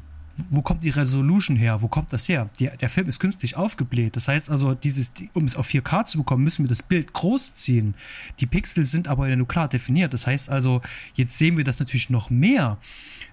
[0.51, 1.81] wo kommt die Resolution her?
[1.81, 2.51] Wo kommt das her?
[2.59, 4.17] Die, der Film ist künstlich aufgebläht.
[4.17, 7.55] Das heißt also, dieses, um es auf 4K zu bekommen, müssen wir das Bild groß
[7.55, 7.95] ziehen.
[8.41, 10.13] Die Pixel sind aber ja nur klar definiert.
[10.13, 10.83] Das heißt also,
[11.15, 12.79] jetzt sehen wir das natürlich noch mehr.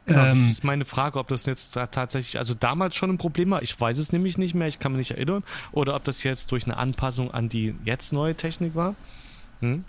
[0.05, 3.51] Genau, ähm, das ist meine Frage, ob das jetzt tatsächlich, also damals schon ein Problem
[3.51, 3.61] war.
[3.61, 5.43] Ich weiß es nämlich nicht mehr, ich kann mich nicht erinnern.
[5.71, 8.95] Oder ob das jetzt durch eine Anpassung an die jetzt neue Technik war.
[9.61, 9.79] Hm?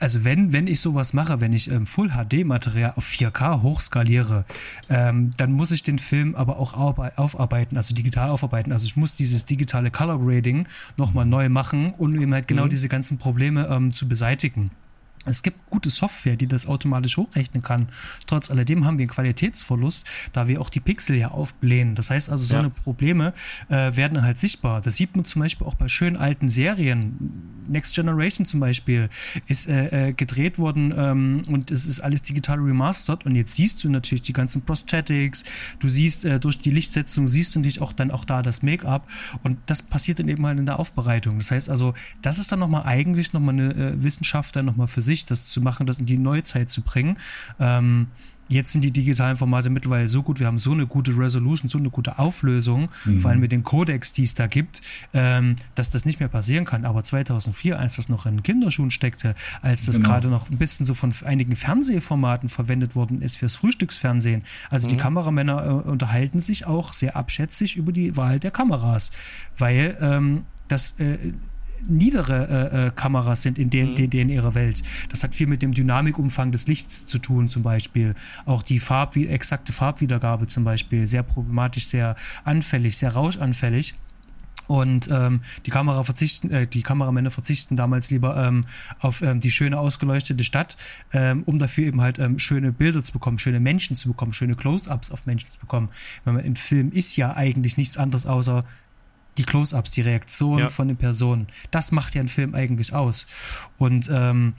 [0.00, 4.44] also wenn, wenn ich sowas mache, wenn ich ähm, Full HD-Material auf 4K hochskaliere,
[4.88, 8.72] ähm, dann muss ich den Film aber auch aufarbeiten, also digital aufarbeiten.
[8.72, 12.70] Also ich muss dieses digitale Color Grading nochmal neu machen, um eben halt genau mhm.
[12.70, 14.70] diese ganzen Probleme ähm, zu beseitigen.
[15.24, 17.88] Es gibt gute Software, die das automatisch hochrechnen kann.
[18.26, 21.94] Trotz alledem haben wir einen Qualitätsverlust, da wir auch die Pixel ja aufblähen.
[21.94, 22.60] Das heißt also, so ja.
[22.60, 23.34] eine Probleme
[23.68, 24.80] äh, werden halt sichtbar.
[24.80, 27.58] Das sieht man zum Beispiel auch bei schönen alten Serien.
[27.68, 29.08] Next Generation zum Beispiel
[29.46, 33.84] ist äh, äh, gedreht worden ähm, und es ist alles digital remastered und jetzt siehst
[33.84, 35.44] du natürlich die ganzen Prosthetics,
[35.78, 39.06] du siehst äh, durch die Lichtsetzung, siehst du natürlich auch dann auch da das Make-up
[39.42, 41.38] und das passiert dann eben halt in der Aufbereitung.
[41.38, 45.02] Das heißt also, das ist dann nochmal eigentlich nochmal eine äh, Wissenschaft dann nochmal für
[45.08, 47.18] sich das zu machen, das in die Neuzeit zu bringen.
[47.58, 48.08] Ähm,
[48.48, 51.76] Jetzt sind die digitalen Formate mittlerweile so gut, wir haben so eine gute Resolution, so
[51.76, 53.18] eine gute Auflösung, mhm.
[53.18, 54.80] vor allem mit den Codecs, die es da gibt,
[55.12, 56.86] ähm, dass das nicht mehr passieren kann.
[56.86, 60.08] Aber 2004, als das noch in Kinderschuhen steckte, als das genau.
[60.08, 64.92] gerade noch ein bisschen so von einigen Fernsehformaten verwendet worden ist fürs Frühstücksfernsehen, also mhm.
[64.92, 69.12] die Kameramänner äh, unterhalten sich auch sehr abschätzig über die Wahl der Kameras,
[69.58, 71.18] weil ähm, das äh,
[71.86, 73.96] niedere äh, äh, Kameras sind in, den, mhm.
[73.96, 74.82] in, in ihrer Welt.
[75.08, 78.14] Das hat viel mit dem Dynamikumfang des Lichts zu tun, zum Beispiel.
[78.46, 83.94] Auch die Farb, exakte Farbwiedergabe zum Beispiel, sehr problematisch, sehr anfällig, sehr rauschanfällig.
[84.68, 88.66] Und ähm, die Kamera verzichten, äh, die Kameramänner verzichten damals lieber ähm,
[89.00, 90.76] auf ähm, die schöne ausgeleuchtete Stadt,
[91.12, 94.54] ähm, um dafür eben halt ähm, schöne Bilder zu bekommen, schöne Menschen zu bekommen, schöne
[94.54, 95.88] Close-ups auf Menschen zu bekommen.
[96.24, 98.64] Wenn man im Film ist ja eigentlich nichts anderes außer
[99.38, 100.68] die Close-ups, die Reaktion ja.
[100.68, 101.46] von den Personen.
[101.70, 103.26] Das macht ja einen Film eigentlich aus.
[103.76, 104.54] Und ähm,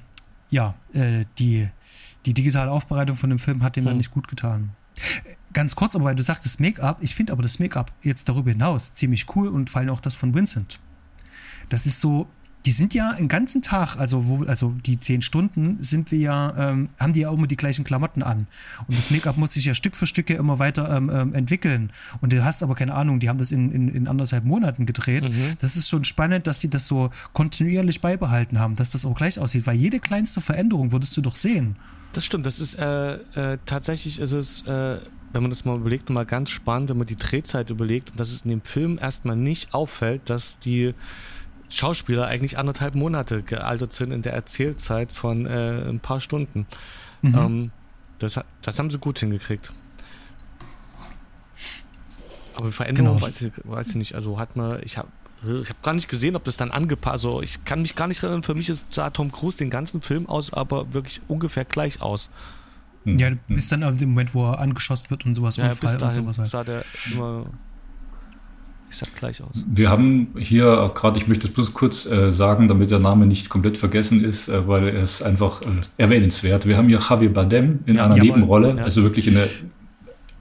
[0.50, 1.70] ja, äh, die,
[2.26, 3.90] die digitale Aufbereitung von dem Film hat dem hm.
[3.90, 4.72] dann nicht gut getan.
[5.54, 8.94] Ganz kurz, aber weil du sagtest Make-up, ich finde aber das Make-up jetzt darüber hinaus
[8.94, 10.80] ziemlich cool und vor allem auch das von Vincent.
[11.70, 12.28] Das ist so,
[12.70, 16.54] die sind ja einen ganzen Tag, also wo, also die zehn Stunden sind wir ja,
[16.56, 18.46] ähm, haben die ja auch immer die gleichen Klamotten an.
[18.88, 21.92] Und das Make-up muss sich ja Stück für Stück ja immer weiter ähm, ähm, entwickeln.
[22.22, 25.28] Und du hast aber keine Ahnung, die haben das in, in, in anderthalb Monaten gedreht.
[25.28, 25.56] Mhm.
[25.58, 29.40] Das ist schon spannend, dass die das so kontinuierlich beibehalten haben, dass das auch gleich
[29.40, 31.76] aussieht, weil jede kleinste Veränderung würdest du doch sehen.
[32.14, 35.00] Das stimmt, das ist äh, äh, tatsächlich ist es, äh,
[35.34, 38.30] wenn man das mal überlegt, mal ganz spannend, wenn man die Drehzeit überlegt und dass
[38.30, 40.94] es in dem Film erstmal nicht auffällt, dass die
[41.70, 46.66] Schauspieler eigentlich anderthalb Monate gealtert sind in der Erzählzeit von äh, ein paar Stunden.
[47.22, 47.36] Mhm.
[47.36, 47.72] Ähm,
[48.20, 49.72] das, das haben sie gut hingekriegt.
[52.60, 53.28] Aber Veränderung genau.
[53.28, 54.16] weiß, ich, weiß ich nicht.
[54.16, 55.08] Also hat man, ich habe
[55.42, 58.22] ich habe gar nicht gesehen, ob das dann angepasst, also ich kann mich gar nicht
[58.22, 62.02] erinnern, für mich ist, sah Tom Cruise den ganzen Film aus, aber wirklich ungefähr gleich
[62.02, 62.30] aus.
[63.06, 66.28] Ja, bis dann im Moment, wo er angeschossen wird und sowas, ja, Unfall bis dahin
[66.28, 66.38] und sowas.
[66.38, 66.50] Halt.
[66.50, 66.84] sah der
[67.14, 67.46] immer
[68.90, 69.64] ich sag gleich aus.
[69.68, 73.50] Wir haben hier gerade, ich möchte es bloß kurz äh, sagen, damit der Name nicht
[73.50, 75.66] komplett vergessen ist, äh, weil er ist einfach äh,
[75.98, 76.68] erwähnenswert.
[76.68, 78.84] Wir haben hier Javier Bardem in ja, einer jawohl, Nebenrolle, ja.
[78.84, 79.48] also wirklich eine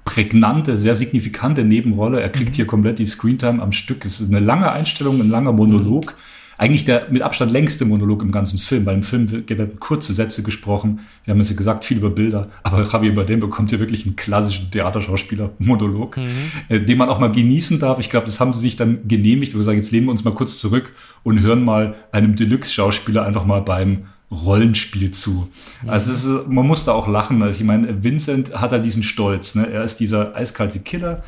[0.05, 2.21] prägnante, sehr signifikante Nebenrolle.
[2.21, 2.57] Er kriegt mhm.
[2.57, 4.05] hier komplett die Screentime am Stück.
[4.05, 6.07] Es ist eine lange Einstellung, ein langer Monolog.
[6.07, 8.85] Mhm eigentlich der mit Abstand längste Monolog im ganzen Film.
[8.85, 11.01] Bei dem Film werden kurze Sätze gesprochen.
[11.25, 12.49] Wir haben es ja gesagt, viel über Bilder.
[12.65, 16.27] Aber Javier Bardem bekommt hier wirklich einen klassischen Theaterschauspieler-Monolog, mhm.
[16.69, 18.01] äh, den man auch mal genießen darf.
[18.01, 19.55] Ich glaube, das haben sie sich dann genehmigt.
[19.55, 23.47] Wir sagen, jetzt lehnen wir uns mal kurz zurück und hören mal einem Deluxe-Schauspieler einfach
[23.47, 25.49] mal beim Rollenspiel zu.
[25.87, 27.43] Also ist, man muss da auch lachen.
[27.43, 29.55] Also ich meine, Vincent hat da diesen Stolz.
[29.55, 29.71] Ne?
[29.71, 31.23] Er ist dieser eiskalte Killer,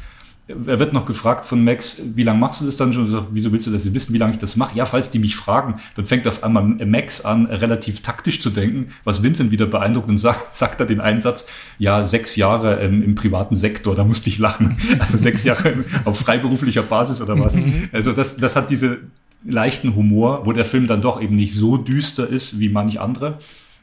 [0.67, 3.11] er wird noch gefragt von Max, wie lange machst du das dann schon?
[3.11, 4.77] Sagt, wieso willst du das wissen, wie lange ich das mache?
[4.77, 8.93] Ja, falls die mich fragen, dann fängt auf einmal Max an, relativ taktisch zu denken,
[9.05, 11.47] was Vincent wieder beeindruckt und sagt, sagt er den Einsatz,
[11.79, 14.77] ja, sechs Jahre ähm, im privaten Sektor, da musste ich lachen.
[14.99, 17.55] Also sechs Jahre auf freiberuflicher Basis oder was.
[17.55, 17.89] Mhm.
[17.93, 18.99] Also das, das hat diese
[19.45, 23.39] leichten Humor, wo der Film dann doch eben nicht so düster ist wie manch andere.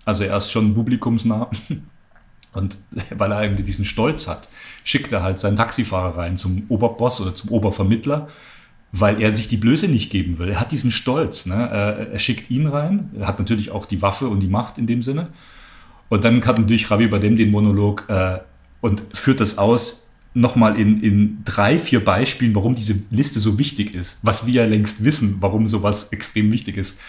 [0.05, 1.49] Also er ist schon publikumsnah.
[2.57, 2.77] Und
[3.15, 4.49] weil er eben diesen Stolz hat,
[4.83, 8.27] schickt er halt seinen Taxifahrer rein zum Oberboss oder zum Obervermittler,
[8.91, 10.49] weil er sich die Blöße nicht geben will.
[10.49, 11.45] Er hat diesen Stolz.
[11.45, 11.55] Ne?
[11.55, 13.09] Er, schickt ihn rein.
[13.19, 15.29] Er hat natürlich auch die Waffe und die Macht in dem Sinne.
[16.09, 18.39] Und dann hat natürlich Ravi bei dem den Monolog äh,
[18.79, 23.93] und führt das aus, nochmal in, in drei, vier Beispielen, warum diese Liste so wichtig
[23.93, 24.19] ist.
[24.21, 26.99] Was wir ja längst wissen, warum sowas extrem wichtig ist.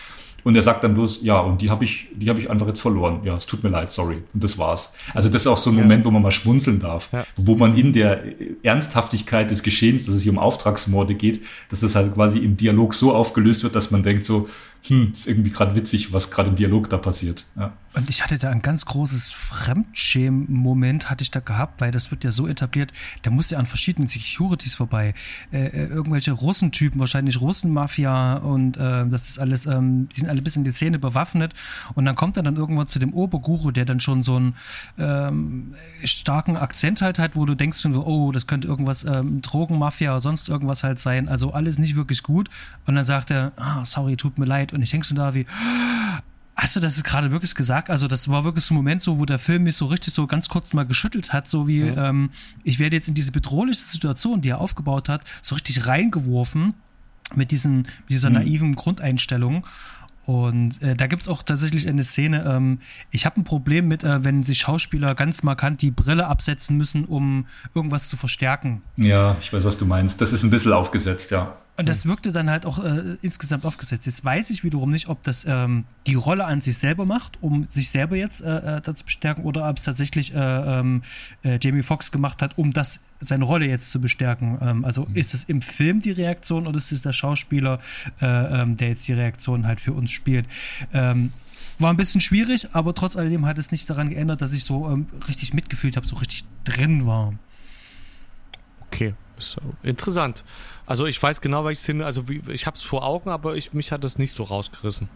[0.49, 2.81] Und er sagt dann bloß, ja, und die habe ich, die habe ich einfach jetzt
[2.81, 3.21] verloren.
[3.23, 4.23] Ja, es tut mir leid, sorry.
[4.33, 4.95] Und das war's.
[5.13, 5.83] Also das ist auch so ein ja.
[5.83, 7.27] Moment, wo man mal schmunzeln darf, ja.
[7.37, 8.23] wo man in der
[8.63, 12.95] Ernsthaftigkeit des Geschehens, dass es hier um Auftragsmorde geht, dass das halt quasi im Dialog
[12.95, 14.49] so aufgelöst wird, dass man denkt so,
[14.87, 17.45] hm, ist irgendwie gerade witzig, was gerade im Dialog da passiert.
[17.55, 17.75] Ja.
[17.99, 22.23] Und ich hatte da ein ganz großes Fremdschämen-Moment hatte ich da gehabt, weil das wird
[22.23, 22.93] ja so etabliert,
[23.23, 25.15] da muss ja an verschiedenen Securities vorbei.
[25.53, 30.43] Äh, äh, irgendwelche Russentypen, wahrscheinlich Russenmafia und äh, das ist alles, ähm, die sind alle
[30.43, 31.55] bis in die Zähne bewaffnet.
[31.95, 34.55] Und dann kommt er dann irgendwann zu dem Oberguru, der dann schon so einen
[34.97, 39.43] ähm, starken Akzent halt hat, wo du denkst schon so, oh, das könnte irgendwas ähm,
[39.43, 42.49] Drogenmafia oder sonst irgendwas halt sein, also alles nicht wirklich gut.
[42.87, 44.73] Und dann sagt er, ah, sorry, tut mir leid.
[44.73, 45.47] Und ich denke schon da wie,
[46.59, 47.89] Hast du das gerade wirklich gesagt?
[47.89, 50.27] Also das war wirklich so ein Moment, so wo der Film mich so richtig so
[50.27, 52.09] ganz kurz mal geschüttelt hat, so wie ja.
[52.09, 52.31] ähm,
[52.65, 56.75] ich werde jetzt in diese bedrohliche Situation, die er aufgebaut hat, so richtig reingeworfen
[57.37, 58.37] mit diesen mit dieser mhm.
[58.37, 59.69] naiven Grundeinstellung.
[60.27, 62.81] Und äh, da gibt's auch tatsächlich eine Szene, ähm,
[63.13, 67.05] ich habe ein Problem mit, äh, wenn sich Schauspieler ganz markant die Brille absetzen müssen,
[67.05, 68.83] um irgendwas zu verstärken.
[68.97, 70.21] Ja, ich weiß, was du meinst.
[70.21, 71.57] Das ist ein bisschen aufgesetzt, ja.
[71.79, 74.05] Und das wirkte dann halt auch äh, insgesamt aufgesetzt.
[74.05, 77.63] Jetzt weiß ich wiederum nicht, ob das ähm, die Rolle an sich selber macht, um
[77.69, 81.03] sich selber jetzt äh, äh, dazu bestärken, oder ob es tatsächlich äh, ähm,
[81.45, 84.59] äh, Jamie Foxx gemacht hat, um das seine Rolle jetzt zu bestärken.
[84.61, 85.15] Ähm, also mhm.
[85.15, 87.79] ist es im Film die Reaktion oder ist es der Schauspieler,
[88.21, 90.47] äh, ähm, der jetzt die Reaktion halt für uns spielt?
[90.93, 91.33] Ähm,
[91.79, 94.91] war ein bisschen schwierig, aber trotz alledem hat es nicht daran geändert, dass ich so
[94.91, 97.35] ähm, richtig mitgefühlt habe, so richtig drin war.
[98.89, 100.45] Okay, ist interessant.
[100.87, 103.73] Also ich weiß genau, welche Szene, also wie, ich habe es vor Augen, aber ich,
[103.73, 105.09] mich hat das nicht so rausgerissen.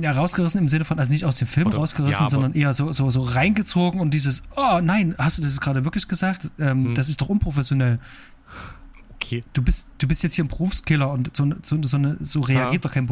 [0.00, 2.72] Ja, rausgerissen im Sinne von, also nicht aus dem Film Oder, rausgerissen, ja, sondern eher
[2.72, 6.50] so, so, so reingezogen und dieses, oh nein, hast du das gerade wirklich gesagt?
[6.58, 6.94] Ähm, hm.
[6.94, 7.98] Das ist doch unprofessionell.
[9.14, 9.42] Okay.
[9.52, 12.84] Du bist, du bist jetzt hier ein Berufskiller und so, so, so, eine, so reagiert
[12.84, 12.88] ja.
[12.88, 13.08] doch kein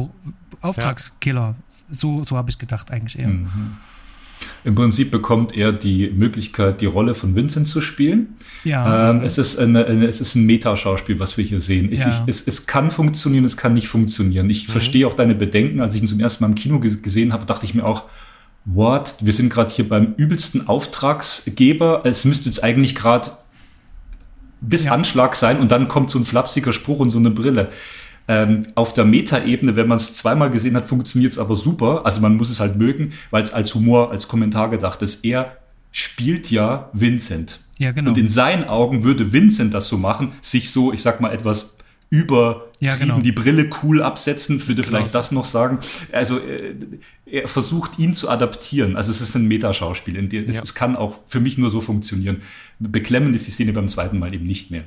[0.61, 1.55] Auftragskiller.
[1.55, 1.55] Ja.
[1.89, 3.27] So, so habe ich gedacht eigentlich eher.
[3.27, 3.77] Mhm.
[4.63, 8.35] Im Prinzip bekommt er die Möglichkeit, die Rolle von Vincent zu spielen.
[8.63, 9.11] Ja.
[9.11, 11.89] Ähm, es, ist eine, eine, es ist ein Metaschauspiel, was wir hier sehen.
[11.91, 12.23] Es, ja.
[12.25, 14.49] ich, es, es, kann funktionieren, es kann nicht funktionieren.
[14.49, 14.71] Ich mhm.
[14.71, 15.79] verstehe auch deine Bedenken.
[15.79, 18.03] Als ich ihn zum ersten Mal im Kino gesehen habe, dachte ich mir auch,
[18.65, 19.15] what?
[19.21, 22.01] Wir sind gerade hier beim übelsten Auftragsgeber.
[22.03, 23.31] Es müsste jetzt eigentlich gerade
[24.59, 24.91] bis ja.
[24.91, 27.69] Anschlag sein und dann kommt so ein flapsiger Spruch und so eine Brille.
[28.27, 32.05] Ähm, auf der Meta-Ebene, wenn man es zweimal gesehen hat, funktioniert es aber super.
[32.05, 35.23] Also man muss es halt mögen, weil es als Humor, als Kommentar gedacht ist.
[35.23, 35.57] Er
[35.91, 37.59] spielt ja Vincent.
[37.77, 38.09] Ja, genau.
[38.09, 41.77] Und in seinen Augen würde Vincent das so machen, sich so, ich sag mal, etwas
[42.09, 43.19] übertrieben ja, genau.
[43.19, 44.97] die Brille cool absetzen, würde genau.
[44.97, 45.79] vielleicht das noch sagen.
[46.11, 46.75] Also äh,
[47.25, 48.95] er versucht ihn zu adaptieren.
[48.95, 50.15] Also es ist ein Metaschauspiel.
[50.31, 50.41] Ja.
[50.47, 52.41] es, es kann auch für mich nur so funktionieren.
[52.79, 54.83] Beklemmend ist die Szene beim zweiten Mal eben nicht mehr.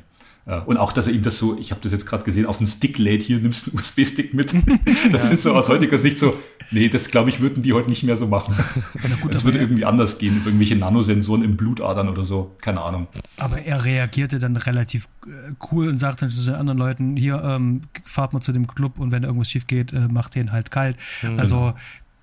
[0.66, 2.66] Und auch, dass er ihm das so, ich habe das jetzt gerade gesehen, auf den
[2.66, 4.54] Stick lädt, hier nimmst du einen USB-Stick mit.
[5.12, 5.28] Das ja.
[5.28, 6.34] sind so aus heutiger Sicht so,
[6.70, 8.54] nee, das glaube ich, würden die heute nicht mehr so machen.
[9.30, 13.06] Das würde irgendwie anders gehen, über irgendwelche Nanosensoren im Blutadern oder so, keine Ahnung.
[13.36, 17.42] Aber er reagierte dann relativ äh, cool und sagte dann zu den anderen Leuten, hier,
[17.44, 20.70] ähm, fahrt mal zu dem Club und wenn irgendwas schief geht, äh, macht den halt
[20.70, 20.96] kalt.
[21.22, 21.38] Mhm.
[21.38, 21.74] Also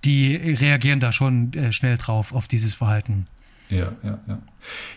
[0.03, 3.27] die reagieren da schon äh, schnell drauf, auf dieses Verhalten.
[3.69, 4.39] Ja, ja, ja.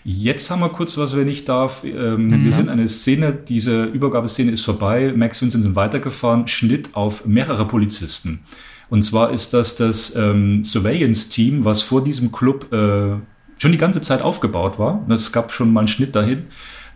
[0.05, 1.85] Jetzt haben wir kurz was, wenn ich darf.
[1.85, 2.45] Ähm, mhm.
[2.45, 5.13] Wir sind eine Szene, diese Übergabeszene ist vorbei.
[5.15, 8.41] Max Vincent sind weitergefahren, Schnitt auf mehrere Polizisten.
[8.89, 13.17] Und zwar ist das das ähm, Surveillance-Team, was vor diesem Club äh,
[13.59, 15.05] schon die ganze Zeit aufgebaut war.
[15.11, 16.45] Es gab schon mal einen Schnitt dahin.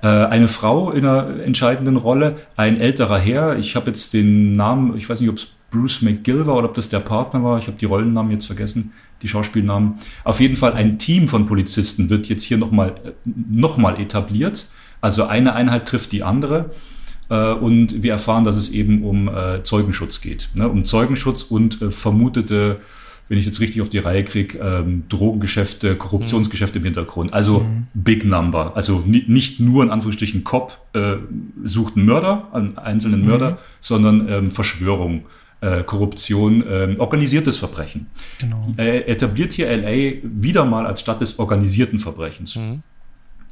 [0.02, 3.59] Äh, eine Frau in einer entscheidenden Rolle, ein älterer Herr.
[3.59, 6.74] Ich habe jetzt den Namen, ich weiß nicht, ob es Bruce McGill war oder ob
[6.74, 7.59] das der Partner war.
[7.59, 8.92] Ich habe die Rollennamen jetzt vergessen
[9.22, 9.94] die Schauspielnamen.
[10.22, 12.94] Auf jeden Fall ein Team von Polizisten wird jetzt hier nochmal
[13.24, 14.66] noch mal etabliert.
[15.01, 16.70] Also eine Einheit trifft die andere.
[17.30, 20.51] Äh, und wir erfahren, dass es eben um äh, Zeugenschutz geht.
[20.55, 20.68] Ne?
[20.68, 22.80] Um Zeugenschutz und äh, vermutete,
[23.30, 27.32] wenn ich jetzt richtig auf die Reihe kriege, ähm, Drogengeschäfte, Korruptionsgeschäfte im Hintergrund.
[27.32, 27.86] Also mhm.
[27.94, 28.76] Big Number.
[28.76, 30.78] Also nicht nur in Anführungsstrichen Cop
[31.64, 33.26] sucht einen Mörder, einen einzelnen mhm.
[33.26, 35.24] Mörder, sondern ähm, Verschwörung
[35.65, 38.07] äh, Korruption, äh, organisiertes Verbrechen.
[38.39, 38.73] Genau.
[38.77, 42.57] Er etabliert hier LA wieder mal als Stadt des organisierten Verbrechens.
[42.57, 42.82] Mhm.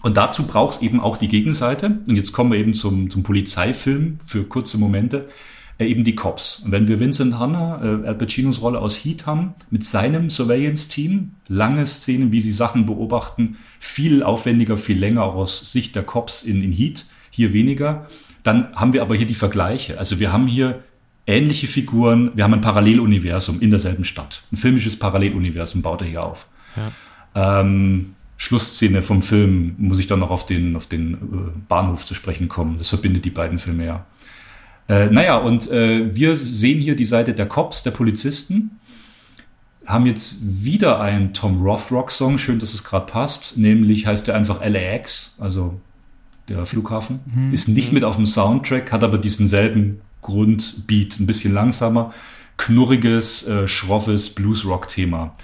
[0.03, 1.99] Und dazu braucht es eben auch die Gegenseite.
[2.07, 5.29] Und jetzt kommen wir eben zum, zum Polizeifilm für kurze Momente.
[5.79, 6.63] Äh, eben die Cops.
[6.65, 11.33] Und wenn wir Vincent Hanna, äh, Al Pacinos Rolle aus Heat haben, mit seinem Surveillance-Team,
[11.49, 16.43] lange Szenen, wie sie Sachen beobachten, viel aufwendiger, viel länger auch aus Sicht der Cops
[16.43, 18.07] in, in Heat, hier weniger.
[18.43, 19.99] Dann haben wir aber hier die Vergleiche.
[19.99, 20.83] Also wir haben hier
[21.27, 22.31] ähnliche Figuren.
[22.35, 24.43] Wir haben ein Paralleluniversum in derselben Stadt.
[24.53, 26.47] Ein filmisches Paralleluniversum baut er hier auf.
[26.77, 27.61] Ja.
[27.61, 31.17] Ähm, Schlussszene vom Film muss ich dann noch auf den, auf den äh,
[31.69, 32.77] Bahnhof zu sprechen kommen.
[32.79, 34.05] Das verbindet die beiden Filme ja.
[34.89, 38.81] Äh, naja, und äh, wir sehen hier die Seite der Cops, der Polizisten,
[39.87, 44.61] haben jetzt wieder einen Tom Rothrock-Song, schön, dass es gerade passt, nämlich heißt der einfach
[44.65, 45.81] LAX, also
[46.49, 47.53] der Flughafen, mhm.
[47.53, 52.15] ist nicht mit auf dem Soundtrack, hat aber diesen selben Grundbeat, ein bisschen langsamer,
[52.57, 55.35] knurriges, äh, schroffes Blues-Rock-Thema.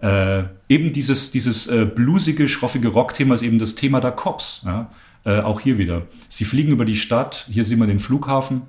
[0.00, 4.62] Äh, eben dieses, dieses äh, bluesige, schroffige Rock-Thema ist eben das Thema der Cops.
[4.64, 4.90] Ja?
[5.24, 6.02] Äh, auch hier wieder.
[6.28, 8.62] Sie fliegen über die Stadt, hier sehen wir den Flughafen,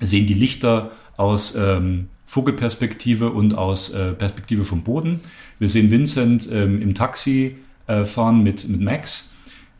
[0.00, 5.20] sehen die Lichter aus ähm, Vogelperspektive und aus äh, Perspektive vom Boden.
[5.58, 7.56] Wir sehen Vincent ähm, im Taxi
[7.86, 9.30] äh, fahren mit, mit Max.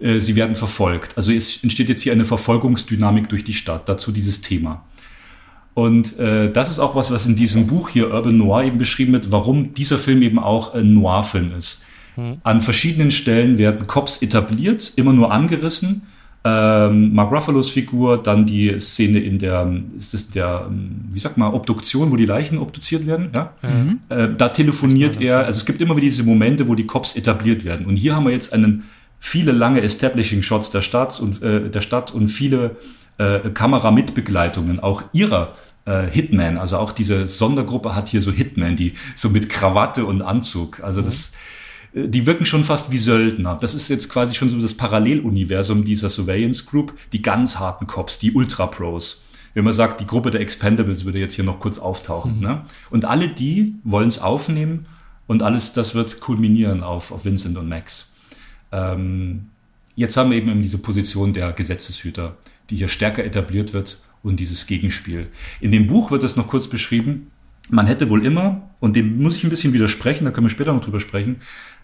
[0.00, 1.16] Äh, sie werden verfolgt.
[1.16, 3.88] Also es entsteht jetzt hier eine Verfolgungsdynamik durch die Stadt.
[3.88, 4.84] Dazu dieses Thema.
[5.78, 9.12] Und äh, das ist auch was, was in diesem Buch hier Urban Noir eben beschrieben
[9.12, 11.84] wird, warum dieser Film eben auch ein Noir-Film ist.
[12.16, 12.38] Mhm.
[12.42, 16.02] An verschiedenen Stellen werden Cops etabliert, immer nur angerissen.
[16.42, 20.68] Ähm, Mark Ruffalos Figur, dann die Szene in der, ist das der,
[21.12, 23.28] wie sagt man, Obduktion, wo die Leichen obduziert werden.
[23.32, 23.52] Ja?
[23.62, 24.00] Mhm.
[24.08, 27.64] Äh, da telefoniert er, also es gibt immer wieder diese Momente, wo die Cops etabliert
[27.64, 27.86] werden.
[27.86, 28.82] Und hier haben wir jetzt einen
[29.20, 32.74] viele lange Establishing Shots der Stadt und äh, der Stadt und viele
[33.18, 35.52] äh, Kameramitbegleitungen auch ihrer
[35.88, 36.58] äh, Hitman.
[36.58, 40.80] Also auch diese Sondergruppe hat hier so Hitman, die so mit Krawatte und Anzug.
[40.82, 41.32] Also das,
[41.94, 43.58] äh, die wirken schon fast wie Söldner.
[43.60, 48.18] Das ist jetzt quasi schon so das Paralleluniversum dieser Surveillance Group, die ganz harten Cops,
[48.18, 49.22] die Ultra Pros.
[49.54, 52.36] Wenn man sagt, die Gruppe der Expendables würde jetzt hier noch kurz auftauchen.
[52.36, 52.42] Mhm.
[52.42, 52.62] Ne?
[52.90, 54.86] Und alle die wollen es aufnehmen
[55.26, 58.12] und alles das wird kulminieren auf, auf Vincent und Max.
[58.72, 59.46] Ähm,
[59.96, 62.36] jetzt haben wir eben diese Position der Gesetzeshüter,
[62.68, 65.28] die hier stärker etabliert wird und dieses Gegenspiel.
[65.60, 67.30] In dem Buch wird es noch kurz beschrieben,
[67.70, 70.72] man hätte wohl immer, und dem muss ich ein bisschen widersprechen, da können wir später
[70.72, 71.36] noch drüber sprechen,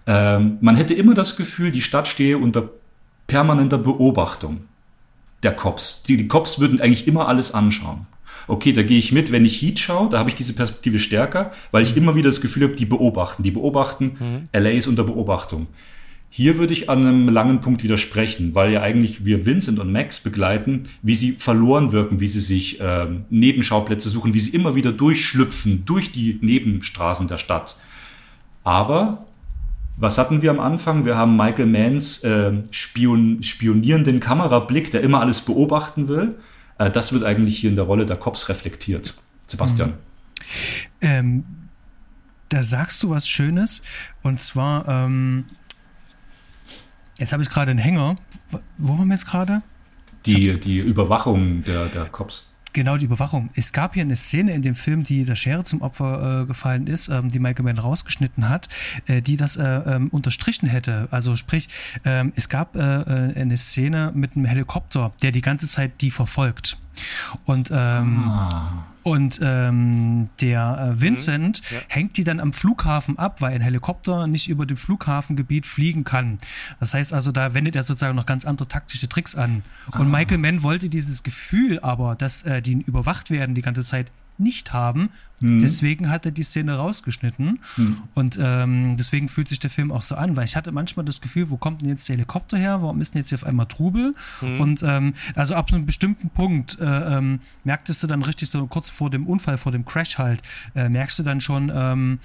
[0.07, 2.71] ähm, man hätte immer das Gefühl, die Stadt stehe unter
[3.27, 4.65] permanenter Beobachtung
[5.43, 6.03] der Cops.
[6.03, 8.07] Die, die Cops würden eigentlich immer alles anschauen.
[8.47, 11.53] Okay, da gehe ich mit, wenn ich Heat schaue, da habe ich diese Perspektive stärker,
[11.71, 12.03] weil ich mhm.
[12.03, 14.49] immer wieder das Gefühl habe, die beobachten, die beobachten, mhm.
[14.59, 15.69] LA ist unter Beobachtung.
[16.37, 20.19] Hier würde ich an einem langen Punkt widersprechen, weil ja eigentlich wir Vincent und Max
[20.19, 24.91] begleiten, wie sie verloren wirken, wie sie sich äh, Nebenschauplätze suchen, wie sie immer wieder
[24.91, 27.77] durchschlüpfen durch die Nebenstraßen der Stadt.
[28.65, 29.29] Aber
[29.97, 31.05] was hatten wir am Anfang?
[31.05, 36.35] Wir haben Michael Manns äh, Spion, spionierenden Kamerablick, der immer alles beobachten will.
[36.79, 39.15] Äh, das wird eigentlich hier in der Rolle der Cops reflektiert.
[39.47, 39.91] Sebastian.
[39.91, 39.95] Mhm.
[41.01, 41.45] Ähm,
[42.49, 43.83] da sagst du was Schönes.
[44.25, 45.45] Und zwar, ähm,
[47.19, 48.17] Jetzt habe ich gerade einen Hänger.
[48.79, 49.63] Wo waren wir jetzt gerade?
[50.27, 52.45] Die, die Überwachung der, der Cops.
[52.75, 53.51] Genau, die Überwachung.
[53.55, 56.89] Es gab hier eine Szene in dem Film, die der Schere zum Opfer äh, gefallen
[56.89, 58.69] ist, ähm, die Michael Mann rausgeschnitten hat,
[59.07, 61.07] äh, die das äh, ähm, unterstrichen hätte.
[61.13, 61.69] Also sprich,
[62.05, 66.11] ähm, es gab äh, äh, eine Szene mit einem Helikopter, der die ganze Zeit die
[66.11, 66.77] verfolgt.
[67.45, 68.87] Und ähm, ah.
[69.05, 71.83] Und ähm, der äh, Vincent mhm, ja.
[71.89, 76.39] hängt die dann am Flughafen ab, weil ein Helikopter nicht über dem Flughafengebiet fliegen kann.
[76.81, 79.63] Das heißt also, da wendet er sozusagen noch ganz andere taktische Tricks an.
[79.93, 80.19] Und ah.
[80.19, 84.73] Michael Mann wollte dieses Gefühl aber, dass äh, die überwacht werden die ganze Zeit, nicht
[84.73, 85.11] haben.
[85.41, 85.59] Mhm.
[85.59, 87.61] Deswegen hat er die Szene rausgeschnitten.
[87.77, 87.97] Mhm.
[88.15, 91.21] Und ähm, deswegen fühlt sich der Film auch so an, weil ich hatte manchmal das
[91.21, 92.83] Gefühl, wo kommt denn jetzt der Helikopter her?
[92.83, 94.15] Warum ist denn jetzt hier auf einmal Trubel?
[94.41, 94.61] Mhm.
[94.61, 98.91] Und ähm, also ab einem bestimmten Punkt äh, ähm, merktest du dann richtig so kurz
[98.91, 100.43] vor dem Unfall, vor dem Crash halt,
[100.75, 102.19] äh, merkst du dann schon, ähm,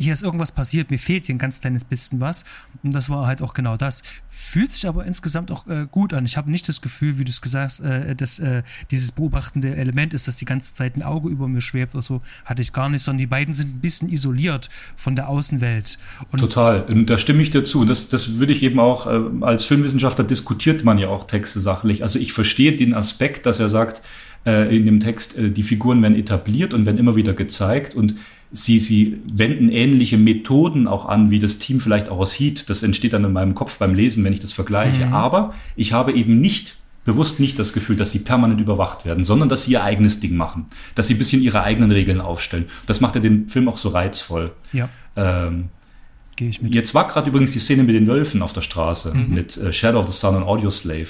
[0.00, 2.44] hier ist irgendwas passiert, mir fehlt hier ein ganz kleines bisschen was.
[2.82, 4.02] Und das war halt auch genau das.
[4.28, 6.24] Fühlt sich aber insgesamt auch äh, gut an.
[6.24, 9.76] Ich habe nicht das Gefühl, wie du es gesagt hast, äh, dass äh, dieses beobachtende
[9.76, 12.22] Element ist, dass die ganze Zeit ein Auge über mir schwebt oder so.
[12.46, 15.98] Hatte ich gar nicht, sondern die beiden sind ein bisschen isoliert von der Außenwelt.
[16.32, 16.82] Und Total.
[16.84, 17.84] Und da stimme ich dir zu.
[17.84, 22.02] Das, das würde ich eben auch, äh, als Filmwissenschaftler diskutiert man ja auch Texte sachlich.
[22.02, 24.00] Also ich verstehe den Aspekt, dass er sagt,
[24.46, 28.14] äh, in dem Text, äh, die Figuren werden etabliert und werden immer wieder gezeigt und
[28.52, 32.68] Sie, sie wenden ähnliche Methoden auch an, wie das Team vielleicht auch aus Heat.
[32.68, 35.06] Das entsteht dann in meinem Kopf beim Lesen, wenn ich das vergleiche.
[35.06, 35.12] Mhm.
[35.12, 39.48] Aber ich habe eben nicht bewusst nicht das Gefühl, dass sie permanent überwacht werden, sondern
[39.48, 42.66] dass sie ihr eigenes Ding machen, dass sie ein bisschen ihre eigenen Regeln aufstellen.
[42.86, 44.52] Das macht ja den Film auch so reizvoll.
[44.72, 44.88] Ja.
[45.16, 45.68] Ähm,
[46.36, 46.74] Gehe ich mit.
[46.74, 49.34] Jetzt war gerade übrigens die Szene mit den Wölfen auf der Straße, mhm.
[49.34, 51.08] mit äh, Shadow of the Sun und Audio Slave,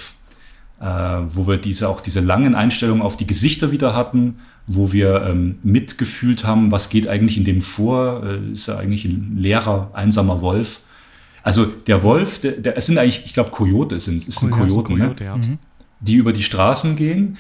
[0.81, 4.39] äh, wo wir diese auch diese langen Einstellungen auf die Gesichter wieder hatten
[4.73, 8.23] wo wir ähm, mitgefühlt haben, was geht eigentlich in dem vor?
[8.25, 10.81] Äh, ist er eigentlich ein leerer, einsamer Wolf?
[11.43, 14.97] Also der Wolf, der, der es sind eigentlich, ich glaube, Kojote sind es, sind Kojoten,
[14.99, 15.29] Kojote, ne?
[15.29, 15.37] ja.
[15.37, 15.59] Mhm.
[15.99, 17.37] die über die Straßen gehen.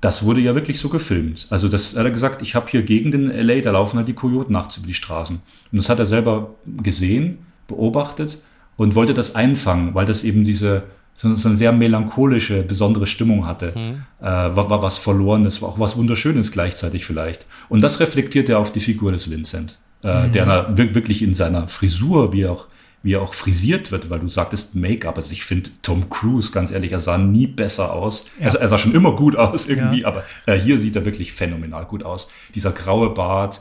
[0.00, 1.46] Das wurde ja wirklich so gefilmt.
[1.50, 4.14] Also das hat er gesagt, ich habe hier gegen den LA, da laufen halt die
[4.14, 5.36] Kojoten nachts über die Straßen.
[5.36, 7.38] Und das hat er selber gesehen,
[7.68, 8.38] beobachtet
[8.76, 10.84] und wollte das einfangen, weil das eben diese
[11.16, 13.72] so eine sehr melancholische, besondere Stimmung hatte.
[13.76, 14.02] Mhm.
[14.20, 17.46] Äh, war, war was Verlorenes, war auch was Wunderschönes gleichzeitig vielleicht.
[17.68, 20.32] Und das reflektiert er auf die Figur des Vincent, äh, mhm.
[20.32, 22.66] der wirklich in seiner Frisur, wie auch
[23.04, 25.16] wie er auch frisiert wird, weil du sagtest Make-up.
[25.18, 28.24] Also ich finde Tom Cruise, ganz ehrlich, er sah nie besser aus.
[28.40, 28.46] Ja.
[28.46, 30.08] Er, er, sah schon immer gut aus irgendwie, ja.
[30.08, 32.32] aber äh, hier sieht er wirklich phänomenal gut aus.
[32.54, 33.60] Dieser graue Bart.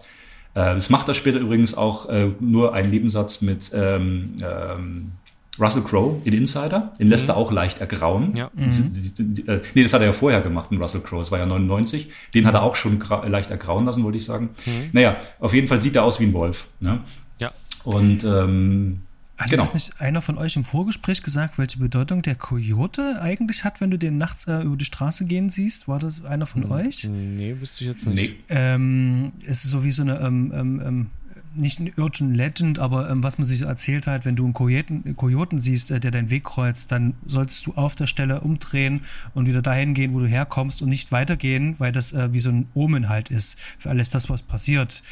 [0.56, 5.12] Äh, das macht er später übrigens auch äh, nur einen Nebensatz mit ähm, ähm,
[5.60, 6.94] Russell Crowe in Insider.
[7.00, 7.32] Den lässt mhm.
[7.32, 8.36] er auch leicht ergrauen.
[8.36, 8.50] Ja.
[8.54, 9.44] Mhm.
[9.48, 11.20] Äh, nee, das hat er ja vorher gemacht mit Russell Crowe.
[11.20, 12.10] Das war ja 99.
[12.34, 12.48] Den mhm.
[12.48, 14.50] hat er auch schon leicht ergrauen lassen, wollte ich sagen.
[14.66, 14.90] Mhm.
[14.94, 16.68] Naja, auf jeden Fall sieht er aus wie ein Wolf.
[16.80, 17.02] Ne?
[17.38, 17.52] Ja.
[17.84, 19.02] Und ähm,
[19.38, 19.64] hat genau.
[19.64, 23.92] das nicht einer von euch im Vorgespräch gesagt, welche Bedeutung der Coyote eigentlich hat, wenn
[23.92, 25.88] du den nachts äh, über die Straße gehen siehst?
[25.88, 27.04] War das einer von hm, euch?
[27.04, 28.16] Nee, wüsste ich jetzt nicht.
[28.16, 28.36] Nee.
[28.50, 31.08] Ähm, es ist so wie so eine ähm, ähm, ähm
[31.56, 34.54] nicht ein Urgent Legend, aber ähm, was man sich so erzählt hat, wenn du einen
[34.54, 39.02] Kojoten, Kojoten siehst, äh, der deinen Weg kreuzt, dann solltest du auf der Stelle umdrehen
[39.34, 42.50] und wieder dahin gehen, wo du herkommst und nicht weitergehen, weil das äh, wie so
[42.50, 45.04] ein Omen halt ist für alles das, was passiert.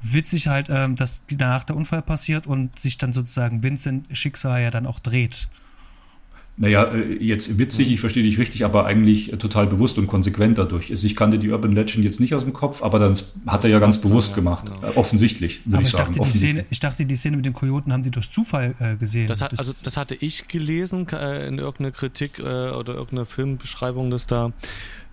[0.00, 4.70] Witzig halt, ähm, dass danach der Unfall passiert und sich dann sozusagen Vincent Schicksal ja
[4.70, 5.48] dann auch dreht.
[6.58, 10.90] Naja, äh, jetzt witzig, ich verstehe dich richtig, aber eigentlich total bewusst und konsequent dadurch.
[10.90, 13.70] Also ich kannte die Urban Legend jetzt nicht aus dem Kopf, aber dann hat er
[13.70, 14.66] ja ganz bewusst gemacht.
[14.66, 14.92] Genau.
[14.92, 16.14] Äh, offensichtlich, würde ich, sagen.
[16.14, 18.96] Dachte, die Szene, ich dachte, die Szene mit den Kojoten haben die durch Zufall äh,
[18.96, 19.28] gesehen.
[19.28, 23.26] Das, hat, das, also, das hatte ich gelesen äh, in irgendeiner Kritik äh, oder irgendeiner
[23.26, 24.52] Filmbeschreibung, dass da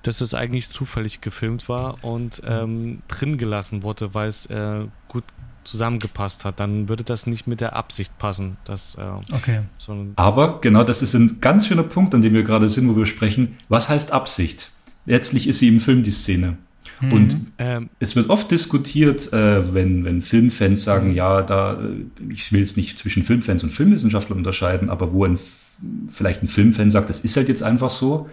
[0.03, 5.23] dass es eigentlich zufällig gefilmt war und ähm, drin gelassen wurde, weil es äh, gut
[5.63, 8.57] zusammengepasst hat, dann würde das nicht mit der Absicht passen.
[8.65, 9.61] Dass, äh, okay.
[9.77, 12.95] So Aber genau, das ist ein ganz schöner Punkt, an dem wir gerade sind, wo
[12.95, 13.57] wir sprechen.
[13.69, 14.71] Was heißt Absicht?
[15.05, 16.57] Letztlich ist sie im Film die Szene.
[17.01, 17.11] Mhm.
[17.11, 22.51] Und ähm, es wird oft diskutiert, äh, wenn, wenn Filmfans sagen, ja, da, äh, ich
[22.51, 25.37] will es nicht zwischen Filmfans und Filmwissenschaftlern unterscheiden, aber wo ein,
[26.07, 28.29] vielleicht ein Filmfan sagt, das ist halt jetzt einfach so,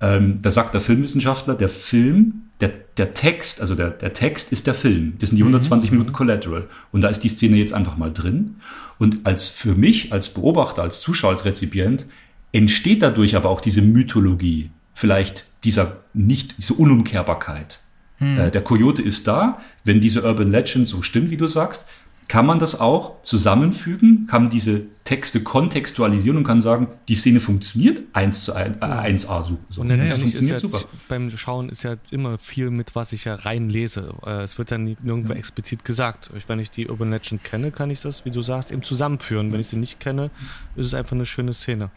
[0.00, 4.66] ähm, da sagt der Filmwissenschaftler, der Film, der, der Text, also der, der Text ist
[4.66, 5.14] der Film.
[5.18, 5.98] Das sind die 120 mhm.
[5.98, 6.68] Minuten Collateral.
[6.92, 8.56] Und da ist die Szene jetzt einfach mal drin.
[8.98, 12.06] Und als für mich, als Beobachter, als Zuschauer, als Rezipient,
[12.52, 14.70] entsteht dadurch aber auch diese Mythologie.
[14.94, 17.80] Vielleicht dieser nicht, diese Unumkehrbarkeit.
[18.20, 18.38] Mhm.
[18.38, 19.58] Äh, der Coyote ist da.
[19.82, 21.88] Wenn diese Urban Legend so stimmt, wie du sagst,
[22.28, 28.00] kann man das auch zusammenfügen, kann diese Texte kontextualisieren und kann sagen, die Szene funktioniert
[28.14, 29.80] 1 zu 1, äh, 1a so.
[29.80, 30.70] Und letztendlich ja, ist ja
[31.08, 34.14] beim Schauen ist ja immer viel mit, was ich ja reinlese.
[34.24, 35.38] Äh, es wird dann nirgendwo ja.
[35.38, 36.30] explizit gesagt.
[36.46, 39.52] Wenn ich die Urban Legend kenne, kann ich das, wie du sagst, eben zusammenführen.
[39.52, 40.30] Wenn ich sie nicht kenne,
[40.76, 41.90] ist es einfach eine schöne Szene.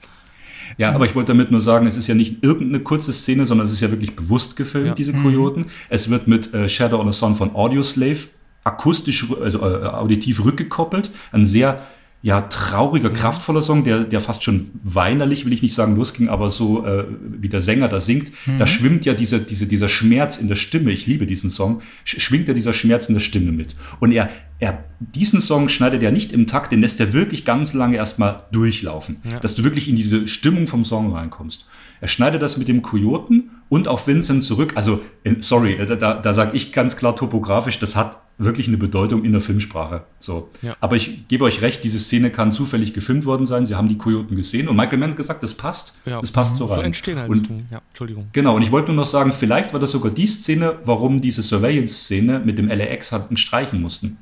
[0.77, 3.67] Ja, aber ich wollte damit nur sagen, es ist ja nicht irgendeine kurze Szene, sondern
[3.67, 4.95] es ist ja wirklich bewusst gefilmt, ja.
[4.95, 5.63] diese Kojoten.
[5.63, 5.69] Mhm.
[5.89, 8.27] Es wird mit äh, Shadow on the Sun von Audioslave
[8.67, 11.09] akustisch, also äh, auditiv rückgekoppelt.
[11.31, 11.81] Ein sehr
[12.23, 16.49] ja, trauriger, kraftvoller Song, der, der fast schon weinerlich, will ich nicht sagen, losging, aber
[16.49, 18.57] so äh, wie der Sänger da singt, mhm.
[18.57, 22.47] da schwimmt ja dieser, diese, dieser Schmerz in der Stimme, ich liebe diesen Song, schwingt
[22.47, 23.75] ja dieser Schmerz in der Stimme mit.
[23.99, 27.73] Und er, er, diesen Song schneidet er nicht im Takt, den lässt er wirklich ganz
[27.73, 29.39] lange erstmal durchlaufen, ja.
[29.39, 31.67] dass du wirklich in diese Stimmung vom Song reinkommst.
[32.01, 34.73] Er schneidet das mit dem Kojoten und auf Vincent zurück.
[34.75, 35.01] Also,
[35.39, 39.23] sorry, äh, da, da, da sage ich ganz klar topografisch, das hat wirklich eine Bedeutung
[39.23, 40.03] in der Filmsprache.
[40.19, 40.49] So.
[40.61, 40.75] Ja.
[40.79, 43.65] Aber ich gebe euch recht, diese Szene kann zufällig gefilmt worden sein.
[43.65, 45.95] Sie haben die Kojoten gesehen und Michael Mann hat gesagt, das passt.
[46.05, 46.21] Ja.
[46.21, 46.75] Das passt so rein.
[46.75, 47.29] So entstehen halt.
[47.29, 48.27] Und, ja, Entschuldigung.
[48.33, 51.41] Genau, und ich wollte nur noch sagen, vielleicht war das sogar die Szene, warum diese
[51.41, 54.17] Surveillance-Szene mit dem LAX hatten streichen mussten.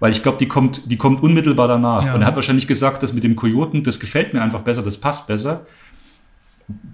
[0.00, 2.04] Weil ich glaube, die kommt, die kommt unmittelbar danach.
[2.04, 2.14] Ja.
[2.14, 4.98] Und er hat wahrscheinlich gesagt, das mit dem Kojoten, das gefällt mir einfach besser, das
[4.98, 5.64] passt besser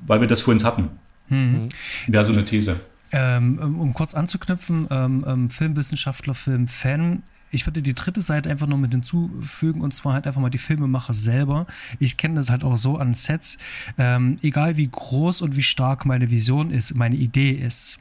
[0.07, 0.91] weil wir das vorhin hatten.
[1.31, 1.69] Mhm.
[2.07, 2.79] Wäre so eine These.
[3.13, 8.79] Ähm, um kurz anzuknüpfen, ähm, ähm, Filmwissenschaftler, Filmfan, ich würde die dritte Seite einfach noch
[8.79, 11.67] mit hinzufügen und zwar halt einfach mal die Filmemacher selber.
[11.99, 13.59] Ich kenne das halt auch so an Sets.
[13.99, 17.99] Ähm, egal wie groß und wie stark meine Vision ist, meine Idee ist.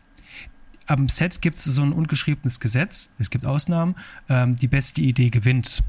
[0.85, 3.95] Am Set gibt es so ein ungeschriebenes Gesetz, es gibt Ausnahmen,
[4.27, 5.83] ähm, die beste Idee gewinnt.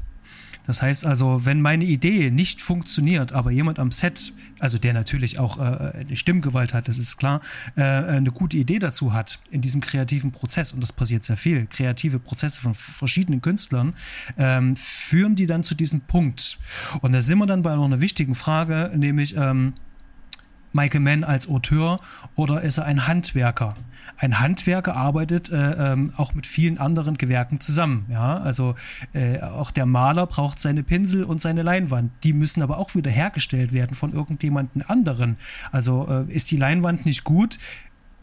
[0.65, 5.39] Das heißt also, wenn meine Idee nicht funktioniert, aber jemand am Set, also der natürlich
[5.39, 7.41] auch äh, eine Stimmgewalt hat, das ist klar,
[7.75, 11.65] äh, eine gute Idee dazu hat in diesem kreativen Prozess, und das passiert sehr viel,
[11.67, 13.93] kreative Prozesse von verschiedenen Künstlern,
[14.37, 16.57] ähm, führen die dann zu diesem Punkt.
[17.01, 19.73] Und da sind wir dann bei noch einer wichtigen Frage, nämlich, ähm,
[20.73, 21.99] Michael Mann als Auteur
[22.35, 23.75] oder ist er ein Handwerker?
[24.17, 28.05] Ein Handwerker arbeitet äh, ähm, auch mit vielen anderen Gewerken zusammen.
[28.09, 28.75] Ja, also
[29.13, 32.11] äh, auch der Maler braucht seine Pinsel und seine Leinwand.
[32.23, 35.37] Die müssen aber auch wieder hergestellt werden von irgendjemandem anderen.
[35.71, 37.57] Also äh, ist die Leinwand nicht gut,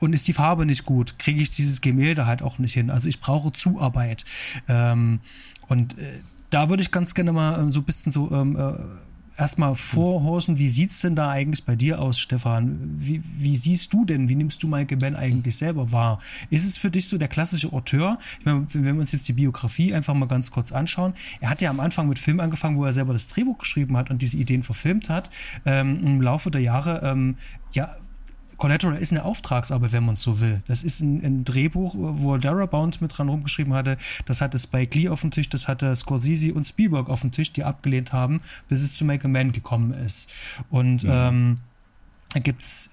[0.00, 2.90] und ist die Farbe nicht gut, kriege ich dieses Gemälde halt auch nicht hin.
[2.90, 4.24] Also ich brauche Zuarbeit.
[4.68, 5.20] Ähm,
[5.66, 6.20] und äh,
[6.50, 8.74] da würde ich ganz gerne mal äh, so ein bisschen so ähm, äh,
[9.38, 12.94] erstmal vorhorchen, wie sieht es denn da eigentlich bei dir aus, Stefan?
[12.96, 16.18] Wie, wie siehst du denn, wie nimmst du Michael Mann eigentlich selber wahr?
[16.50, 18.18] Ist es für dich so der klassische Auteur?
[18.40, 21.62] Ich meine, wenn wir uns jetzt die Biografie einfach mal ganz kurz anschauen, er hat
[21.62, 24.36] ja am Anfang mit Film angefangen, wo er selber das Drehbuch geschrieben hat und diese
[24.36, 25.30] Ideen verfilmt hat.
[25.64, 27.36] Ähm, Im Laufe der Jahre, ähm,
[27.72, 27.94] ja,
[28.58, 30.62] Collateral ist eine Auftragsarbeit, wenn man es so will.
[30.66, 33.96] Das ist ein, ein Drehbuch, wo Darabont mit dran rumgeschrieben hatte.
[34.26, 37.52] Das hatte Spike Lee auf dem Tisch, das hatte Scorsese und Spielberg auf dem Tisch,
[37.52, 40.28] die abgelehnt haben, bis es zu Make a Man gekommen ist.
[40.70, 41.10] Und mhm.
[41.12, 41.56] ähm,
[42.34, 42.90] da gibt es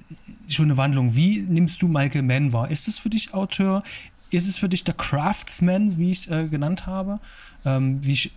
[0.47, 1.15] schon eine Wandlung.
[1.15, 2.69] Wie nimmst du Michael Mann wahr?
[2.69, 3.83] Ist es für dich Autor?
[4.29, 7.19] Ist es für dich der Craftsman, wie ich es äh, genannt habe?
[7.65, 8.31] Ähm, wie,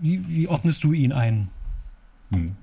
[0.00, 1.48] wie, wie ordnest du ihn ein?
[2.32, 2.54] Hm.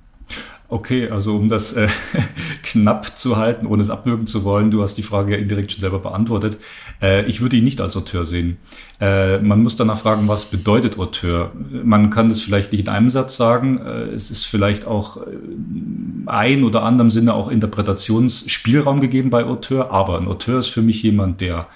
[0.70, 1.88] Okay, also um das äh,
[2.64, 5.80] knapp zu halten, ohne es abwürgen zu wollen, du hast die Frage ja indirekt schon
[5.80, 6.58] selber beantwortet.
[7.02, 8.58] Äh, ich würde ihn nicht als Auteur sehen.
[9.00, 11.54] Äh, man muss danach fragen, was bedeutet Auteur?
[11.72, 13.80] Man kann das vielleicht nicht in einem Satz sagen.
[13.80, 15.22] Äh, es ist vielleicht auch äh,
[16.26, 21.02] ein oder anderem Sinne auch Interpretationsspielraum gegeben bei Auteur, aber ein Auteur ist für mich
[21.02, 21.68] jemand, der,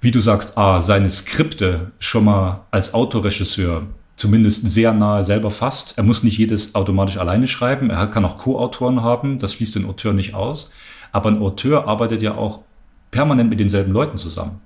[0.00, 3.82] wie du sagst, A, seine Skripte schon mal als Autoregisseur
[4.16, 5.94] zumindest sehr nahe selber fasst.
[5.96, 7.90] Er muss nicht jedes automatisch alleine schreiben.
[7.90, 9.38] Er kann auch Co-Autoren haben.
[9.38, 10.70] Das schließt den Auteur nicht aus.
[11.12, 12.62] Aber ein Auteur arbeitet ja auch
[13.10, 14.60] permanent mit denselben Leuten zusammen.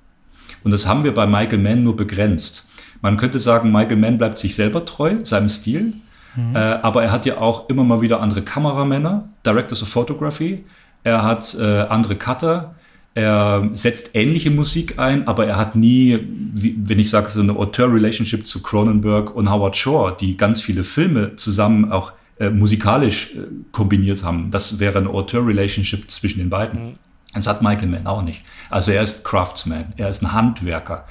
[0.64, 2.66] Und das haben wir bei Michael Mann nur begrenzt.
[3.02, 5.94] Man könnte sagen, Michael Mann bleibt sich selber treu, seinem Stil.
[6.36, 6.54] Mhm.
[6.54, 10.64] Äh, aber er hat ja auch immer mal wieder andere Kameramänner, Directors of Photography.
[11.02, 12.74] Er hat äh, andere Cutter.
[13.14, 17.56] Er setzt ähnliche Musik ein, aber er hat nie, wie, wenn ich sage, so eine
[17.56, 23.40] Auteur-Relationship zu Cronenberg und Howard Shore, die ganz viele Filme zusammen auch äh, musikalisch äh,
[23.72, 24.50] kombiniert haben.
[24.50, 26.84] Das wäre eine Auteur-Relationship zwischen den beiden.
[26.84, 26.92] Mhm.
[27.34, 28.42] Das hat Michael Mann auch nicht.
[28.70, 31.06] Also er ist Craftsman, er ist ein Handwerker.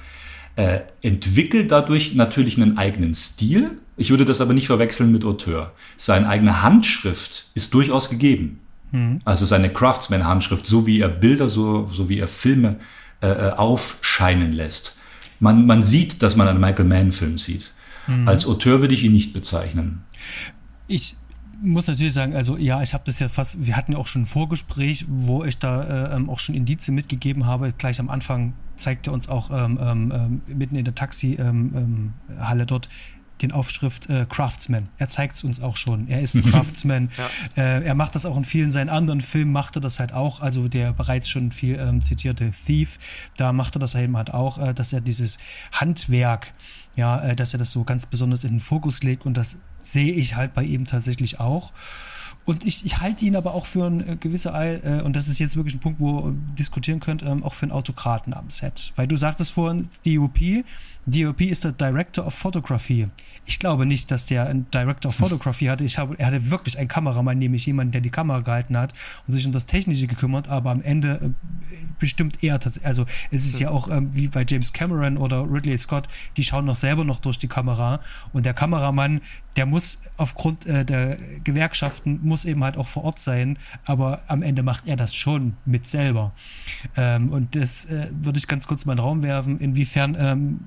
[0.56, 3.78] Er entwickelt dadurch natürlich einen eigenen Stil.
[3.96, 5.74] Ich würde das aber nicht verwechseln mit Auteur.
[5.96, 8.60] Seine eigene Handschrift ist durchaus gegeben.
[8.92, 9.20] Mhm.
[9.26, 12.78] Also seine Craftsman-Handschrift, so wie er Bilder, so, so wie er Filme
[13.22, 14.98] äh, äh, aufscheinen lässt.
[15.40, 17.74] Man, man sieht, dass man einen Michael Mann-Film sieht.
[18.08, 18.28] Mhm.
[18.28, 20.02] Als Auteur würde ich ihn nicht bezeichnen.
[20.88, 21.16] Ich
[21.62, 24.24] muss natürlich sagen, also ja, ich habe das ja fast, wir hatten ja auch schon
[24.24, 27.74] ein Vorgespräch, wo ich da äh, ähm, auch schon Indizien mitgegeben habe.
[27.78, 30.12] Gleich am Anfang zeigt er uns auch ähm, ähm,
[30.48, 32.90] ähm mitten in der Taxi-Halle ähm, ähm, dort,
[33.42, 34.90] den Aufschrift äh, Craftsman.
[34.98, 36.08] Er zeigt es uns auch schon.
[36.08, 37.10] Er ist ein Craftsman.
[37.56, 37.64] ja.
[37.64, 40.42] äh, er macht das auch in vielen seinen anderen Filmen, macht er das halt auch.
[40.42, 43.00] Also der bereits schon viel ähm, zitierte Thief,
[43.38, 45.38] da macht er das eben halt auch, äh, dass er dieses
[45.72, 46.54] Handwerk,
[46.96, 50.14] ja, äh, dass er das so ganz besonders in den Fokus legt und das sehe
[50.14, 51.72] ich halt bei ihm tatsächlich auch.
[52.46, 55.40] Und ich, ich halte ihn aber auch für ein äh, gewisser, äh, und das ist
[55.40, 58.92] jetzt wirklich ein Punkt, wo ihr diskutieren könnt, ähm, auch für einen Autokraten am Set.
[58.96, 60.64] Weil du sagtest vorhin, DOP,
[61.10, 63.08] DOP ist der Director of Photography.
[63.46, 65.84] Ich glaube nicht, dass der einen Director of Photography hatte.
[65.84, 68.94] Ich habe, er hatte wirklich einen Kameramann, nämlich jemanden, der die Kamera gehalten hat
[69.28, 72.88] und sich um das Technische gekümmert, aber am Ende äh, bestimmt eher tatsächlich.
[72.88, 76.08] Also es ist ja auch ähm, wie bei James Cameron oder Ridley Scott,
[76.38, 78.00] die schauen noch selber noch durch die Kamera
[78.34, 79.22] und der Kameramann,
[79.56, 84.44] der muss aufgrund äh, der Gewerkschaften, muss eben halt auch vor Ort sein, aber am
[84.44, 86.34] Ende macht er das schon mit selber.
[86.96, 90.60] Ähm, und das äh, würde ich ganz kurz mal in den Raum werfen, inwiefern ähm,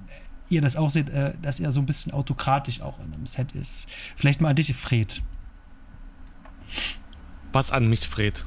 [0.53, 3.53] ihr das auch seht, äh, dass er so ein bisschen autokratisch auch in einem Set
[3.53, 3.89] ist.
[3.91, 5.23] Vielleicht mal an dich, Fred.
[7.53, 8.45] Was an mich, Fred?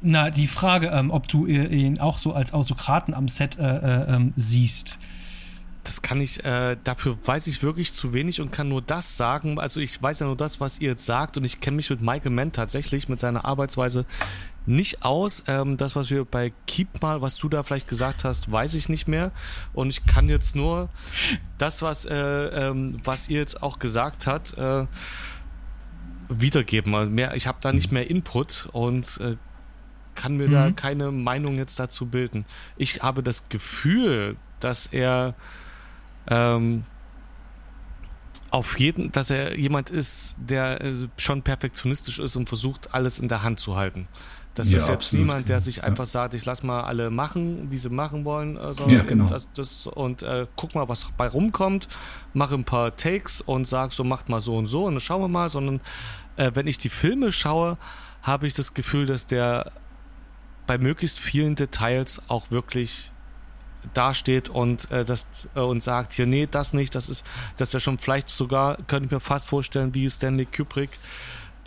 [0.00, 4.14] Na, die Frage, ähm, ob du ihn auch so als Autokraten am Set äh, äh,
[4.14, 4.98] ähm, siehst.
[5.82, 9.58] Das kann ich, äh, dafür weiß ich wirklich zu wenig und kann nur das sagen.
[9.58, 12.00] Also ich weiß ja nur das, was ihr jetzt sagt und ich kenne mich mit
[12.02, 14.04] Michael Mann tatsächlich, mit seiner Arbeitsweise
[14.68, 15.42] nicht aus.
[15.46, 18.88] Ähm, das, was wir bei Keep mal, was du da vielleicht gesagt hast, weiß ich
[18.88, 19.32] nicht mehr.
[19.72, 20.88] Und ich kann jetzt nur
[21.56, 24.86] das, was, äh, ähm, was ihr jetzt auch gesagt habt, äh,
[26.28, 26.94] wiedergeben.
[26.94, 29.36] Also mehr, ich habe da nicht mehr Input und äh,
[30.14, 30.52] kann mir mhm.
[30.52, 32.44] da keine Meinung jetzt dazu bilden.
[32.76, 35.34] Ich habe das Gefühl, dass er
[36.28, 36.84] ähm,
[38.50, 43.28] auf jeden, dass er jemand ist, der äh, schon perfektionistisch ist und versucht, alles in
[43.28, 44.08] der Hand zu halten.
[44.58, 45.26] Das ja, ist jetzt absolut.
[45.26, 48.74] niemand, der sich einfach sagt, ich lass mal alle machen, wie sie machen wollen, äh,
[48.74, 49.26] sondern ja, genau.
[49.26, 51.86] das, das, und äh, guck mal, was bei rumkommt,
[52.34, 55.22] mache ein paar Takes und sag so, macht mal so und so und dann schauen
[55.22, 55.80] wir mal, sondern
[56.36, 57.78] äh, wenn ich die Filme schaue,
[58.22, 59.70] habe ich das Gefühl, dass der
[60.66, 63.12] bei möglichst vielen Details auch wirklich
[63.94, 67.24] dasteht und äh, das äh, und sagt hier nee das nicht das ist
[67.56, 70.90] dass er schon vielleicht sogar könnte ich mir fast vorstellen wie Stanley Kubrick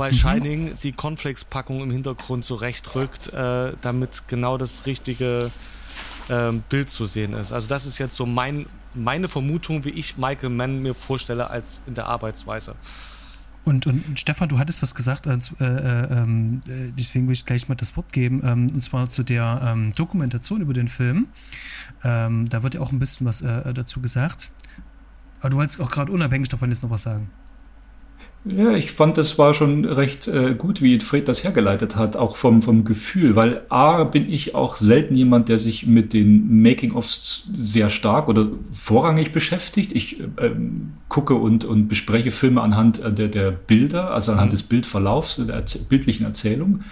[0.02, 0.16] bei mhm.
[0.16, 5.52] Shining die Cornflakes-Packung im Hintergrund so recht rückt, äh, damit genau das richtige
[6.28, 7.52] äh, Bild zu sehen ist.
[7.52, 8.66] Also das ist jetzt so mein,
[8.96, 12.74] meine Vermutung, wie ich Michael Mann mir vorstelle als in der Arbeitsweise.
[13.64, 17.70] Und, und Stefan, du hattest was gesagt, äh, äh, ähm, äh, deswegen will ich gleich
[17.70, 21.28] mal das Wort geben, ähm, und zwar zu der ähm, Dokumentation über den Film.
[22.04, 24.50] Ähm, da wird ja auch ein bisschen was äh, dazu gesagt.
[25.42, 27.30] Aber du wolltest auch gerade unabhängig davon jetzt noch was sagen.
[28.44, 32.38] Ja, ich fand, das war schon recht äh, gut, wie Fred das hergeleitet hat, auch
[32.38, 37.44] vom, vom Gefühl, weil A, bin ich auch selten jemand, der sich mit den Making-ofs
[37.54, 39.92] sehr stark oder vorrangig beschäftigt.
[39.94, 40.52] Ich äh,
[41.08, 44.56] gucke und, und bespreche Filme anhand äh, der, der Bilder, also anhand mhm.
[44.56, 46.84] des Bildverlaufs, der Erz bildlichen Erzählung.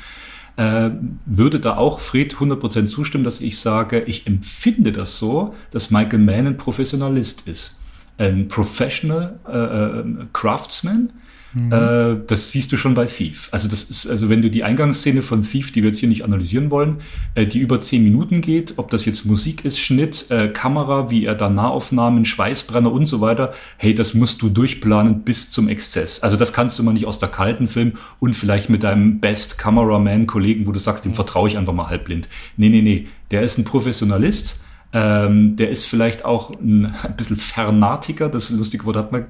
[0.55, 0.91] Äh,
[1.25, 6.19] würde da auch Fred 100% zustimmen, dass ich sage, ich empfinde das so, dass Michael
[6.19, 7.79] Mann ein Professionalist ist.
[8.19, 11.09] Ein Professional äh, äh Craftsman,
[11.53, 11.71] Mhm.
[11.71, 13.49] Äh, das siehst du schon bei Thief.
[13.51, 16.23] Also das ist, also wenn du die Eingangsszene von Thief, die wir jetzt hier nicht
[16.23, 16.97] analysieren wollen,
[17.35, 21.25] äh, die über zehn Minuten geht, ob das jetzt Musik ist, Schnitt, äh, Kamera, wie
[21.25, 26.21] er da Nahaufnahmen, Schweißbrenner und so weiter, hey, das musst du durchplanen bis zum Exzess.
[26.21, 29.57] Also das kannst du mal nicht aus der kalten Film und vielleicht mit deinem Best
[29.57, 32.29] Cameraman-Kollegen, wo du sagst, dem vertraue ich einfach mal halbblind.
[32.57, 34.59] Nee, nee, nee, der ist ein Professionalist
[34.91, 39.25] ähm, der ist vielleicht auch ein, ein bisschen Fanatiker, das lustige Wort hat man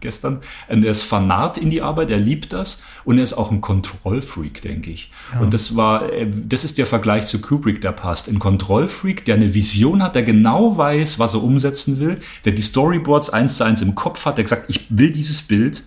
[0.00, 0.40] gestern.
[0.68, 3.60] Und der ist Fanat in die Arbeit, er liebt das und er ist auch ein
[3.60, 5.10] Kontrollfreak, denke ich.
[5.32, 5.40] Ja.
[5.40, 8.28] Und das war, äh, das ist der Vergleich zu Kubrick, der passt.
[8.28, 12.62] Ein Kontrollfreak, der eine Vision hat, der genau weiß, was er umsetzen will, der die
[12.62, 15.82] Storyboards eins zu eins im Kopf hat, der gesagt, ich will dieses Bild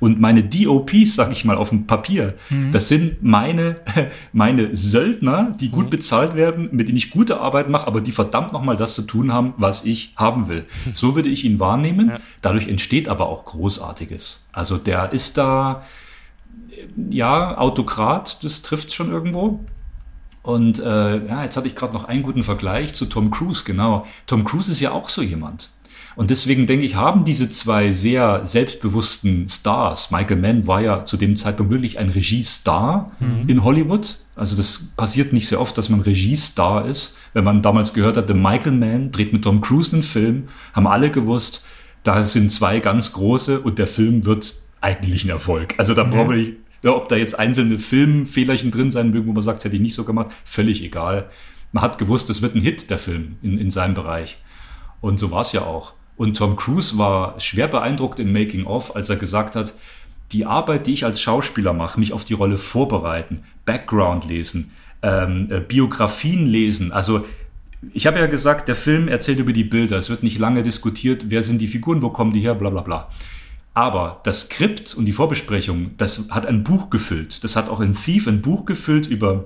[0.00, 2.72] und meine DOPs, sag ich mal, auf dem Papier, mhm.
[2.72, 3.76] das sind meine,
[4.32, 5.90] meine Söldner, die gut mhm.
[5.90, 9.32] bezahlt werden, mit denen ich gute Arbeit mache, aber die verdammt nochmal das zu tun
[9.32, 10.64] haben, was ich haben will.
[10.92, 12.10] So würde ich ihn wahrnehmen.
[12.10, 12.18] Ja.
[12.40, 14.44] Dadurch entsteht aber auch Großartiges.
[14.52, 15.82] Also der ist da,
[17.10, 19.64] ja, Autokrat, das trifft schon irgendwo.
[20.42, 24.06] Und äh, ja, jetzt hatte ich gerade noch einen guten Vergleich zu Tom Cruise, genau.
[24.26, 25.68] Tom Cruise ist ja auch so jemand.
[26.14, 31.16] Und deswegen denke ich, haben diese zwei sehr selbstbewussten Stars, Michael Mann war ja zu
[31.16, 33.48] dem Zeitpunkt wirklich ein Regiestar mhm.
[33.48, 34.16] in Hollywood.
[34.36, 37.16] Also das passiert nicht sehr oft, dass man Regiestar ist.
[37.34, 41.10] Wenn man damals gehört hatte, Michael Mann dreht mit Tom Cruise einen Film, haben alle
[41.10, 41.64] gewusst,
[42.02, 45.74] da sind zwei ganz große und der Film wird eigentlich ein Erfolg.
[45.78, 46.10] Also da mhm.
[46.10, 46.52] brauche ich,
[46.82, 49.82] ja, ob da jetzt einzelne Filmfehlerchen drin sein mögen, wo man sagt, das hätte ich
[49.82, 51.30] nicht so gemacht, völlig egal.
[51.70, 54.38] Man hat gewusst, es wird ein Hit, der Film, in, in seinem Bereich.
[55.00, 55.94] Und so war es ja auch.
[56.16, 59.72] Und Tom Cruise war schwer beeindruckt im Making of, als er gesagt hat,
[60.32, 64.72] die Arbeit, die ich als Schauspieler mache, mich auf die Rolle vorbereiten, Background lesen,
[65.02, 66.92] ähm, äh, Biografien lesen.
[66.92, 67.26] Also
[67.92, 69.98] ich habe ja gesagt, der Film erzählt über die Bilder.
[69.98, 72.82] Es wird nicht lange diskutiert, wer sind die Figuren, wo kommen die her, bla bla
[72.82, 73.08] bla.
[73.74, 77.42] Aber das Skript und die Vorbesprechung, das hat ein Buch gefüllt.
[77.42, 79.44] Das hat auch in Thief ein Buch gefüllt über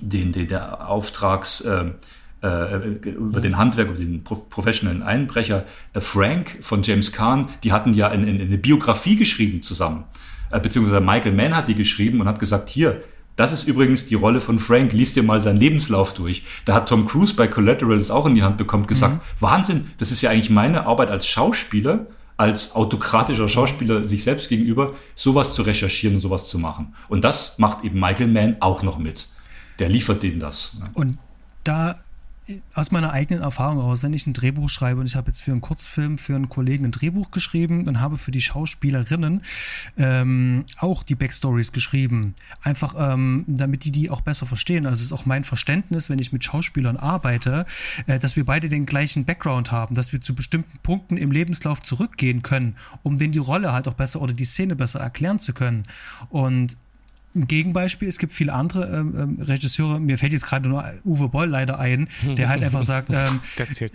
[0.00, 1.90] den, den der Auftrags, äh,
[2.42, 5.64] äh, über den Handwerk, über den professionellen Einbrecher
[5.94, 10.04] äh, Frank von James Kahn, die hatten ja eine, eine Biografie geschrieben zusammen.
[10.50, 13.02] Äh, beziehungsweise Michael Mann hat die geschrieben und hat gesagt, hier,
[13.36, 14.92] das ist übrigens die Rolle von Frank.
[14.92, 16.42] Lies dir mal seinen Lebenslauf durch.
[16.64, 19.20] Da hat Tom Cruise bei Collateral das auch in die Hand bekommen, gesagt, mhm.
[19.40, 22.06] Wahnsinn, das ist ja eigentlich meine Arbeit als Schauspieler,
[22.38, 26.94] als autokratischer Schauspieler sich selbst gegenüber, sowas zu recherchieren und sowas zu machen.
[27.08, 29.28] Und das macht eben Michael Mann auch noch mit.
[29.78, 30.74] Der liefert denen das.
[30.78, 30.84] Ne?
[30.94, 31.18] Und
[31.64, 31.96] da
[32.74, 35.50] aus meiner eigenen Erfahrung heraus, wenn ich ein Drehbuch schreibe und ich habe jetzt für
[35.50, 39.42] einen Kurzfilm für einen Kollegen ein Drehbuch geschrieben und habe für die Schauspielerinnen
[39.96, 44.86] ähm, auch die Backstories geschrieben, einfach ähm, damit die die auch besser verstehen.
[44.86, 47.66] Also es ist auch mein Verständnis, wenn ich mit Schauspielern arbeite,
[48.06, 51.82] äh, dass wir beide den gleichen Background haben, dass wir zu bestimmten Punkten im Lebenslauf
[51.82, 55.52] zurückgehen können, um denen die Rolle halt auch besser oder die Szene besser erklären zu
[55.52, 55.84] können.
[56.28, 56.76] Und
[57.36, 61.28] ein Gegenbeispiel, es gibt viele andere ähm, ähm, Regisseure, mir fällt jetzt gerade nur Uwe
[61.28, 63.40] Boll leider ein, der halt einfach sagt, ähm,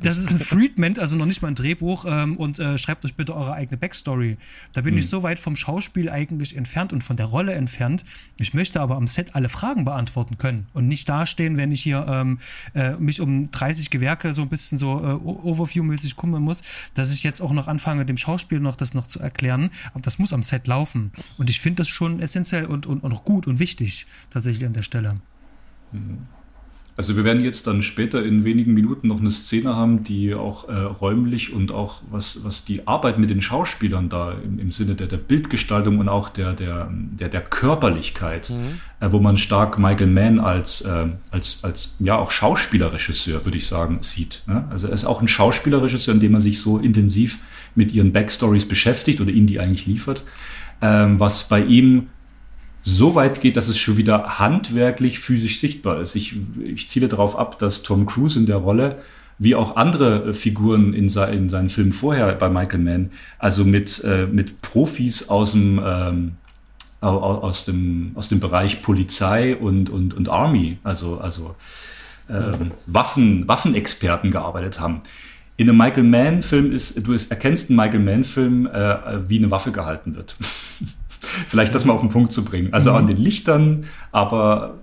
[0.02, 3.16] das ist ein Friedman, also noch nicht mal ein Drehbuch ähm, und äh, schreibt euch
[3.16, 4.38] bitte eure eigene Backstory.
[4.74, 5.00] Da bin mhm.
[5.00, 8.06] ich so weit vom Schauspiel eigentlich entfernt und von der Rolle entfernt.
[8.38, 12.06] Ich möchte aber am Set alle Fragen beantworten können und nicht dastehen, wenn ich hier
[12.08, 12.40] ähm,
[12.74, 16.62] äh, mich um 30 Gewerke so ein bisschen so äh, Overview-mäßig kümmern muss,
[16.94, 19.72] dass ich jetzt auch noch anfange, dem Schauspiel noch das noch zu erklären.
[19.94, 21.12] Aber das muss am Set laufen.
[21.38, 24.66] Und ich finde das schon essentiell und, und, und auch gut gut und wichtig tatsächlich
[24.66, 25.16] an der Stelle.
[25.92, 26.28] Mhm.
[26.98, 30.68] Also wir werden jetzt dann später in wenigen Minuten noch eine Szene haben, die auch
[30.68, 34.96] äh, räumlich und auch was, was die Arbeit mit den Schauspielern da im, im Sinne
[34.96, 38.82] der, der Bildgestaltung und auch der, der, der, der Körperlichkeit, mhm.
[39.00, 43.68] äh, wo man stark Michael Mann als, äh, als, als ja auch Schauspielerregisseur, würde ich
[43.68, 44.44] sagen, sieht.
[44.46, 44.68] Ne?
[44.70, 47.40] Also er ist auch ein Schauspielerregisseur, indem er sich so intensiv
[47.74, 50.24] mit ihren Backstories beschäftigt oder ihnen die eigentlich liefert.
[50.82, 52.10] Ähm, was bei ihm
[52.82, 56.16] so weit geht, dass es schon wieder handwerklich physisch sichtbar ist.
[56.16, 58.98] Ich, ich ziele darauf ab, dass Tom Cruise in der Rolle
[59.38, 63.10] wie auch andere äh, Figuren in, se in seinen Filmen vorher bei Michael Mann,
[63.40, 66.32] also mit, äh, mit Profis aus dem, ähm,
[67.02, 71.56] aus, dem, aus dem Bereich Polizei und, und, und Army, also, also
[72.30, 75.00] ähm, Waffen, Waffenexperten gearbeitet haben.
[75.58, 80.16] In einem Michael Mann-Film ist, du erkennst einen Michael Mann-Film, äh, wie eine Waffe gehalten
[80.16, 80.36] wird.
[81.22, 82.74] Vielleicht das mal auf den Punkt zu bringen.
[82.74, 82.98] Also mhm.
[82.98, 84.76] an den Lichtern, aber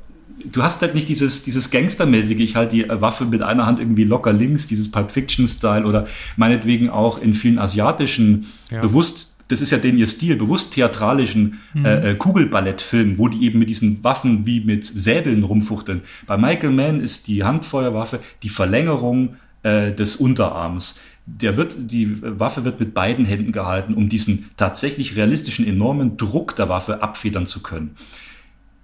[0.44, 4.04] du hast halt nicht dieses, dieses Gangstermäßige, ich halte die Waffe mit einer Hand irgendwie
[4.04, 6.06] locker links, dieses Pulp Fiction-Style oder
[6.36, 8.80] meinetwegen auch in vielen asiatischen, ja.
[8.80, 11.84] bewusst, das ist ja den ihr Stil, bewusst theatralischen mhm.
[11.84, 16.02] äh, äh Kugelballettfilmen, wo die eben mit diesen Waffen wie mit Säbeln rumfuchteln.
[16.26, 21.00] Bei Michael Mann ist die Handfeuerwaffe die Verlängerung äh, des Unterarms.
[21.30, 26.56] Der wird, die Waffe wird mit beiden Händen gehalten, um diesen tatsächlich realistischen, enormen Druck
[26.56, 27.96] der Waffe abfedern zu können.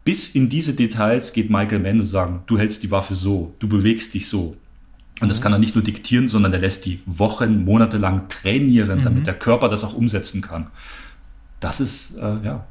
[0.04, 3.68] Bis in diese Details geht Michael Mann und sagen, du hältst die Waffe so, du
[3.68, 4.56] bewegst dich so.
[5.20, 5.42] Und das mhm.
[5.44, 9.24] kann er nicht nur diktieren, sondern er lässt die Wochen, Monate lang trainieren, damit mhm.
[9.24, 10.66] der Körper das auch umsetzen kann.
[11.60, 12.66] Das ist, äh, ja,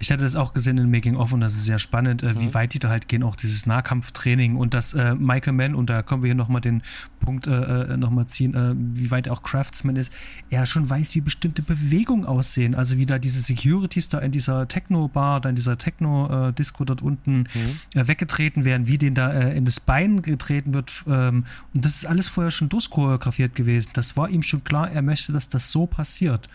[0.00, 2.46] ich hatte das auch gesehen in Making of und das ist sehr spannend, äh, wie
[2.46, 2.54] mhm.
[2.54, 6.02] weit die da halt gehen, auch dieses Nahkampftraining und das äh, Michael Mann, und da
[6.02, 6.82] können wir hier nochmal den
[7.20, 10.10] Punkt äh, äh nochmal ziehen, äh, wie weit auch Craftsman ist,
[10.48, 12.74] er schon weiß, wie bestimmte Bewegungen aussehen.
[12.74, 17.40] Also wie da diese Securities da in dieser Techno-Bar, da in dieser Techno-Disco dort unten
[17.40, 18.00] mhm.
[18.00, 21.04] äh, weggetreten werden, wie denen da äh, in das Bein getreten wird.
[21.06, 21.44] Ähm,
[21.74, 23.90] und das ist alles vorher schon durchchoreografiert gewesen.
[23.92, 26.48] Das war ihm schon klar, er möchte, dass das so passiert.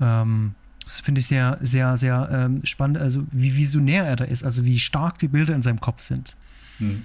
[0.00, 0.54] Ähm,
[0.86, 4.64] das finde ich sehr, sehr, sehr ähm, spannend, also wie visionär er da ist, also
[4.64, 6.36] wie stark die Bilder in seinem Kopf sind.
[6.78, 7.02] Hm.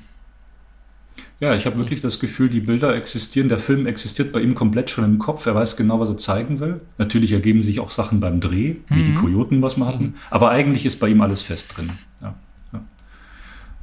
[1.40, 4.92] Ja, ich habe wirklich das Gefühl, die Bilder existieren, der Film existiert bei ihm komplett
[4.92, 5.48] schon im Kopf.
[5.48, 6.80] Er weiß genau, was er zeigen will.
[7.00, 9.06] Natürlich ergeben sich auch Sachen beim Dreh, wie mhm.
[9.06, 10.04] die Kojoten, was wir hatten.
[10.04, 10.14] Mhm.
[10.30, 11.90] Aber eigentlich ist bei ihm alles fest drin.
[12.22, 12.36] Ja,
[12.72, 12.84] ja.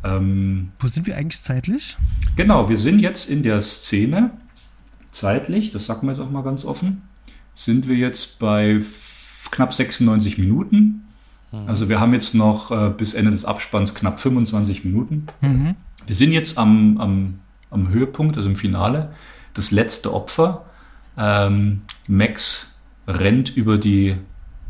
[0.04, 1.96] Ähm, Wo sind wir eigentlich zeitlich?
[2.36, 4.30] Genau, wir sind jetzt in der Szene,
[5.10, 7.02] zeitlich, das sagen wir jetzt auch mal ganz offen,
[7.54, 8.80] sind wir jetzt bei
[9.50, 11.06] knapp 96 Minuten.
[11.52, 11.58] Mhm.
[11.66, 15.26] Also wir haben jetzt noch äh, bis Ende des Abspanns knapp 25 Minuten.
[15.40, 15.74] Mhm.
[16.06, 17.34] Wir sind jetzt am, am,
[17.70, 19.12] am Höhepunkt, also im Finale.
[19.54, 20.64] Das letzte Opfer.
[21.16, 24.16] Ähm, Max rennt über die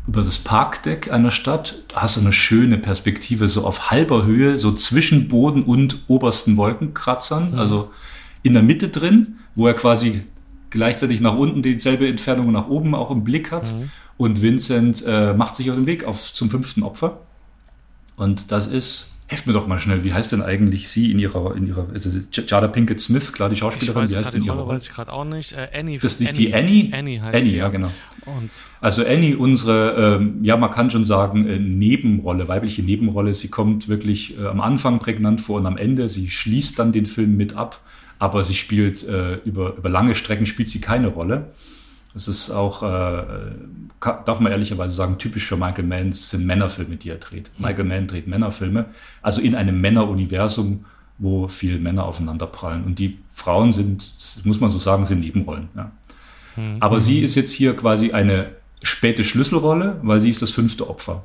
[0.07, 1.83] über das Parkdeck einer Stadt.
[1.89, 6.57] Da hast du eine schöne Perspektive, so auf halber Höhe, so zwischen Boden und obersten
[6.57, 7.59] Wolkenkratzern, mhm.
[7.59, 7.91] also
[8.41, 10.23] in der Mitte drin, wo er quasi
[10.71, 13.71] gleichzeitig nach unten dieselbe Entfernung nach oben auch im Blick hat.
[13.71, 13.91] Mhm.
[14.19, 17.21] Und Vincent äh, macht sich auf den Weg auf, zum fünften Opfer.
[18.17, 21.55] Und das ist, helft mir doch mal schnell, wie heißt denn eigentlich sie in ihrer,
[21.55, 24.73] in ihrer, also Jada Pinkett Smith, klar, die Schauspielerin, weiß, wie heißt denn ihre Rolle?
[24.73, 25.53] weiß ich gerade auch nicht.
[25.53, 25.95] Äh, Annie.
[25.95, 26.47] Ist das nicht Annie.
[26.47, 26.89] die Annie?
[26.91, 27.55] Annie heißt Annie, sie.
[27.55, 27.89] ja, genau.
[28.25, 28.49] Und?
[28.81, 33.33] Also Annie, unsere, ähm, ja, man kann schon sagen, äh, Nebenrolle, weibliche Nebenrolle.
[33.33, 36.09] Sie kommt wirklich äh, am Anfang prägnant vor und am Ende.
[36.09, 37.79] Sie schließt dann den Film mit ab,
[38.19, 41.53] aber sie spielt äh, über, über lange Strecken spielt sie keine Rolle.
[42.15, 43.23] Es ist auch, äh,
[43.99, 47.51] darf man ehrlicherweise sagen, typisch für Michael Mann sind Männerfilme, die er dreht.
[47.57, 47.65] Mhm.
[47.65, 48.85] Michael Mann dreht Männerfilme,
[49.21, 50.85] also in einem Männeruniversum,
[51.19, 52.83] wo viele Männer aufeinanderprallen.
[52.83, 54.11] Und die Frauen sind,
[54.43, 55.69] muss man so sagen, sind Nebenrollen.
[55.75, 55.91] Ja.
[56.55, 56.77] Mhm.
[56.79, 61.23] Aber sie ist jetzt hier quasi eine späte Schlüsselrolle, weil sie ist das fünfte Opfer.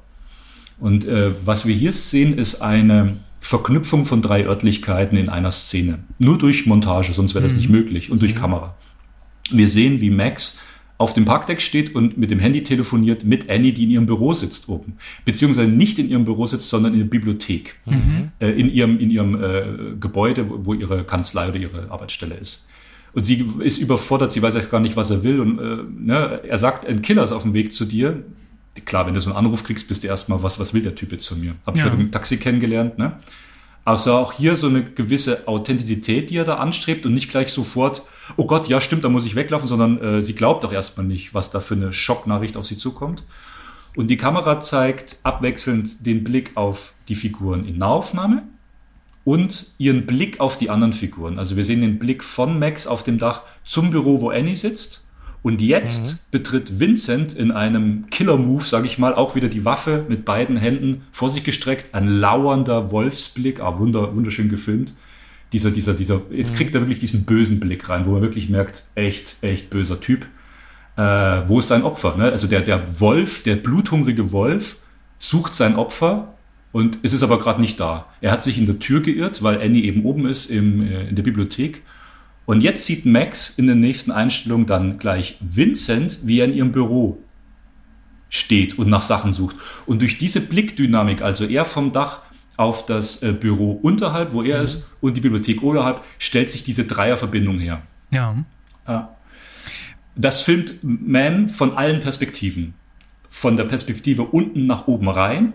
[0.78, 6.00] Und äh, was wir hier sehen, ist eine Verknüpfung von drei Örtlichkeiten in einer Szene.
[6.18, 7.58] Nur durch Montage, sonst wäre das mhm.
[7.58, 8.38] nicht möglich, und durch mhm.
[8.38, 8.74] Kamera.
[9.50, 10.58] Wir sehen, wie Max
[10.96, 14.32] auf dem Parkdeck steht und mit dem Handy telefoniert mit Annie, die in ihrem Büro
[14.32, 14.96] sitzt oben.
[15.24, 17.76] Beziehungsweise nicht in ihrem Büro sitzt, sondern in der Bibliothek.
[17.86, 18.30] Mhm.
[18.38, 22.66] Äh, in ihrem, in ihrem äh, Gebäude, wo, wo, ihre Kanzlei oder ihre Arbeitsstelle ist.
[23.12, 25.40] Und sie ist überfordert, sie weiß erst gar nicht, was er will.
[25.40, 28.24] Und äh, ne, er sagt, ein Killer ist auf dem Weg zu dir.
[28.84, 31.12] Klar, wenn du so einen Anruf kriegst, bist du erstmal, was, was will der Typ
[31.12, 31.54] jetzt von mir?
[31.66, 31.90] Hab ich ja.
[31.90, 33.16] heute im Taxi kennengelernt, ne?
[33.84, 38.02] Also auch hier so eine gewisse Authentizität, die er da anstrebt und nicht gleich sofort,
[38.36, 41.34] oh Gott, ja stimmt, da muss ich weglaufen, sondern äh, sie glaubt auch erstmal nicht,
[41.34, 43.22] was da für eine Schocknachricht auf sie zukommt.
[43.96, 48.42] Und die Kamera zeigt abwechselnd den Blick auf die Figuren in Nahaufnahme
[49.24, 51.38] und ihren Blick auf die anderen Figuren.
[51.38, 55.04] Also wir sehen den Blick von Max auf dem Dach zum Büro, wo Annie sitzt
[55.44, 56.18] und jetzt mhm.
[56.30, 61.02] betritt Vincent in einem Killer-Move, sage ich mal, auch wieder die Waffe mit beiden Händen
[61.12, 64.94] vor sich gestreckt, ein lauernder Wolfsblick, ah, wunder, wunderschön gefilmt.
[65.54, 66.56] Dieser, dieser, dieser, jetzt mhm.
[66.56, 70.26] kriegt er wirklich diesen bösen Blick rein, wo man wirklich merkt, echt, echt böser Typ.
[70.96, 71.02] Äh,
[71.46, 72.16] wo ist sein Opfer?
[72.16, 72.24] Ne?
[72.24, 74.78] Also der, der Wolf, der bluthungrige Wolf,
[75.18, 76.34] sucht sein Opfer
[76.72, 78.06] und es ist aber gerade nicht da.
[78.20, 81.14] Er hat sich in der Tür geirrt, weil Annie eben oben ist im, äh, in
[81.14, 81.82] der Bibliothek
[82.46, 86.72] und jetzt sieht Max in der nächsten Einstellung dann gleich Vincent, wie er in ihrem
[86.72, 87.22] Büro
[88.28, 89.54] steht und nach Sachen sucht.
[89.86, 92.22] Und durch diese Blickdynamik, also er vom Dach,
[92.56, 94.64] auf das äh, Büro unterhalb, wo er mhm.
[94.64, 97.82] ist, und die Bibliothek oberhalb, stellt sich diese Dreierverbindung her.
[98.86, 99.16] Ja.
[100.16, 102.74] Das filmt Man von allen Perspektiven.
[103.28, 105.54] Von der Perspektive unten nach oben rein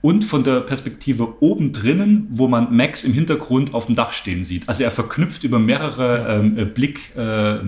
[0.00, 4.42] und von der Perspektive oben drinnen, wo man Max im Hintergrund auf dem Dach stehen
[4.42, 4.68] sieht.
[4.68, 7.58] Also er verknüpft über mehrere ähm, äh, Blick, äh,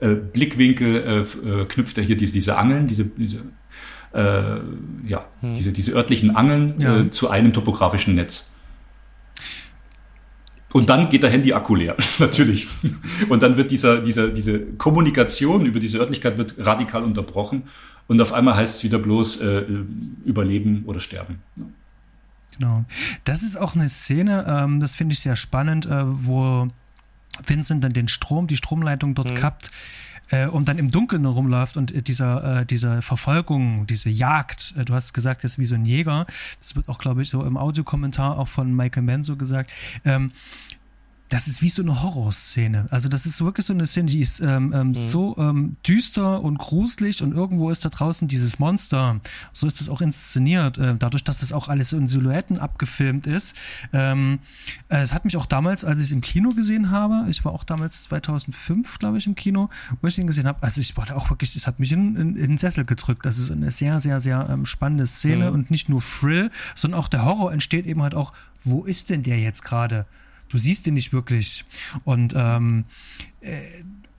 [0.00, 3.40] äh, Blickwinkel, äh, äh, knüpft er hier diese, diese Angeln, diese, diese
[4.18, 4.60] äh,
[5.06, 5.54] ja, hm.
[5.54, 7.00] diese, diese örtlichen Angeln ja.
[7.00, 8.50] äh, zu einem topografischen Netz.
[10.72, 12.68] Und dann geht der Handy-Akku leer, natürlich.
[13.28, 17.62] Und dann wird dieser, dieser, diese Kommunikation über diese Örtlichkeit wird radikal unterbrochen.
[18.06, 19.64] Und auf einmal heißt es wieder bloß äh,
[20.24, 21.40] überleben oder sterben.
[22.58, 22.84] Genau.
[23.24, 26.68] Das ist auch eine Szene, ähm, das finde ich sehr spannend, äh, wo
[27.46, 29.34] Vincent dann den Strom, die Stromleitung dort mhm.
[29.34, 29.70] kappt
[30.30, 34.84] äh, und dann im Dunkeln rumläuft und äh, dieser, äh, diese Verfolgung, diese Jagd, äh,
[34.84, 36.26] du hast gesagt, das ist wie so ein Jäger,
[36.58, 39.70] das wird auch, glaube ich, so im Audiokommentar auch von Michael Mann so gesagt,
[40.04, 40.32] ähm,
[41.28, 42.86] das ist wie so eine Horrorszene.
[42.90, 44.94] Also das ist wirklich so eine Szene, die ist ähm, ähm, mhm.
[44.94, 49.20] so ähm, düster und gruselig und irgendwo ist da draußen dieses Monster.
[49.52, 53.54] So ist es auch inszeniert, äh, dadurch, dass das auch alles in Silhouetten abgefilmt ist.
[53.92, 54.38] Ähm,
[54.88, 57.52] äh, es hat mich auch damals, als ich es im Kino gesehen habe, ich war
[57.52, 59.68] auch damals 2005, glaube ich, im Kino,
[60.00, 62.16] wo ich den gesehen habe, also ich war da auch wirklich, es hat mich in,
[62.16, 63.26] in, in den Sessel gedrückt.
[63.26, 65.54] Das ist eine sehr, sehr, sehr ähm, spannende Szene mhm.
[65.54, 68.32] und nicht nur Thrill, sondern auch der Horror entsteht eben halt auch,
[68.64, 70.06] wo ist denn der jetzt gerade?
[70.48, 71.64] Du siehst ihn nicht wirklich.
[72.04, 72.84] Und ähm,
[73.40, 73.60] äh,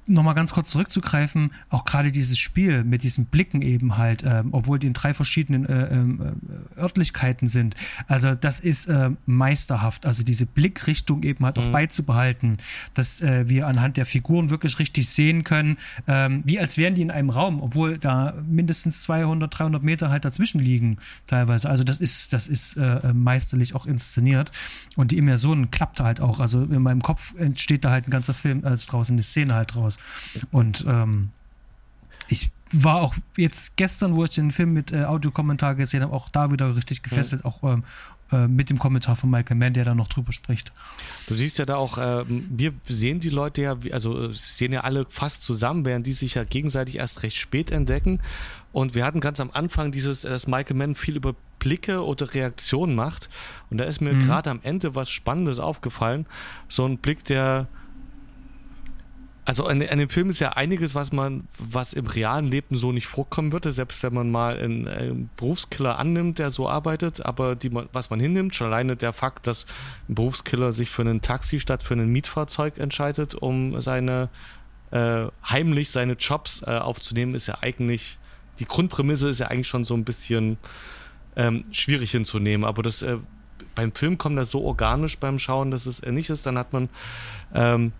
[0.09, 4.79] nochmal ganz kurz zurückzugreifen, auch gerade dieses Spiel mit diesen Blicken eben halt, ähm, obwohl
[4.79, 6.37] die in drei verschiedenen äh, ähm,
[6.77, 7.75] äh, Örtlichkeiten sind.
[8.07, 10.05] Also das ist äh, meisterhaft.
[10.05, 11.63] Also diese Blickrichtung eben halt mhm.
[11.63, 12.57] auch beizubehalten,
[12.93, 15.77] dass äh, wir anhand der Figuren wirklich richtig sehen können,
[16.07, 20.25] ähm, wie als wären die in einem Raum, obwohl da mindestens 200, 300 Meter halt
[20.25, 21.69] dazwischen liegen teilweise.
[21.69, 24.51] Also das ist, das ist äh, meisterlich auch inszeniert
[24.95, 26.39] und die Immersion klappt halt auch.
[26.39, 29.75] Also in meinem Kopf entsteht da halt ein ganzer Film als draußen eine Szene halt
[29.75, 29.98] draus.
[30.51, 31.29] Und ähm,
[32.27, 36.29] ich war auch jetzt gestern, wo ich den Film mit äh, Audiokommentar gesehen habe, auch
[36.29, 37.49] da wieder richtig gefesselt, mhm.
[37.49, 37.83] auch ähm,
[38.31, 40.71] äh, mit dem Kommentar von Michael Mann, der da noch drüber spricht.
[41.27, 44.81] Du siehst ja da auch, äh, wir sehen die Leute ja, also äh, sehen ja
[44.81, 48.19] alle fast zusammen, während die sich ja gegenseitig erst recht spät entdecken.
[48.71, 52.93] Und wir hatten ganz am Anfang dieses, dass Michael Mann viel über Blicke oder Reaktionen
[52.93, 53.29] macht.
[53.71, 54.25] Und da ist mir mhm.
[54.25, 56.27] gerade am Ende was Spannendes aufgefallen.
[56.67, 57.67] So ein Blick, der
[59.49, 62.91] also an, an, dem Film ist ja einiges, was man, was im realen Leben so
[62.91, 67.55] nicht vorkommen würde, selbst wenn man mal einen, einen Berufskiller annimmt, der so arbeitet, aber
[67.55, 69.65] die, was man hinnimmt, schon alleine der Fakt, dass
[70.07, 74.29] ein Berufskiller sich für ein Taxi statt für ein Mietfahrzeug entscheidet, um seine
[74.91, 78.19] äh, heimlich seine Jobs äh, aufzunehmen, ist ja eigentlich,
[78.59, 80.57] die Grundprämisse ist ja eigentlich schon so ein bisschen
[81.35, 83.17] ähm, schwierig hinzunehmen, aber das äh,
[83.73, 86.87] beim Film kommt das so organisch beim Schauen, dass es nicht ist, dann hat man
[87.55, 87.93] ähm,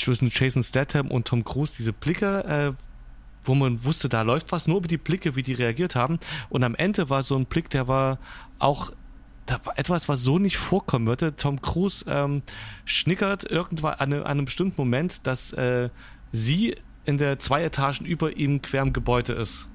[0.00, 2.72] zwischen Jason Statham und Tom Cruise diese Blicke, äh,
[3.44, 6.18] wo man wusste, da läuft was, nur über die Blicke, wie die reagiert haben.
[6.48, 8.18] Und am Ende war so ein Blick, der war
[8.58, 8.92] auch
[9.46, 11.34] da war etwas, was so nicht vorkommen würde.
[11.34, 12.42] Tom Cruise ähm,
[12.84, 15.88] schnickert irgendwann an, an, einem bestimmten Moment, dass äh,
[16.30, 19.66] sie in der zwei Etagen über ihm quer im Gebäude ist.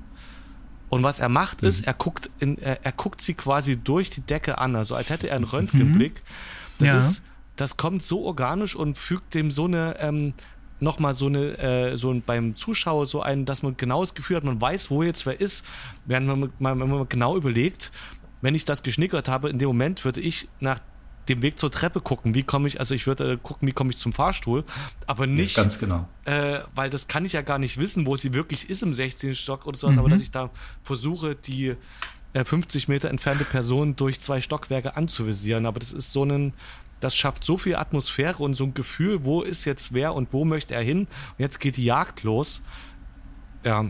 [0.87, 1.87] Und was er macht, ist, mhm.
[1.87, 5.29] er guckt in, er, er, guckt sie quasi durch die Decke an, also als hätte
[5.29, 6.13] er einen Röntgenblick.
[6.13, 6.77] Mhm.
[6.77, 6.97] Das ja.
[6.97, 7.21] ist
[7.55, 10.33] das kommt so organisch und fügt dem so eine ähm,
[10.79, 14.37] nochmal so eine, äh, so ein, beim Zuschauer so ein, dass man genau das Gefühl
[14.37, 15.63] hat, man weiß, wo jetzt wer ist,
[16.05, 17.91] während man, man, wenn man genau überlegt,
[18.41, 20.79] wenn ich das geschnickert habe, in dem Moment würde ich nach
[21.29, 23.89] dem Weg zur Treppe gucken, wie komme ich, also ich würde äh, gucken, wie komme
[23.89, 24.63] ich zum Fahrstuhl,
[25.07, 26.07] aber nicht, ja, ganz genau.
[26.25, 29.33] Äh, weil das kann ich ja gar nicht wissen, wo sie wirklich ist im 16.
[29.33, 30.01] Stock oder sowas, mhm.
[30.01, 30.51] aber dass ich da
[30.83, 31.75] versuche, die
[32.35, 36.53] 50 äh, Meter entfernte Person durch zwei Stockwerke anzuvisieren, aber das ist so ein,
[36.99, 40.45] das schafft so viel Atmosphäre und so ein Gefühl, wo ist jetzt wer und wo
[40.45, 41.01] möchte er hin.
[41.01, 42.61] Und jetzt geht die Jagd los.
[43.63, 43.85] Ja,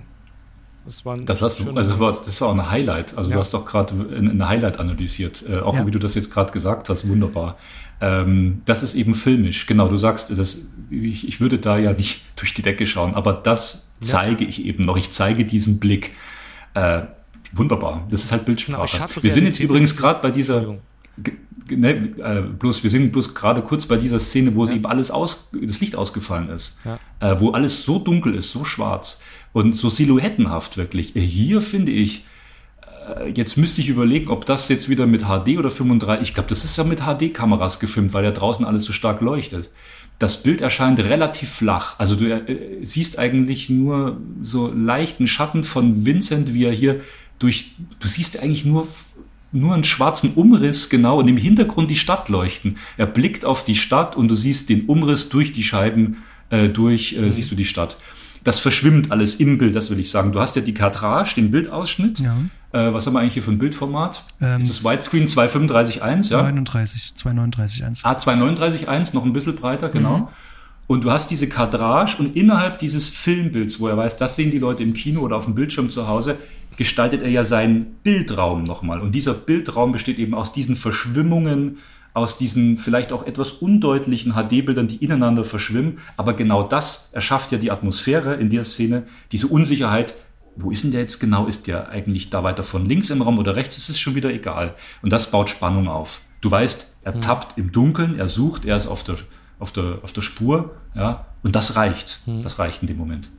[0.86, 3.18] das war, das hast du, also das war, das war auch ein Highlight.
[3.18, 3.36] Also ja.
[3.36, 5.88] du hast doch gerade ein Highlight analysiert, äh, auch ja.
[5.88, 7.58] wie du das jetzt gerade gesagt hast, wunderbar.
[8.02, 9.88] Ähm, das ist eben filmisch, genau.
[9.88, 10.58] Du sagst, das,
[10.90, 14.50] ich, ich würde da ja nicht durch die Decke schauen, aber das zeige ja.
[14.50, 14.98] ich eben noch.
[14.98, 16.12] Ich zeige diesen Blick.
[16.76, 17.04] Äh,
[17.54, 18.06] wunderbar.
[18.10, 18.98] Das ist halt Bildsprache.
[18.98, 20.76] Genau, Wir sind jetzt übrigens gerade bei dieser
[21.70, 24.74] ne, äh, bloß, wir sind bloß gerade kurz bei dieser Szene, wo ja.
[24.74, 27.00] eben alles aus, das Licht ausgefallen ist, ja.
[27.20, 29.22] äh, wo alles so dunkel ist, so schwarz
[29.54, 31.16] und so silhouettenhaft wirklich.
[31.16, 32.26] Äh, hier finde ich,
[33.18, 36.50] äh, jetzt müsste ich überlegen, ob das jetzt wieder mit HD oder 35, ich glaube,
[36.50, 39.70] das ist ja mit HD-Kameras gefilmt, weil ja draußen alles so stark leuchtet.
[40.20, 42.00] Das Bild erscheint relativ flach.
[42.00, 47.02] Also du äh, siehst eigentlich nur so leichten Schatten von Vincent, wie er hier
[47.40, 48.88] durch, du siehst eigentlich nur
[49.56, 52.78] nur einen schwarzen Umriss genau und im Hintergrund die Stadt leuchten.
[52.98, 56.18] Er blickt auf die Stadt und du siehst den Umriss durch die Scheiben,
[56.50, 57.32] äh, durch äh, mhm.
[57.32, 57.98] siehst du die Stadt.
[58.44, 60.32] Das verschwimmt alles im Bild, das will ich sagen.
[60.32, 62.20] Du hast ja die Kadrage, den Bildausschnitt.
[62.20, 62.36] Ja.
[62.74, 64.24] Äh, was haben wir eigentlich hier für ein Bildformat?
[64.40, 66.44] Ähm, ist das Widescreen 235.1, ja?
[66.44, 68.02] 39, 239.1.
[68.04, 70.18] Ah, 239.1, noch ein bisschen breiter, genau.
[70.18, 70.28] Mhm.
[70.88, 74.60] Und du hast diese Kadrage und innerhalb dieses Filmbilds, wo er weiß, das sehen die
[74.60, 76.38] Leute im Kino oder auf dem Bildschirm zu Hause,
[76.78, 79.02] gestaltet er ja seinen Bildraum nochmal.
[79.02, 81.78] Und dieser Bildraum besteht eben aus diesen Verschwimmungen,
[82.14, 86.00] aus diesen vielleicht auch etwas undeutlichen HD-Bildern, die ineinander verschwimmen.
[86.18, 90.14] Aber genau das erschafft ja die Atmosphäre in der Szene, diese Unsicherheit.
[90.56, 91.48] Wo ist denn der jetzt genau?
[91.48, 93.78] Ist der eigentlich da weiter von links im Raum oder rechts?
[93.78, 94.76] Ist es schon wieder egal.
[95.02, 96.22] Und das baut Spannung auf.
[96.40, 97.22] Du weißt, er hm.
[97.22, 99.18] tappt im Dunkeln, er sucht, er ist auf der,
[99.60, 101.26] auf der, auf der Spur, ja.
[101.44, 102.20] Und das reicht.
[102.26, 102.42] Hm.
[102.42, 103.30] Das reicht in dem Moment.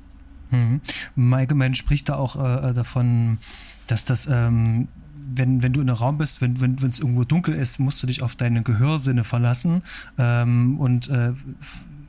[1.15, 1.49] Mhm.
[1.57, 3.39] Mann spricht da auch äh, davon,
[3.87, 4.89] dass das, ähm,
[5.35, 8.07] wenn, wenn du in einem Raum bist, wenn es wenn, irgendwo dunkel ist, musst du
[8.07, 9.83] dich auf deine Gehörsinne verlassen
[10.19, 11.33] ähm, und äh,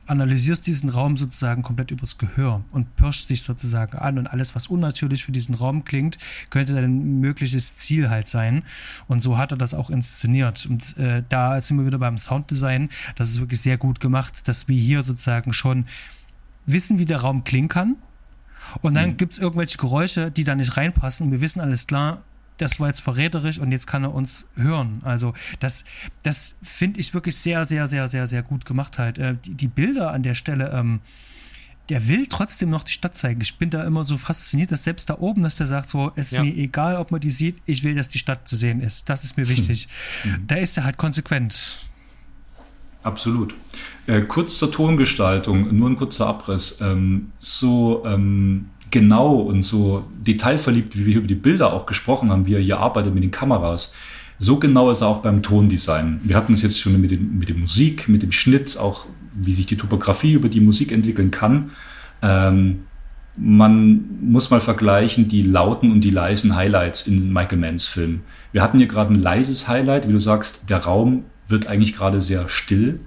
[0.08, 4.66] analysierst diesen Raum sozusagen komplett übers Gehör und pirschst dich sozusagen an und alles, was
[4.66, 6.18] unnatürlich für diesen Raum klingt,
[6.50, 8.62] könnte dein mögliches Ziel halt sein.
[9.06, 10.66] Und so hat er das auch inszeniert.
[10.66, 12.88] Und äh, da sind wir wieder beim Sounddesign.
[13.16, 15.84] Das ist wirklich sehr gut gemacht, dass wir hier sozusagen schon
[16.66, 17.96] wissen, wie der Raum klingen kann
[18.82, 19.16] und dann mhm.
[19.16, 21.26] gibt es irgendwelche Geräusche, die da nicht reinpassen.
[21.26, 22.22] Und wir wissen alles klar,
[22.58, 25.00] das war jetzt verräterisch und jetzt kann er uns hören.
[25.04, 25.84] Also das,
[26.22, 29.18] das finde ich wirklich sehr, sehr, sehr, sehr, sehr gut gemacht halt.
[29.18, 31.00] Äh, die, die, Bilder an der Stelle, ähm,
[31.88, 33.40] der will trotzdem noch die Stadt zeigen.
[33.40, 36.26] Ich bin da immer so fasziniert, dass selbst da oben, dass der sagt so, es
[36.26, 36.42] ist ja.
[36.42, 39.08] mir egal, ob man die sieht, ich will, dass die Stadt zu sehen ist.
[39.08, 39.88] Das ist mir wichtig.
[40.24, 40.46] Mhm.
[40.46, 41.78] Da ist er halt konsequent.
[43.02, 43.54] Absolut.
[44.06, 46.78] Äh, kurz zur Tongestaltung, nur ein kurzer Abriss.
[46.80, 52.46] Ähm, so ähm, genau und so detailverliebt, wie wir über die Bilder auch gesprochen haben,
[52.46, 53.92] wie er hier arbeitet mit den Kameras,
[54.38, 56.20] so genau ist er auch beim Tondesign.
[56.22, 59.52] Wir hatten es jetzt schon mit, den, mit der Musik, mit dem Schnitt, auch wie
[59.52, 61.70] sich die Topografie über die Musik entwickeln kann.
[62.22, 62.84] Ähm,
[63.36, 68.20] man muss mal vergleichen die lauten und die leisen Highlights in Michael Manns Film.
[68.52, 72.20] Wir hatten hier gerade ein leises Highlight, wie du sagst, der Raum wird eigentlich gerade
[72.20, 73.00] sehr still.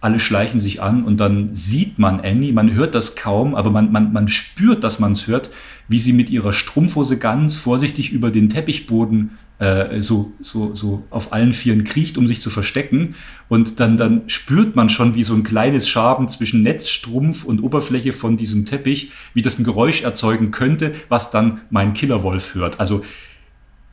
[0.00, 3.90] Alle schleichen sich an und dann sieht man Annie, man hört das kaum, aber man,
[3.90, 5.50] man, man spürt, dass man es hört,
[5.88, 11.32] wie sie mit ihrer Strumpfhose ganz vorsichtig über den Teppichboden äh, so, so, so auf
[11.32, 13.16] allen Vieren kriecht, um sich zu verstecken.
[13.48, 18.12] Und dann, dann spürt man schon, wie so ein kleines Schaben zwischen Netzstrumpf und Oberfläche
[18.12, 22.78] von diesem Teppich, wie das ein Geräusch erzeugen könnte, was dann mein Killerwolf hört.
[22.78, 23.02] Also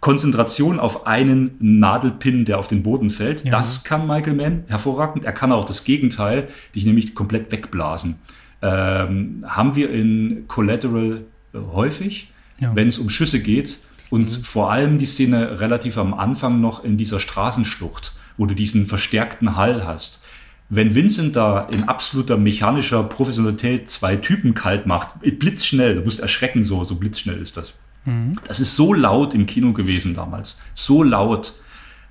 [0.06, 3.44] Konzentration auf einen Nadelpin, der auf den Boden fällt.
[3.44, 3.50] Ja.
[3.50, 5.26] Das kann Michael Mann hervorragend.
[5.26, 8.18] Er kann auch das Gegenteil, dich nämlich komplett wegblasen.
[8.62, 11.22] Ähm, haben wir in Collateral
[11.56, 12.30] häufig,
[12.60, 12.76] ja.
[12.76, 13.80] wenn es um Schüsse geht
[14.12, 14.44] und mhm.
[14.44, 19.56] vor allem die Szene relativ am Anfang noch in dieser Straßenschlucht, wo du diesen verstärkten
[19.56, 20.22] Hall hast.
[20.70, 26.64] Wenn Vincent da in absoluter mechanischer Professionalität zwei Typen kalt macht, blitzschnell, du musst erschrecken,
[26.64, 27.74] so, so blitzschnell ist das
[28.06, 28.34] Mhm.
[28.48, 30.62] Das ist so laut im Kino gewesen damals.
[30.74, 31.54] So laut,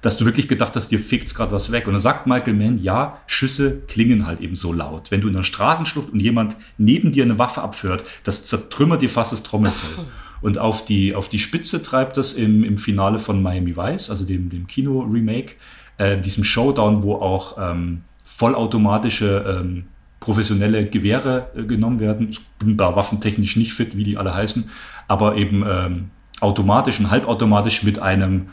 [0.01, 1.87] dass du wirklich gedacht hast, dir fickt's gerade was weg.
[1.87, 5.11] Und dann sagt Michael Mann, ja, Schüsse klingen halt eben so laut.
[5.11, 9.11] Wenn du in einer Straßenschlucht und jemand neben dir eine Waffe abführt, das zertrümmert dir
[9.11, 10.05] fast das Trommelfell.
[10.43, 14.27] Und auf die, auf die Spitze treibt das im, im Finale von Miami Vice, also
[14.27, 15.55] dem, dem Kino-Remake,
[15.97, 19.85] äh, diesem Showdown, wo auch ähm, vollautomatische ähm,
[20.21, 22.29] professionelle Gewehre äh, genommen werden.
[22.29, 24.69] Ich bin da waffentechnisch nicht fit, wie die alle heißen
[25.09, 26.11] aber eben ähm,
[26.41, 28.49] automatisch und halbautomatisch mit einem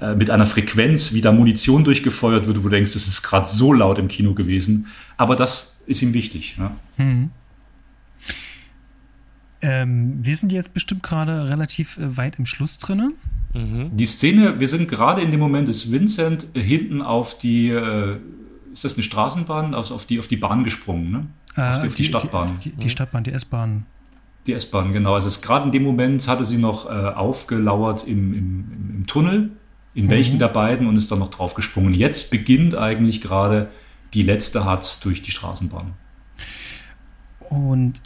[0.00, 3.46] äh, mit einer Frequenz, wie da Munition durchgefeuert wird, wo du denkst, das ist gerade
[3.46, 4.88] so laut im Kino gewesen.
[5.16, 6.56] Aber das ist ihm wichtig.
[6.58, 6.72] Ja.
[6.96, 7.30] Hm.
[9.62, 13.14] Ähm, wir sind jetzt bestimmt gerade relativ äh, weit im Schluss drin.
[13.54, 13.96] Mhm.
[13.96, 18.18] Die Szene, wir sind gerade in dem Moment, ist Vincent hinten auf die, äh,
[18.72, 21.26] ist das eine Straßenbahn, also auf die, auf die Bahn gesprungen, ne?
[21.56, 22.52] Auf, die, auf die, die, Stadtbahn.
[22.64, 23.86] Die, die, die Stadtbahn, die S-Bahn.
[24.46, 25.14] Die S-Bahn, genau.
[25.14, 29.50] Also gerade in dem Moment hatte sie noch äh, aufgelauert im, im, im, Tunnel,
[29.94, 30.10] in mhm.
[30.10, 31.94] welchen der beiden, und ist dann noch draufgesprungen.
[31.94, 33.70] Jetzt beginnt eigentlich gerade
[34.12, 35.94] die letzte Hatz durch die Straßenbahn.
[37.48, 38.00] Und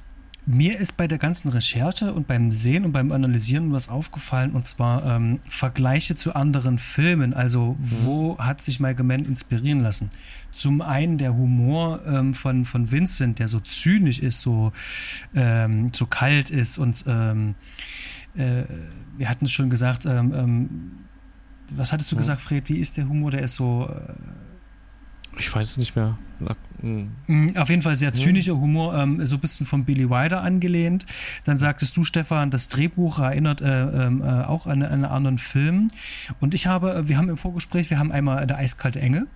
[0.50, 4.64] mir ist bei der ganzen Recherche und beim Sehen und beim Analysieren was aufgefallen, und
[4.64, 7.34] zwar ähm, Vergleiche zu anderen Filmen.
[7.34, 8.38] Also, wo mhm.
[8.38, 10.08] hat sich Michael Mann inspirieren lassen?
[10.50, 14.72] Zum einen der Humor ähm, von, von Vincent, der so zynisch ist, so,
[15.34, 17.54] ähm, so kalt ist und ähm,
[18.34, 18.62] äh,
[19.18, 20.90] wir hatten es schon gesagt, ähm, ähm,
[21.74, 22.20] was hattest du ja.
[22.20, 22.70] gesagt, Fred?
[22.70, 23.30] Wie ist der Humor?
[23.30, 23.90] Der ist so.
[23.90, 24.12] Äh,
[25.38, 26.18] ich weiß es nicht mehr.
[26.80, 27.52] Mhm.
[27.56, 31.06] Auf jeden Fall sehr zynischer Humor, ähm, so ein bisschen von Billy Wilder angelehnt.
[31.44, 35.38] Dann sagtest du, Stefan, das Drehbuch erinnert äh, ähm, äh, auch an, an einen anderen
[35.38, 35.88] Film.
[36.40, 39.26] Und ich habe, wir haben im Vorgespräch, wir haben einmal der eiskalte Engel.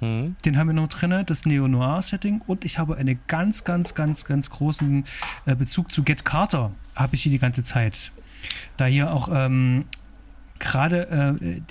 [0.00, 0.36] Mhm.
[0.44, 2.42] Den haben wir noch drin, das Neo-Noir-Setting.
[2.46, 5.04] Und ich habe einen ganz, ganz, ganz, ganz großen
[5.46, 8.12] äh, Bezug zu Get Carter, habe ich hier die ganze Zeit.
[8.76, 9.84] Da hier auch ähm,
[10.58, 11.62] gerade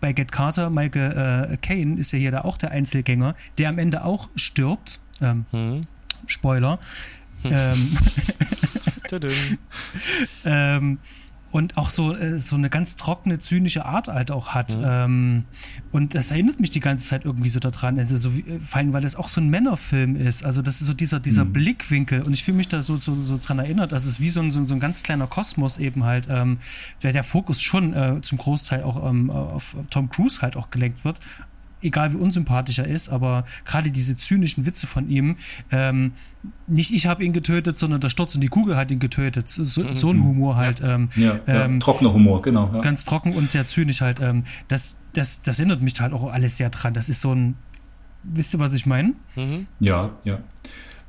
[0.00, 3.78] bei Get Carter, Michael äh, Caine ist ja hier da auch der Einzelgänger, der am
[3.78, 5.00] Ende auch stirbt.
[5.20, 5.82] Ähm, hm.
[6.26, 6.78] Spoiler.
[7.42, 7.52] Hm.
[7.52, 7.98] Ähm,
[10.44, 10.98] ähm,
[11.50, 14.76] und auch so, äh, so eine ganz trockene, zynische Art halt auch hat.
[14.76, 14.84] Mhm.
[14.84, 15.44] Ähm,
[15.90, 17.98] und das erinnert mich die ganze Zeit irgendwie so daran.
[17.98, 20.44] Also so wie, äh, vor allem, weil das auch so ein Männerfilm ist.
[20.44, 21.52] Also das ist so dieser, dieser mhm.
[21.52, 22.22] Blickwinkel.
[22.22, 23.92] Und ich fühle mich da so, so, so dran erinnert.
[23.92, 26.58] Das ist wie so ein, so, so ein ganz kleiner Kosmos eben halt, ähm,
[27.02, 31.04] der, der Fokus schon äh, zum Großteil auch ähm, auf Tom Cruise halt auch gelenkt
[31.04, 31.18] wird
[31.82, 35.36] egal wie unsympathisch er ist, aber gerade diese zynischen Witze von ihm,
[35.70, 36.12] ähm,
[36.66, 39.48] nicht ich habe ihn getötet, sondern der Sturz und die Kugel hat ihn getötet.
[39.48, 39.94] So, mhm.
[39.94, 40.80] so ein Humor halt.
[40.82, 42.70] Ähm, ja, ja, ähm, trockener Humor, genau.
[42.72, 42.80] Ja.
[42.80, 44.20] Ganz trocken und sehr zynisch halt.
[44.20, 46.94] Ähm, das, das, das erinnert mich halt auch alles sehr dran.
[46.94, 47.56] Das ist so ein,
[48.22, 49.14] wisst ihr, was ich meine?
[49.36, 49.66] Mhm.
[49.80, 50.38] Ja, ja.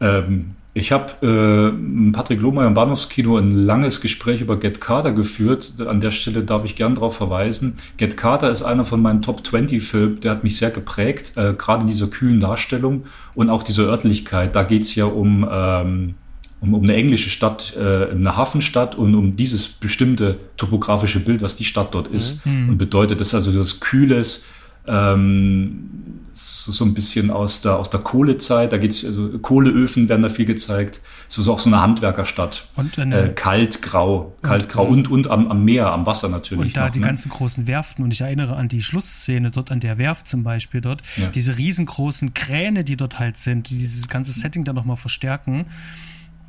[0.01, 5.73] Ähm, ich habe äh, Patrick Lohmeier im Bahnhofskino ein langes Gespräch über Get Carter geführt.
[5.79, 7.75] An der Stelle darf ich gern darauf verweisen.
[7.97, 11.53] Get Carter ist einer von meinen Top 20 Filmen, der hat mich sehr geprägt, äh,
[11.53, 14.55] gerade in dieser kühlen Darstellung und auch dieser Örtlichkeit.
[14.55, 16.15] Da geht's ja um, ähm,
[16.61, 21.55] um, um eine englische Stadt, äh, eine Hafenstadt und um dieses bestimmte topografische Bild, was
[21.55, 22.45] die Stadt dort ist.
[22.45, 22.69] Mhm.
[22.69, 24.45] Und bedeutet das also das Kühles,
[24.89, 25.89] ähm,
[26.31, 28.71] so, so ein bisschen aus der, aus der Kohlezeit.
[28.71, 31.01] Da geht's, also Kohleöfen werden da viel gezeigt.
[31.27, 32.67] So ist auch so eine Handwerkerstadt.
[32.75, 36.67] Und eine, äh, kalt, grau, kalt, grau und, und am, am Meer, am Wasser natürlich.
[36.67, 37.05] Und da noch, die ne?
[37.05, 38.03] ganzen großen Werften.
[38.03, 41.01] Und ich erinnere an die Schlussszene dort an der Werft zum Beispiel dort.
[41.17, 41.27] Ja.
[41.27, 45.65] Diese riesengroßen Kräne, die dort halt sind, die dieses ganze Setting dann nochmal verstärken.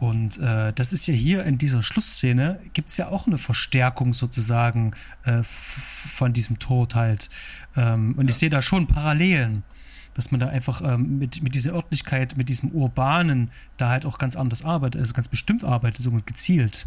[0.01, 4.15] Und äh, das ist ja hier in dieser Schlussszene, gibt es ja auch eine Verstärkung
[4.15, 4.93] sozusagen
[5.25, 7.29] äh, von diesem Tod halt.
[7.77, 8.31] Ähm, und ja.
[8.31, 9.63] ich sehe da schon Parallelen,
[10.15, 14.19] dass man da einfach ähm, mit, mit dieser Örtlichkeit, mit diesem Urbanen da halt auch
[14.19, 16.87] ganz anders arbeitet, also ganz bestimmt arbeitet, so gezielt.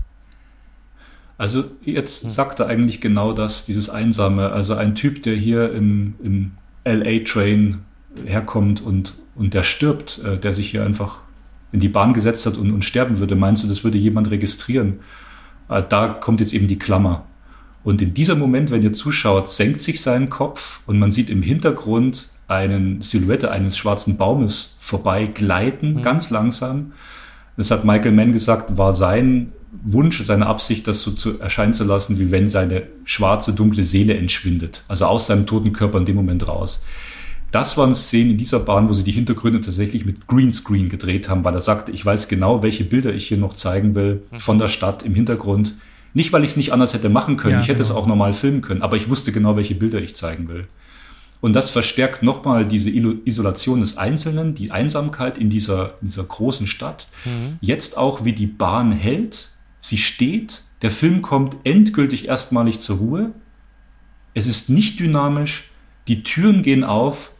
[1.37, 4.51] Also jetzt sagt er eigentlich genau das, dieses Einsame.
[4.51, 6.51] Also ein Typ, der hier im, im
[6.85, 7.79] LA-Train
[8.25, 11.21] herkommt und, und der stirbt, äh, der sich hier einfach
[11.71, 14.99] in die Bahn gesetzt hat und, und sterben würde, meinst du, das würde jemand registrieren?
[15.69, 17.25] Äh, da kommt jetzt eben die Klammer.
[17.83, 21.41] Und in dieser Moment, wenn ihr zuschaut, senkt sich sein Kopf und man sieht im
[21.41, 26.01] Hintergrund einen Silhouette eines schwarzen Baumes vorbei gleiten, mhm.
[26.01, 26.93] ganz langsam.
[27.57, 29.51] Das hat Michael Mann gesagt, war sein
[29.83, 34.15] Wunsch, seine Absicht, das so zu erscheinen zu lassen, wie wenn seine schwarze, dunkle Seele
[34.15, 34.83] entschwindet.
[34.87, 36.83] Also aus seinem toten Körper in dem Moment raus.
[37.51, 41.43] Das waren Szenen in dieser Bahn, wo sie die Hintergründe tatsächlich mit Greenscreen gedreht haben,
[41.43, 44.39] weil er sagte, ich weiß genau, welche Bilder ich hier noch zeigen will mhm.
[44.39, 45.73] von der Stadt im Hintergrund.
[46.13, 47.89] Nicht, weil ich es nicht anders hätte machen können, ja, ich hätte genau.
[47.89, 50.67] es auch normal filmen können, aber ich wusste genau, welche Bilder ich zeigen will.
[51.41, 56.67] Und das verstärkt nochmal diese Isolation des Einzelnen, die Einsamkeit in dieser, in dieser großen
[56.67, 57.07] Stadt.
[57.25, 57.57] Mhm.
[57.59, 59.49] Jetzt auch, wie die Bahn hält,
[59.81, 63.31] sie steht, der Film kommt endgültig erstmalig zur Ruhe.
[64.33, 65.71] Es ist nicht dynamisch,
[66.07, 67.31] die Türen gehen auf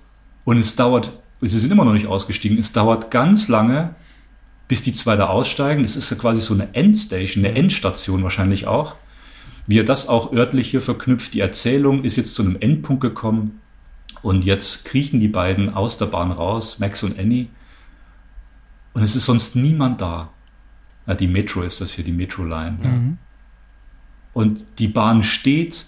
[0.44, 3.96] und es dauert, sie sind immer noch nicht ausgestiegen, es dauert ganz lange,
[4.68, 5.84] bis die zwei da aussteigen.
[5.84, 8.96] Das ist ja quasi so eine Endstation, eine Endstation wahrscheinlich auch.
[9.68, 13.62] Wie er das auch örtlich hier verknüpft, die Erzählung ist jetzt zu einem Endpunkt gekommen
[14.22, 17.48] und jetzt kriechen die beiden aus der Bahn raus, Max und Annie.
[18.94, 20.30] Und es ist sonst niemand da.
[21.08, 22.78] Ja, die Metro ist das hier, die Metro-Line.
[22.80, 22.84] Mhm.
[22.84, 23.18] Ja.
[24.34, 25.86] Und die Bahn steht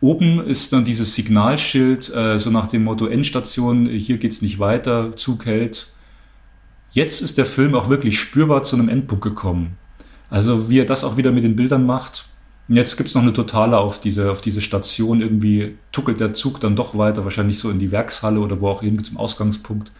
[0.00, 5.14] Oben ist dann dieses Signalschild, äh, so nach dem Motto Endstation, hier geht's nicht weiter,
[5.16, 5.88] Zug hält.
[6.90, 9.76] Jetzt ist der Film auch wirklich spürbar zu einem Endpunkt gekommen.
[10.28, 12.26] Also wie er das auch wieder mit den Bildern macht.
[12.68, 15.20] Und jetzt gibt's noch eine Totale auf diese, auf diese Station.
[15.20, 18.82] Irgendwie tuckelt der Zug dann doch weiter, wahrscheinlich so in die Werkshalle oder wo auch
[18.82, 19.90] irgendwie zum Ausgangspunkt.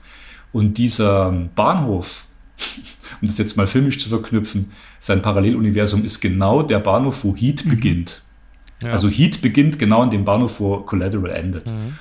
[0.53, 2.27] Und dieser Bahnhof,
[3.21, 7.65] um das jetzt mal filmisch zu verknüpfen, sein Paralleluniversum ist genau der Bahnhof, wo Heat
[7.65, 7.71] mhm.
[7.71, 8.23] beginnt.
[8.83, 8.91] Ja.
[8.91, 11.69] Also Heat beginnt genau an dem Bahnhof, wo Collateral endet.
[11.71, 11.99] Mhm.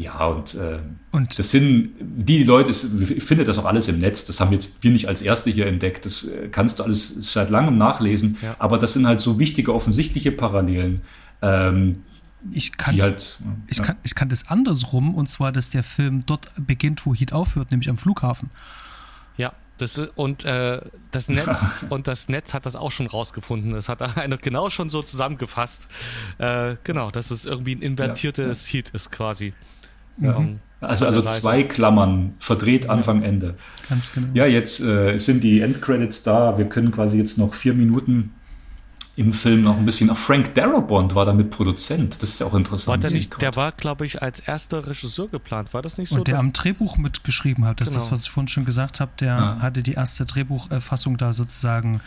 [0.00, 0.78] Ja, und, äh,
[1.10, 4.82] und das sind die Leute, ich finde das auch alles im Netz, das haben jetzt
[4.82, 8.56] wir nicht als Erste hier entdeckt, das äh, kannst du alles seit langem nachlesen, ja.
[8.58, 11.02] aber das sind halt so wichtige, offensichtliche Parallelen.
[11.42, 12.02] Ähm,
[12.50, 13.84] ich kann halt, ich, ja.
[13.84, 17.70] kann, ich kann das andersrum, und zwar, dass der Film dort beginnt, wo Heat aufhört,
[17.70, 18.48] nämlich am Flughafen.
[19.36, 21.58] Ja, das, und äh, das Netz
[21.90, 23.72] und das Netz hat das auch schon rausgefunden.
[23.72, 25.88] Das hat einer genau schon so zusammengefasst.
[26.38, 28.84] Äh, genau, dass es irgendwie ein invertiertes ja, ja.
[28.84, 29.52] Heat ist quasi.
[30.20, 30.36] Ja.
[30.36, 33.54] Ähm, Also, also zwei Klammern, verdreht Anfang, Ende.
[33.90, 34.28] Ganz genau.
[34.32, 36.56] Ja, jetzt äh, sind die Endcredits da.
[36.56, 38.32] Wir können quasi jetzt noch vier Minuten
[39.16, 40.08] im Film noch ein bisschen.
[40.08, 42.22] Auch Frank Darabont war damit Produzent.
[42.22, 43.02] Das ist ja auch interessant.
[43.02, 45.74] War der, nicht, der war, glaube ich, als erster Regisseur geplant.
[45.74, 46.16] War das nicht so?
[46.16, 47.82] Und der am Drehbuch mitgeschrieben hat.
[47.82, 47.98] Das genau.
[47.98, 49.10] ist das, was ich vorhin schon gesagt habe.
[49.20, 49.58] Der ja.
[49.60, 52.00] hatte die erste Drehbuchfassung da sozusagen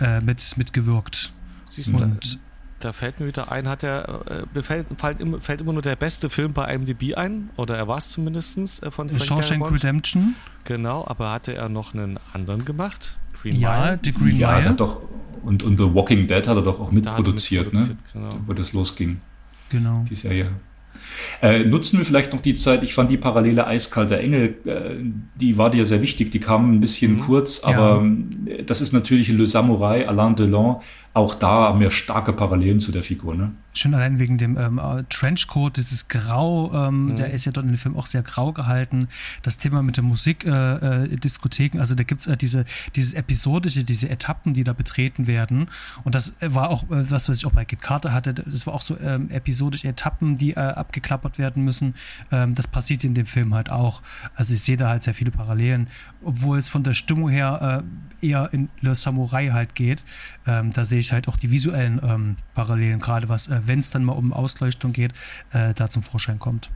[0.00, 1.32] äh, mit, mitgewirkt.
[1.68, 2.38] Siehst du, und
[2.80, 5.82] da fällt mir wieder ein, hat er, äh, mir fällt, fällt, immer, fällt immer nur
[5.82, 9.70] der beste Film bei IMDb ein, oder er war es zumindest äh, von Frank Shawshank
[9.70, 10.34] Redemption.
[10.64, 13.18] Genau, aber hatte er noch einen anderen gemacht?
[13.40, 13.98] Green ja, Mile?
[14.02, 14.74] The Green ja, Mile.
[14.74, 15.00] doch,
[15.42, 17.96] und, und The Walking Dead hat er doch auch mitproduziert, ne?
[18.12, 18.30] Genau.
[18.46, 19.20] wo das losging.
[19.68, 20.04] Genau.
[20.08, 20.50] Die Serie.
[21.42, 24.96] Äh, nutzen wir vielleicht noch die Zeit, ich fand die Parallele Eiskalter Engel, äh,
[25.36, 27.20] die war dir sehr wichtig, die kam ein bisschen mhm.
[27.20, 28.04] kurz, aber
[28.46, 28.62] ja.
[28.66, 30.76] das ist natürlich Le Samurai, Alain Delon,
[31.12, 33.34] auch da haben wir starke Parallelen zu der Figur.
[33.34, 33.50] Ne?
[33.72, 37.16] Schon allein wegen dem ähm, äh, Trenchcoat, dieses Grau, ähm, mhm.
[37.16, 39.08] der ist ja dort in dem Film auch sehr grau gehalten.
[39.42, 42.64] Das Thema mit der Musik, äh, äh, Diskotheken, also da gibt's äh, diese,
[42.94, 45.68] dieses episodische, diese Etappen, die da betreten werden.
[46.04, 48.32] Und das war auch äh, was, was ich auch bei Kit Carter hatte.
[48.32, 51.94] Das war auch so ähm, episodische Etappen, die äh, abgeklappert werden müssen.
[52.30, 54.02] Ähm, das passiert in dem Film halt auch.
[54.36, 55.88] Also ich sehe da halt sehr viele Parallelen,
[56.24, 57.82] obwohl es von der Stimmung her
[58.22, 60.04] äh, eher in Le Samurai halt geht.
[60.46, 63.90] Ähm, da sehe ich halt auch die visuellen ähm, Parallelen, gerade was, äh, wenn es
[63.90, 65.12] dann mal um Ausleuchtung geht,
[65.52, 66.70] äh, da zum Vorschein kommt.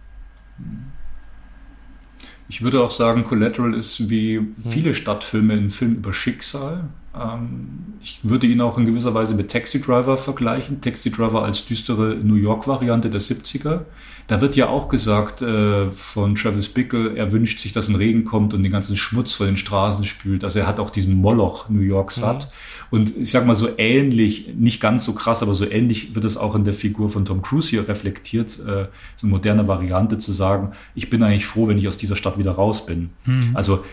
[2.48, 4.54] Ich würde auch sagen, Collateral ist wie hm.
[4.64, 6.88] viele Stadtfilme ein Film über Schicksal.
[7.18, 10.80] Ähm, ich würde ihn auch in gewisser Weise mit Taxi Driver vergleichen.
[10.80, 13.80] Taxi Driver als düstere New York-Variante der 70er.
[14.26, 18.24] Da wird ja auch gesagt äh, von Travis Bickle, er wünscht sich, dass ein Regen
[18.24, 20.44] kommt und den ganzen Schmutz von den Straßen spült.
[20.44, 22.44] Also er hat auch diesen Moloch New York satt.
[22.44, 22.48] Mhm.
[22.90, 26.36] Und ich sag mal so ähnlich, nicht ganz so krass, aber so ähnlich wird es
[26.36, 28.86] auch in der Figur von Tom Cruise hier reflektiert, äh,
[29.16, 32.38] so eine moderne Variante zu sagen, ich bin eigentlich froh, wenn ich aus dieser Stadt
[32.38, 33.10] wieder raus bin.
[33.26, 33.50] Mhm.
[33.52, 33.84] Also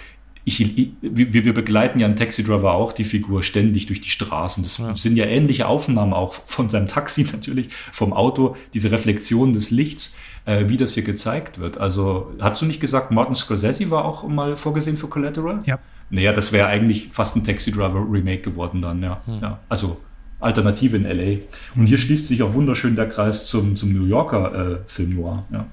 [0.44, 4.10] ich, ich, wir, wir begleiten ja einen Taxi Driver auch die Figur ständig durch die
[4.10, 4.64] Straßen.
[4.64, 4.96] Das ja.
[4.96, 10.18] sind ja ähnliche Aufnahmen auch von seinem Taxi natürlich, vom Auto, diese Reflexion des Lichts,
[10.46, 11.78] äh, wie das hier gezeigt wird.
[11.78, 15.60] Also hast du nicht gesagt, Martin Scorsese war auch mal vorgesehen für Collateral?
[15.66, 15.80] Ja.
[16.10, 19.22] Naja, das wäre eigentlich fast ein Taxi Driver Remake geworden dann, ja.
[19.26, 19.40] Hm.
[19.42, 19.60] ja.
[19.70, 19.98] Also
[20.40, 21.44] Alternative in LA.
[21.76, 25.46] Und hier schließt sich auch wunderschön der Kreis zum, zum New Yorker äh, Film Noir.
[25.52, 25.68] Ja.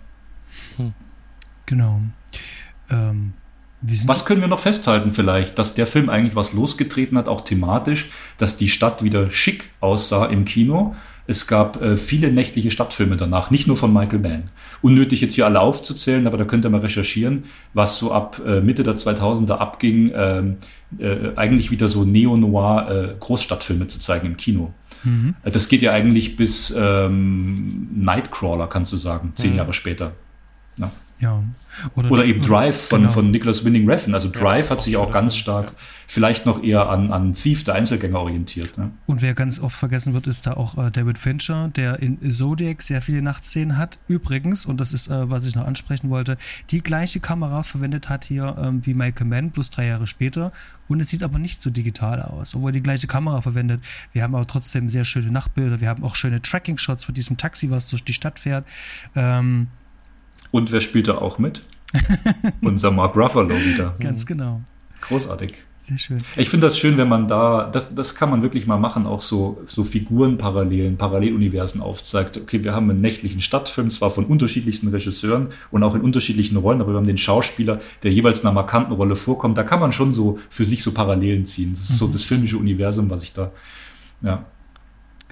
[0.77, 0.93] Hm.
[1.65, 2.03] Genau.
[2.91, 3.33] Ähm,
[3.81, 8.11] was können wir noch festhalten vielleicht, dass der Film eigentlich was losgetreten hat, auch thematisch,
[8.37, 10.95] dass die Stadt wieder schick aussah im Kino.
[11.29, 14.45] Es gab äh, viele nächtliche Stadtfilme danach, nicht nur von Michael Mann.
[14.81, 17.45] Unnötig jetzt hier alle aufzuzählen, aber da könnt ihr mal recherchieren,
[17.75, 20.43] was so ab äh, Mitte der 2000er abging, äh,
[20.99, 24.73] äh, eigentlich wieder so Neo-Noir äh, Großstadtfilme zu zeigen im Kino.
[25.05, 25.35] Mhm.
[25.43, 29.59] Äh, das geht ja eigentlich bis ähm, Nightcrawler, kannst du sagen, zehn mhm.
[29.59, 30.13] Jahre später.
[30.79, 30.91] Ja.
[31.21, 31.43] Ja.
[31.95, 33.13] Oder, Oder eben Drive von, genau.
[33.13, 34.15] von Nicholas Winning Refn.
[34.15, 35.73] Also Drive ja, hat sich auch ganz stark ja.
[36.07, 38.79] vielleicht noch eher an, an Thief, der Einzelgänger, orientiert.
[38.79, 38.91] Ne?
[39.07, 42.83] Und wer ganz oft vergessen wird, ist da auch äh, David Fincher, der in Zodiac
[42.83, 43.99] sehr viele Nachtszenen hat.
[44.09, 46.37] Übrigens, und das ist, äh, was ich noch ansprechen wollte,
[46.71, 50.53] die gleiche Kamera verwendet hat hier ähm, wie Michael Mann, plus drei Jahre später.
[50.89, 53.83] Und es sieht aber nicht so digital aus, obwohl die gleiche Kamera verwendet.
[54.13, 55.81] Wir haben aber trotzdem sehr schöne Nachtbilder.
[55.81, 58.67] Wir haben auch schöne Tracking-Shots von diesem Taxi, was durch die Stadt fährt.
[59.15, 59.69] Ähm,
[60.51, 61.63] und wer spielt da auch mit?
[62.61, 63.95] Unser Mark Ruffalo wieder.
[63.99, 64.61] Ganz genau.
[65.01, 65.55] Großartig.
[65.89, 66.19] Sehr schön.
[66.37, 69.23] Ich finde das schön, wenn man da, das, das kann man wirklich mal machen, auch
[69.23, 72.37] so, so Figurenparallelen, Paralleluniversen aufzeigt.
[72.37, 76.83] Okay, wir haben einen nächtlichen Stadtfilm, zwar von unterschiedlichsten Regisseuren und auch in unterschiedlichen Rollen,
[76.83, 79.57] aber wir haben den Schauspieler, der jeweils in einer markanten Rolle vorkommt.
[79.57, 81.71] Da kann man schon so für sich so Parallelen ziehen.
[81.71, 81.95] Das ist mhm.
[81.95, 83.51] so das filmische Universum, was ich da,
[84.21, 84.45] ja,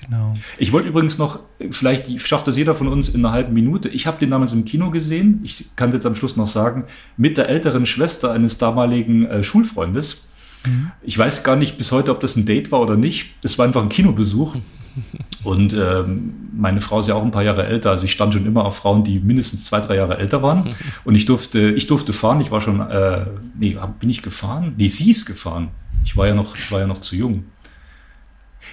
[0.05, 0.33] Genau.
[0.59, 1.41] Ich wollte übrigens noch,
[1.71, 3.89] vielleicht schafft das jeder von uns in einer halben Minute.
[3.89, 6.85] Ich habe den damals im Kino gesehen, ich kann es jetzt am Schluss noch sagen,
[7.17, 10.29] mit der älteren Schwester eines damaligen äh, Schulfreundes.
[10.67, 10.91] Mhm.
[11.03, 13.35] Ich weiß gar nicht bis heute, ob das ein Date war oder nicht.
[13.43, 14.57] Es war einfach ein Kinobesuch.
[15.45, 18.47] Und ähm, meine Frau ist ja auch ein paar Jahre älter, also ich stand schon
[18.47, 20.71] immer auf Frauen, die mindestens zwei, drei Jahre älter waren.
[21.05, 23.27] Und ich durfte, ich durfte fahren, ich war schon, äh,
[23.59, 24.75] nee, bin ich gefahren?
[24.77, 25.69] Nee, sie ist gefahren.
[26.05, 27.45] Ich war ja noch, ich war ja noch zu jung.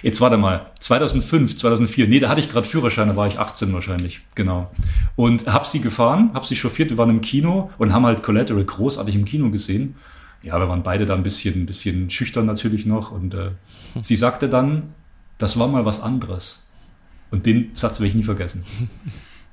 [0.04, 3.72] Jetzt warte mal, 2005, 2004, nee, da hatte ich gerade Führerschein, da war ich 18
[3.72, 4.70] wahrscheinlich, genau.
[5.16, 8.62] Und hab sie gefahren, hab sie chauffiert, wir waren im Kino und haben halt Collateral
[8.62, 9.94] großartig im Kino gesehen.
[10.42, 13.52] Ja, wir waren beide da ein bisschen, ein bisschen schüchtern natürlich noch und äh,
[14.02, 14.92] sie sagte dann,
[15.38, 16.66] das war mal was anderes.
[17.30, 18.66] Und den Satz werde ich nie vergessen.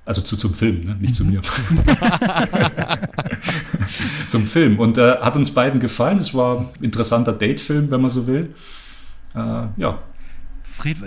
[0.03, 0.97] Also zu, zum Film, ne?
[0.99, 1.39] nicht zu mir.
[4.27, 4.79] zum Film.
[4.79, 6.17] Und äh, hat uns beiden gefallen.
[6.17, 8.53] Es war ein interessanter Datefilm, wenn man so will.
[9.33, 9.99] Äh, ja,
[10.71, 10.97] Fred,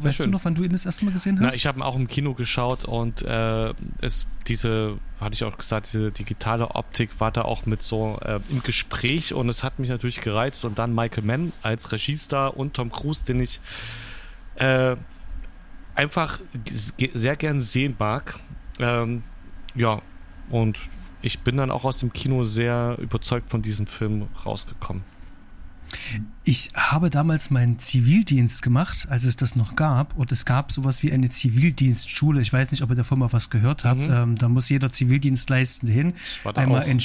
[0.00, 1.52] weißt du noch, wann du ihn das erste Mal gesehen hast?
[1.52, 5.56] Na, ich habe ihn auch im Kino geschaut und äh, es, diese, hatte ich auch
[5.56, 9.78] gesagt, diese digitale Optik war da auch mit so äh, im Gespräch und es hat
[9.78, 10.64] mich natürlich gereizt.
[10.64, 13.60] Und dann Michael Mann als Regiestar und Tom Cruise, den ich
[14.56, 14.96] äh,
[15.94, 16.40] einfach
[17.14, 18.38] sehr gern sehen mag.
[18.78, 19.22] Ähm,
[19.74, 20.02] ja,
[20.50, 20.80] und
[21.22, 25.02] ich bin dann auch aus dem Kino sehr überzeugt von diesem Film rausgekommen.
[26.44, 30.16] Ich habe damals meinen Zivildienst gemacht, als es das noch gab.
[30.16, 32.40] Und es gab sowas wie eine Zivildienstschule.
[32.40, 34.08] Ich weiß nicht, ob ihr davon mal was gehört habt.
[34.08, 34.14] Mhm.
[34.14, 36.14] Ähm, da muss jeder Zivildienstleistende hin.
[36.54, 36.86] Einmal auch.
[36.86, 37.00] in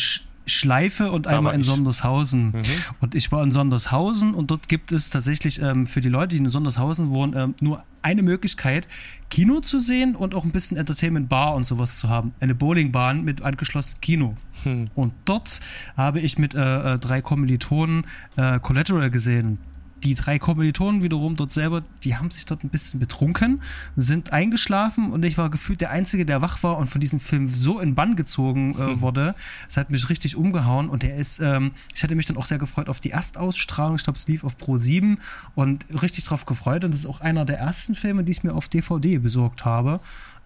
[0.50, 2.48] Schleife und da einmal in Sondershausen.
[2.48, 2.62] Mhm.
[3.00, 6.38] Und ich war in Sondershausen und dort gibt es tatsächlich ähm, für die Leute, die
[6.38, 8.88] in Sondershausen wohnen, ähm, nur eine Möglichkeit,
[9.30, 12.34] Kino zu sehen und auch ein bisschen Entertainment Bar und sowas zu haben.
[12.40, 14.36] Eine Bowlingbahn mit angeschlossenem Kino.
[14.64, 14.86] Hm.
[14.96, 15.60] Und dort
[15.96, 18.06] habe ich mit äh, äh drei Kommilitonen
[18.36, 19.60] äh, Collateral gesehen
[20.04, 23.62] die drei Kommilitonen wiederum dort selber, die haben sich dort ein bisschen betrunken,
[23.96, 27.48] sind eingeschlafen und ich war gefühlt der Einzige, der wach war und von diesem Film
[27.48, 29.02] so in Bann gezogen äh, hm.
[29.02, 29.36] wurde.
[29.68, 32.58] Es hat mich richtig umgehauen und der ist, ähm, ich hatte mich dann auch sehr
[32.58, 33.96] gefreut auf die Erstausstrahlung.
[33.96, 35.18] Ich glaube, es lief auf Pro 7
[35.56, 36.84] und richtig drauf gefreut.
[36.84, 40.00] Und das ist auch einer der ersten Filme, die ich mir auf DVD besorgt habe.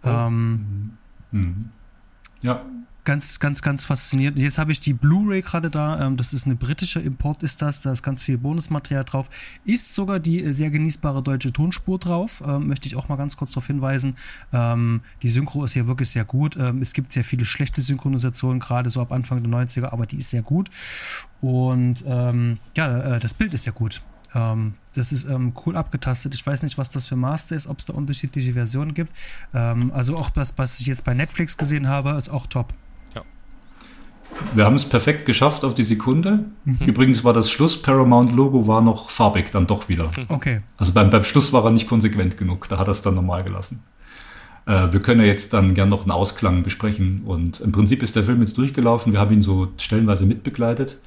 [0.03, 0.09] Oh.
[0.09, 0.97] Ähm,
[1.31, 1.69] mhm.
[2.41, 2.61] Ja,
[3.03, 4.39] ganz, ganz, ganz faszinierend.
[4.39, 5.99] Jetzt habe ich die Blu-ray gerade da.
[6.05, 7.81] Ähm, das ist eine britische Import, ist das.
[7.81, 9.29] Da ist ganz viel Bonusmaterial drauf.
[9.65, 12.43] Ist sogar die äh, sehr genießbare deutsche Tonspur drauf.
[12.45, 14.15] Ähm, möchte ich auch mal ganz kurz darauf hinweisen.
[14.51, 16.55] Ähm, die Synchro ist hier wirklich sehr gut.
[16.55, 20.29] Es gibt sehr viele schlechte Synchronisationen, gerade so ab Anfang der 90er, aber die ist
[20.29, 20.69] sehr gut.
[21.41, 24.01] Und ähm, ja, äh, das Bild ist sehr gut.
[24.35, 26.33] Ähm, das ist ähm, cool abgetastet.
[26.35, 29.11] Ich weiß nicht, was das für Master ist, ob es da unterschiedliche Versionen gibt.
[29.51, 32.73] Also auch das, was ich jetzt bei Netflix gesehen habe, ist auch top.
[34.53, 36.45] Wir haben es perfekt geschafft auf die Sekunde.
[36.65, 36.77] Mhm.
[36.85, 40.09] Übrigens war das Schluss Paramount-Logo war noch farbig dann doch wieder.
[40.29, 40.59] Okay.
[40.77, 42.67] Also beim, beim Schluss war er nicht konsequent genug.
[42.69, 43.81] Da hat er es dann normal gelassen.
[44.65, 47.21] Äh, wir können ja jetzt dann gern noch einen Ausklang besprechen.
[47.25, 49.13] Und im Prinzip ist der Film jetzt durchgelaufen.
[49.13, 50.97] Wir haben ihn so stellenweise mitbegleitet.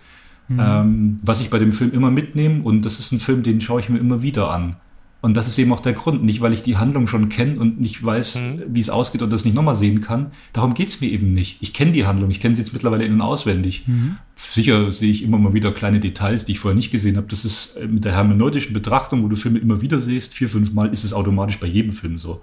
[0.49, 0.61] Mhm.
[0.61, 3.81] Ähm, was ich bei dem Film immer mitnehme, und das ist ein Film, den schaue
[3.81, 4.77] ich mir immer wieder an.
[5.23, 6.23] Und das ist eben auch der Grund.
[6.23, 8.63] Nicht, weil ich die Handlung schon kenne und nicht weiß, mhm.
[8.69, 10.31] wie es ausgeht und das nicht nochmal sehen kann.
[10.53, 11.57] Darum geht es mir eben nicht.
[11.61, 13.89] Ich kenne die Handlung, ich kenne sie jetzt mittlerweile in- und auswendig.
[13.89, 14.19] Mhm.
[14.35, 17.27] Sicher sehe ich immer mal wieder kleine Details, die ich vorher nicht gesehen habe.
[17.29, 20.73] Das ist äh, mit der hermeneutischen Betrachtung, wo du Filme immer wieder siehst, vier, fünf
[20.75, 22.43] Mal, ist es automatisch bei jedem Film so.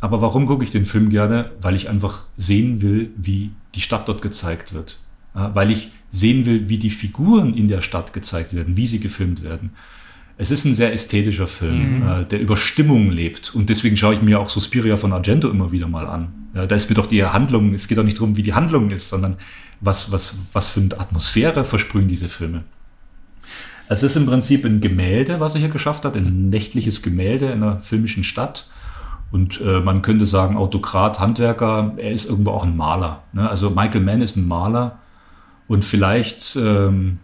[0.00, 1.52] Aber warum gucke ich den Film gerne?
[1.60, 4.98] Weil ich einfach sehen will, wie die Stadt dort gezeigt wird.
[5.32, 9.42] Weil ich sehen will, wie die Figuren in der Stadt gezeigt werden, wie sie gefilmt
[9.42, 9.70] werden
[10.36, 12.08] es ist ein sehr ästhetischer Film, mhm.
[12.08, 13.54] äh, der über Stimmung lebt.
[13.54, 16.28] Und deswegen schaue ich mir auch Suspiria von Argento immer wieder mal an.
[16.54, 18.90] Ja, da ist mir doch die Handlung, es geht doch nicht darum, wie die Handlung
[18.90, 19.36] ist, sondern
[19.80, 22.64] was, was, was für eine Atmosphäre versprühen diese Filme.
[23.88, 27.62] Es ist im Prinzip ein Gemälde, was er hier geschafft hat, ein nächtliches Gemälde in
[27.62, 28.66] einer filmischen Stadt.
[29.30, 33.24] Und äh, man könnte sagen, Autokrat, Handwerker, er ist irgendwo auch ein Maler.
[33.32, 33.48] Ne?
[33.48, 35.00] Also Michael Mann ist ein Maler.
[35.66, 37.18] Und vielleicht ähm,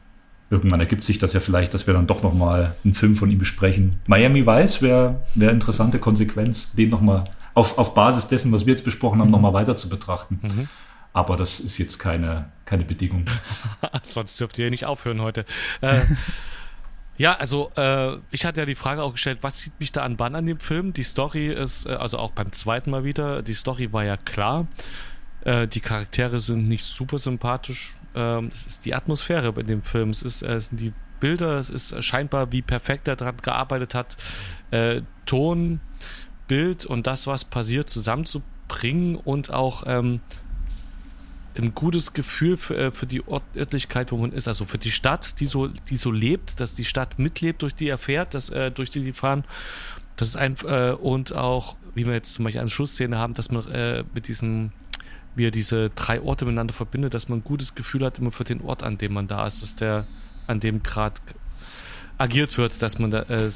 [0.51, 3.39] irgendwann ergibt sich das ja vielleicht, dass wir dann doch nochmal einen Film von ihm
[3.39, 3.97] besprechen.
[4.07, 7.25] Miami Vice wäre wär interessante Konsequenz, den nochmal
[7.55, 9.33] auf, auf Basis dessen, was wir jetzt besprochen haben, mhm.
[9.33, 10.41] nochmal weiter zu betrachten.
[10.43, 10.69] Mhm.
[11.13, 13.25] Aber das ist jetzt keine, keine Bedingung.
[14.03, 15.45] Sonst dürft ihr nicht aufhören heute.
[15.81, 16.01] Äh,
[17.17, 20.17] ja, also äh, ich hatte ja die Frage auch gestellt, was zieht mich da an
[20.17, 20.93] Bann an dem Film?
[20.93, 24.67] Die Story ist, äh, also auch beim zweiten Mal wieder, die Story war ja klar.
[25.45, 30.11] Äh, die Charaktere sind nicht super sympathisch ähm, es ist die Atmosphäre in dem Film,
[30.11, 33.95] es, ist, äh, es sind die Bilder, es ist scheinbar, wie perfekt er daran gearbeitet
[33.95, 34.17] hat,
[34.71, 35.81] äh, Ton,
[36.49, 40.21] Bild und das, was passiert, zusammenzubringen und auch ähm,
[41.57, 45.39] ein gutes Gefühl für, äh, für die Örtlichkeit, wo man ist, also für die Stadt,
[45.41, 48.71] die so, die so lebt, dass die Stadt mitlebt, durch die er fährt, dass, äh,
[48.71, 49.45] durch die die fahren.
[50.17, 53.51] Das ist ein, äh, und auch, wie wir jetzt zum Beispiel eine Schlussszene haben, dass
[53.51, 54.73] man äh, mit diesen
[55.35, 58.45] wie er diese drei Orte miteinander verbindet, dass man ein gutes Gefühl hat immer für
[58.45, 60.07] den Ort, an dem man da ist, dass der
[60.47, 61.21] an dem gerade
[62.19, 63.51] agiert wird, dass man da, äh,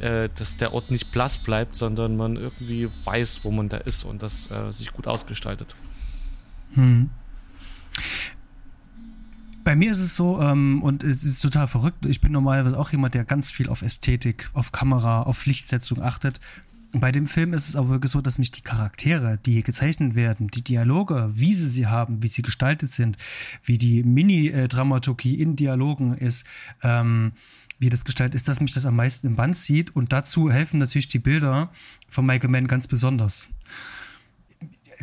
[0.00, 4.04] äh, dass der Ort nicht blass bleibt, sondern man irgendwie weiß, wo man da ist
[4.04, 5.74] und das äh, sich gut ausgestaltet.
[6.74, 7.10] Hm.
[9.62, 12.90] Bei mir ist es so, ähm, und es ist total verrückt, ich bin normalerweise auch
[12.90, 16.40] jemand, der ganz viel auf Ästhetik, auf Kamera, auf Lichtsetzung achtet.
[16.92, 20.14] Bei dem Film ist es aber wirklich so, dass mich die Charaktere, die hier gezeichnet
[20.14, 23.18] werden, die Dialoge, wie sie sie haben, wie sie gestaltet sind,
[23.62, 26.46] wie die Mini-Dramaturgie in Dialogen ist,
[26.82, 27.32] ähm,
[27.78, 29.94] wie das gestaltet ist, dass mich das am meisten im Band zieht.
[29.94, 31.70] Und dazu helfen natürlich die Bilder
[32.08, 33.48] von Michael Mann ganz besonders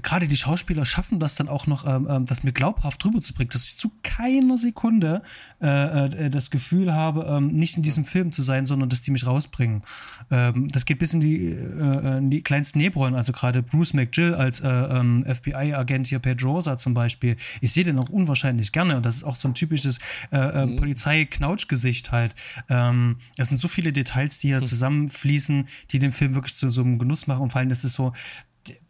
[0.01, 3.33] gerade die Schauspieler schaffen das dann auch noch, ähm, ähm das mir glaubhaft drüber zu
[3.33, 5.21] bringen, dass ich zu keiner Sekunde
[5.61, 9.11] äh, äh, das Gefühl habe, ähm, nicht in diesem Film zu sein, sondern dass die
[9.11, 9.83] mich rausbringen.
[10.31, 14.35] Ähm, das geht bis in die, äh, in die kleinsten Nebenrollen, also gerade Bruce McGill
[14.35, 17.35] als äh, ähm, FBI-Agent hier Pedrosa zum Beispiel.
[17.61, 19.99] Ich sehe den auch unwahrscheinlich gerne und das ist auch so ein typisches
[20.31, 20.75] äh, äh, mhm.
[20.77, 22.35] Polizei-Knautsch-Gesicht halt.
[22.69, 24.65] Ähm, es sind so viele Details, die hier mhm.
[24.65, 27.93] zusammenfließen, die den Film wirklich zu so einem Genuss machen und vor allem, das ist
[27.93, 28.13] so,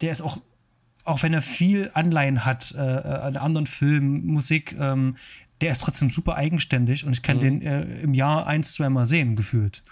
[0.00, 0.40] der ist auch
[1.06, 5.16] auch wenn er viel Anleihen hat äh, an anderen Filmen, Musik, ähm,
[5.60, 7.40] der ist trotzdem super eigenständig und ich kann mhm.
[7.40, 9.82] den äh, im Jahr eins, zweimal sehen, gefühlt.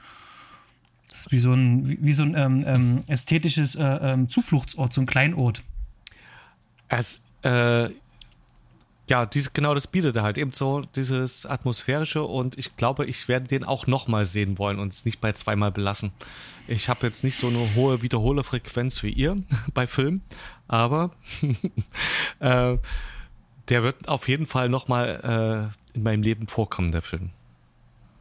[1.08, 4.92] Das ist wie so ein, wie, wie so ein ähm, ähm, ästhetisches äh, ähm, Zufluchtsort,
[4.92, 5.62] so ein Kleinod.
[6.88, 7.88] Es, äh,
[9.08, 13.28] ja, dies, genau das bietet er halt eben so dieses atmosphärische und ich glaube, ich
[13.28, 16.12] werde den auch nochmal sehen wollen und es nicht bei zweimal belassen.
[16.66, 19.42] Ich habe jetzt nicht so eine hohe Wiederholefrequenz wie ihr
[19.74, 20.22] bei Filmen,
[20.68, 21.12] aber
[22.40, 22.78] äh,
[23.68, 27.30] der wird auf jeden Fall nochmal äh, in meinem Leben vorkommen, der Film.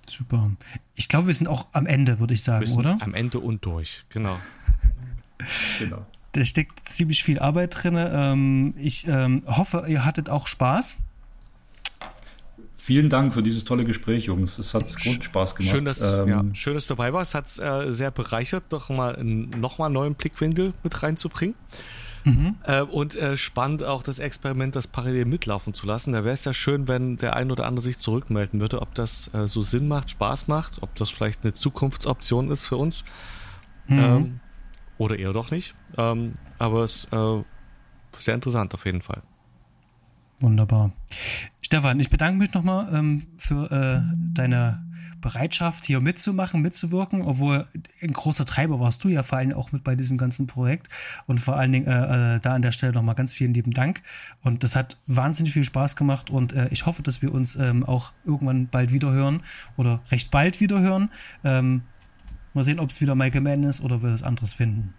[0.10, 0.52] Super.
[0.96, 2.98] Ich glaube, wir sind auch am Ende, würde ich sagen, oder?
[3.02, 4.38] Am Ende und durch, genau.
[5.80, 6.06] genau.
[6.34, 7.96] Da steckt ziemlich viel Arbeit drin.
[7.98, 10.98] Ähm, ich ähm, hoffe, ihr hattet auch Spaß.
[12.76, 14.58] Vielen Dank für dieses tolle Gespräch, Jungs.
[14.58, 15.72] Es hat gut Spaß gemacht.
[15.72, 17.34] Schön, dass, ähm, ja, schön, dass du dabei warst.
[17.34, 21.56] Hat es äh, sehr bereichert, doch mal nochmal einen neuen Blickwinkel mit reinzubringen.
[22.24, 22.56] Mhm.
[22.64, 26.14] Äh, und äh, spannend auch das Experiment, das parallel mitlaufen zu lassen.
[26.14, 29.34] Da wäre es ja schön, wenn der ein oder andere sich zurückmelden würde, ob das
[29.34, 33.04] äh, so Sinn macht, Spaß macht, ob das vielleicht eine Zukunftsoption ist für uns.
[33.88, 34.00] Mhm.
[34.00, 34.40] Ähm,
[34.98, 35.74] oder eher doch nicht.
[35.98, 37.44] Ähm, aber es ist äh,
[38.20, 39.22] sehr interessant auf jeden Fall.
[40.40, 40.92] Wunderbar.
[41.62, 44.02] Stefan, ich bedanke mich nochmal ähm, für äh,
[44.34, 44.83] deine
[45.24, 47.66] Bereitschaft, hier mitzumachen, mitzuwirken, obwohl
[48.02, 50.90] ein großer Treiber warst du ja vor allem auch mit bei diesem ganzen Projekt.
[51.26, 54.04] Und vor allen Dingen äh, äh, da an der Stelle nochmal ganz vielen lieben Dank.
[54.44, 57.84] Und das hat wahnsinnig viel Spaß gemacht und äh, ich hoffe, dass wir uns ähm,
[57.84, 59.42] auch irgendwann bald wieder hören
[59.78, 61.10] oder recht bald wieder hören.
[61.44, 61.82] Ähm,
[62.54, 64.94] mal sehen, ob es wieder Michael Mann ist oder wir was anderes finden.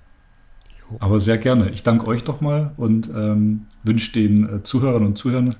[0.98, 1.70] Aber sehr gerne.
[1.70, 5.51] Ich danke euch doch mal und ähm, wünsche den äh, Zuhörern und Zuhörern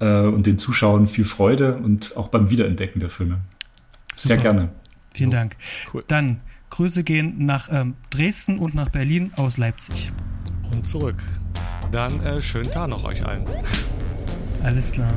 [0.00, 3.40] äh, und den Zuschauern viel Freude und auch beim Wiederentdecken der Filme.
[4.14, 4.34] Super.
[4.34, 4.68] Sehr gerne.
[5.12, 5.36] Vielen so.
[5.36, 5.56] Dank.
[5.92, 6.04] Cool.
[6.08, 10.12] Dann Grüße gehen nach ähm, Dresden und nach Berlin aus Leipzig.
[10.72, 11.22] Und zurück.
[11.92, 13.46] Dann äh, schönen Tag noch euch allen.
[14.64, 15.12] Alles klar.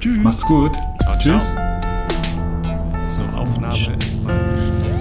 [0.00, 0.18] Tschüss.
[0.22, 0.72] Mach's gut.
[1.02, 1.42] Ciao, Tschüss.
[3.10, 5.00] So, Aufnahme ist mal.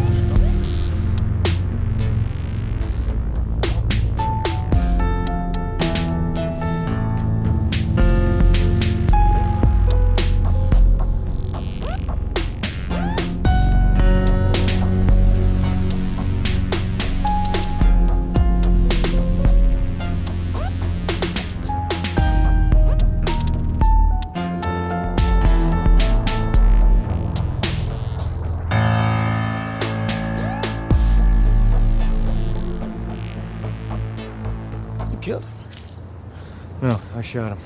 [37.34, 37.58] Shot him.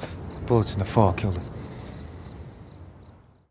[0.45, 1.57] Bullets in the fall killed him.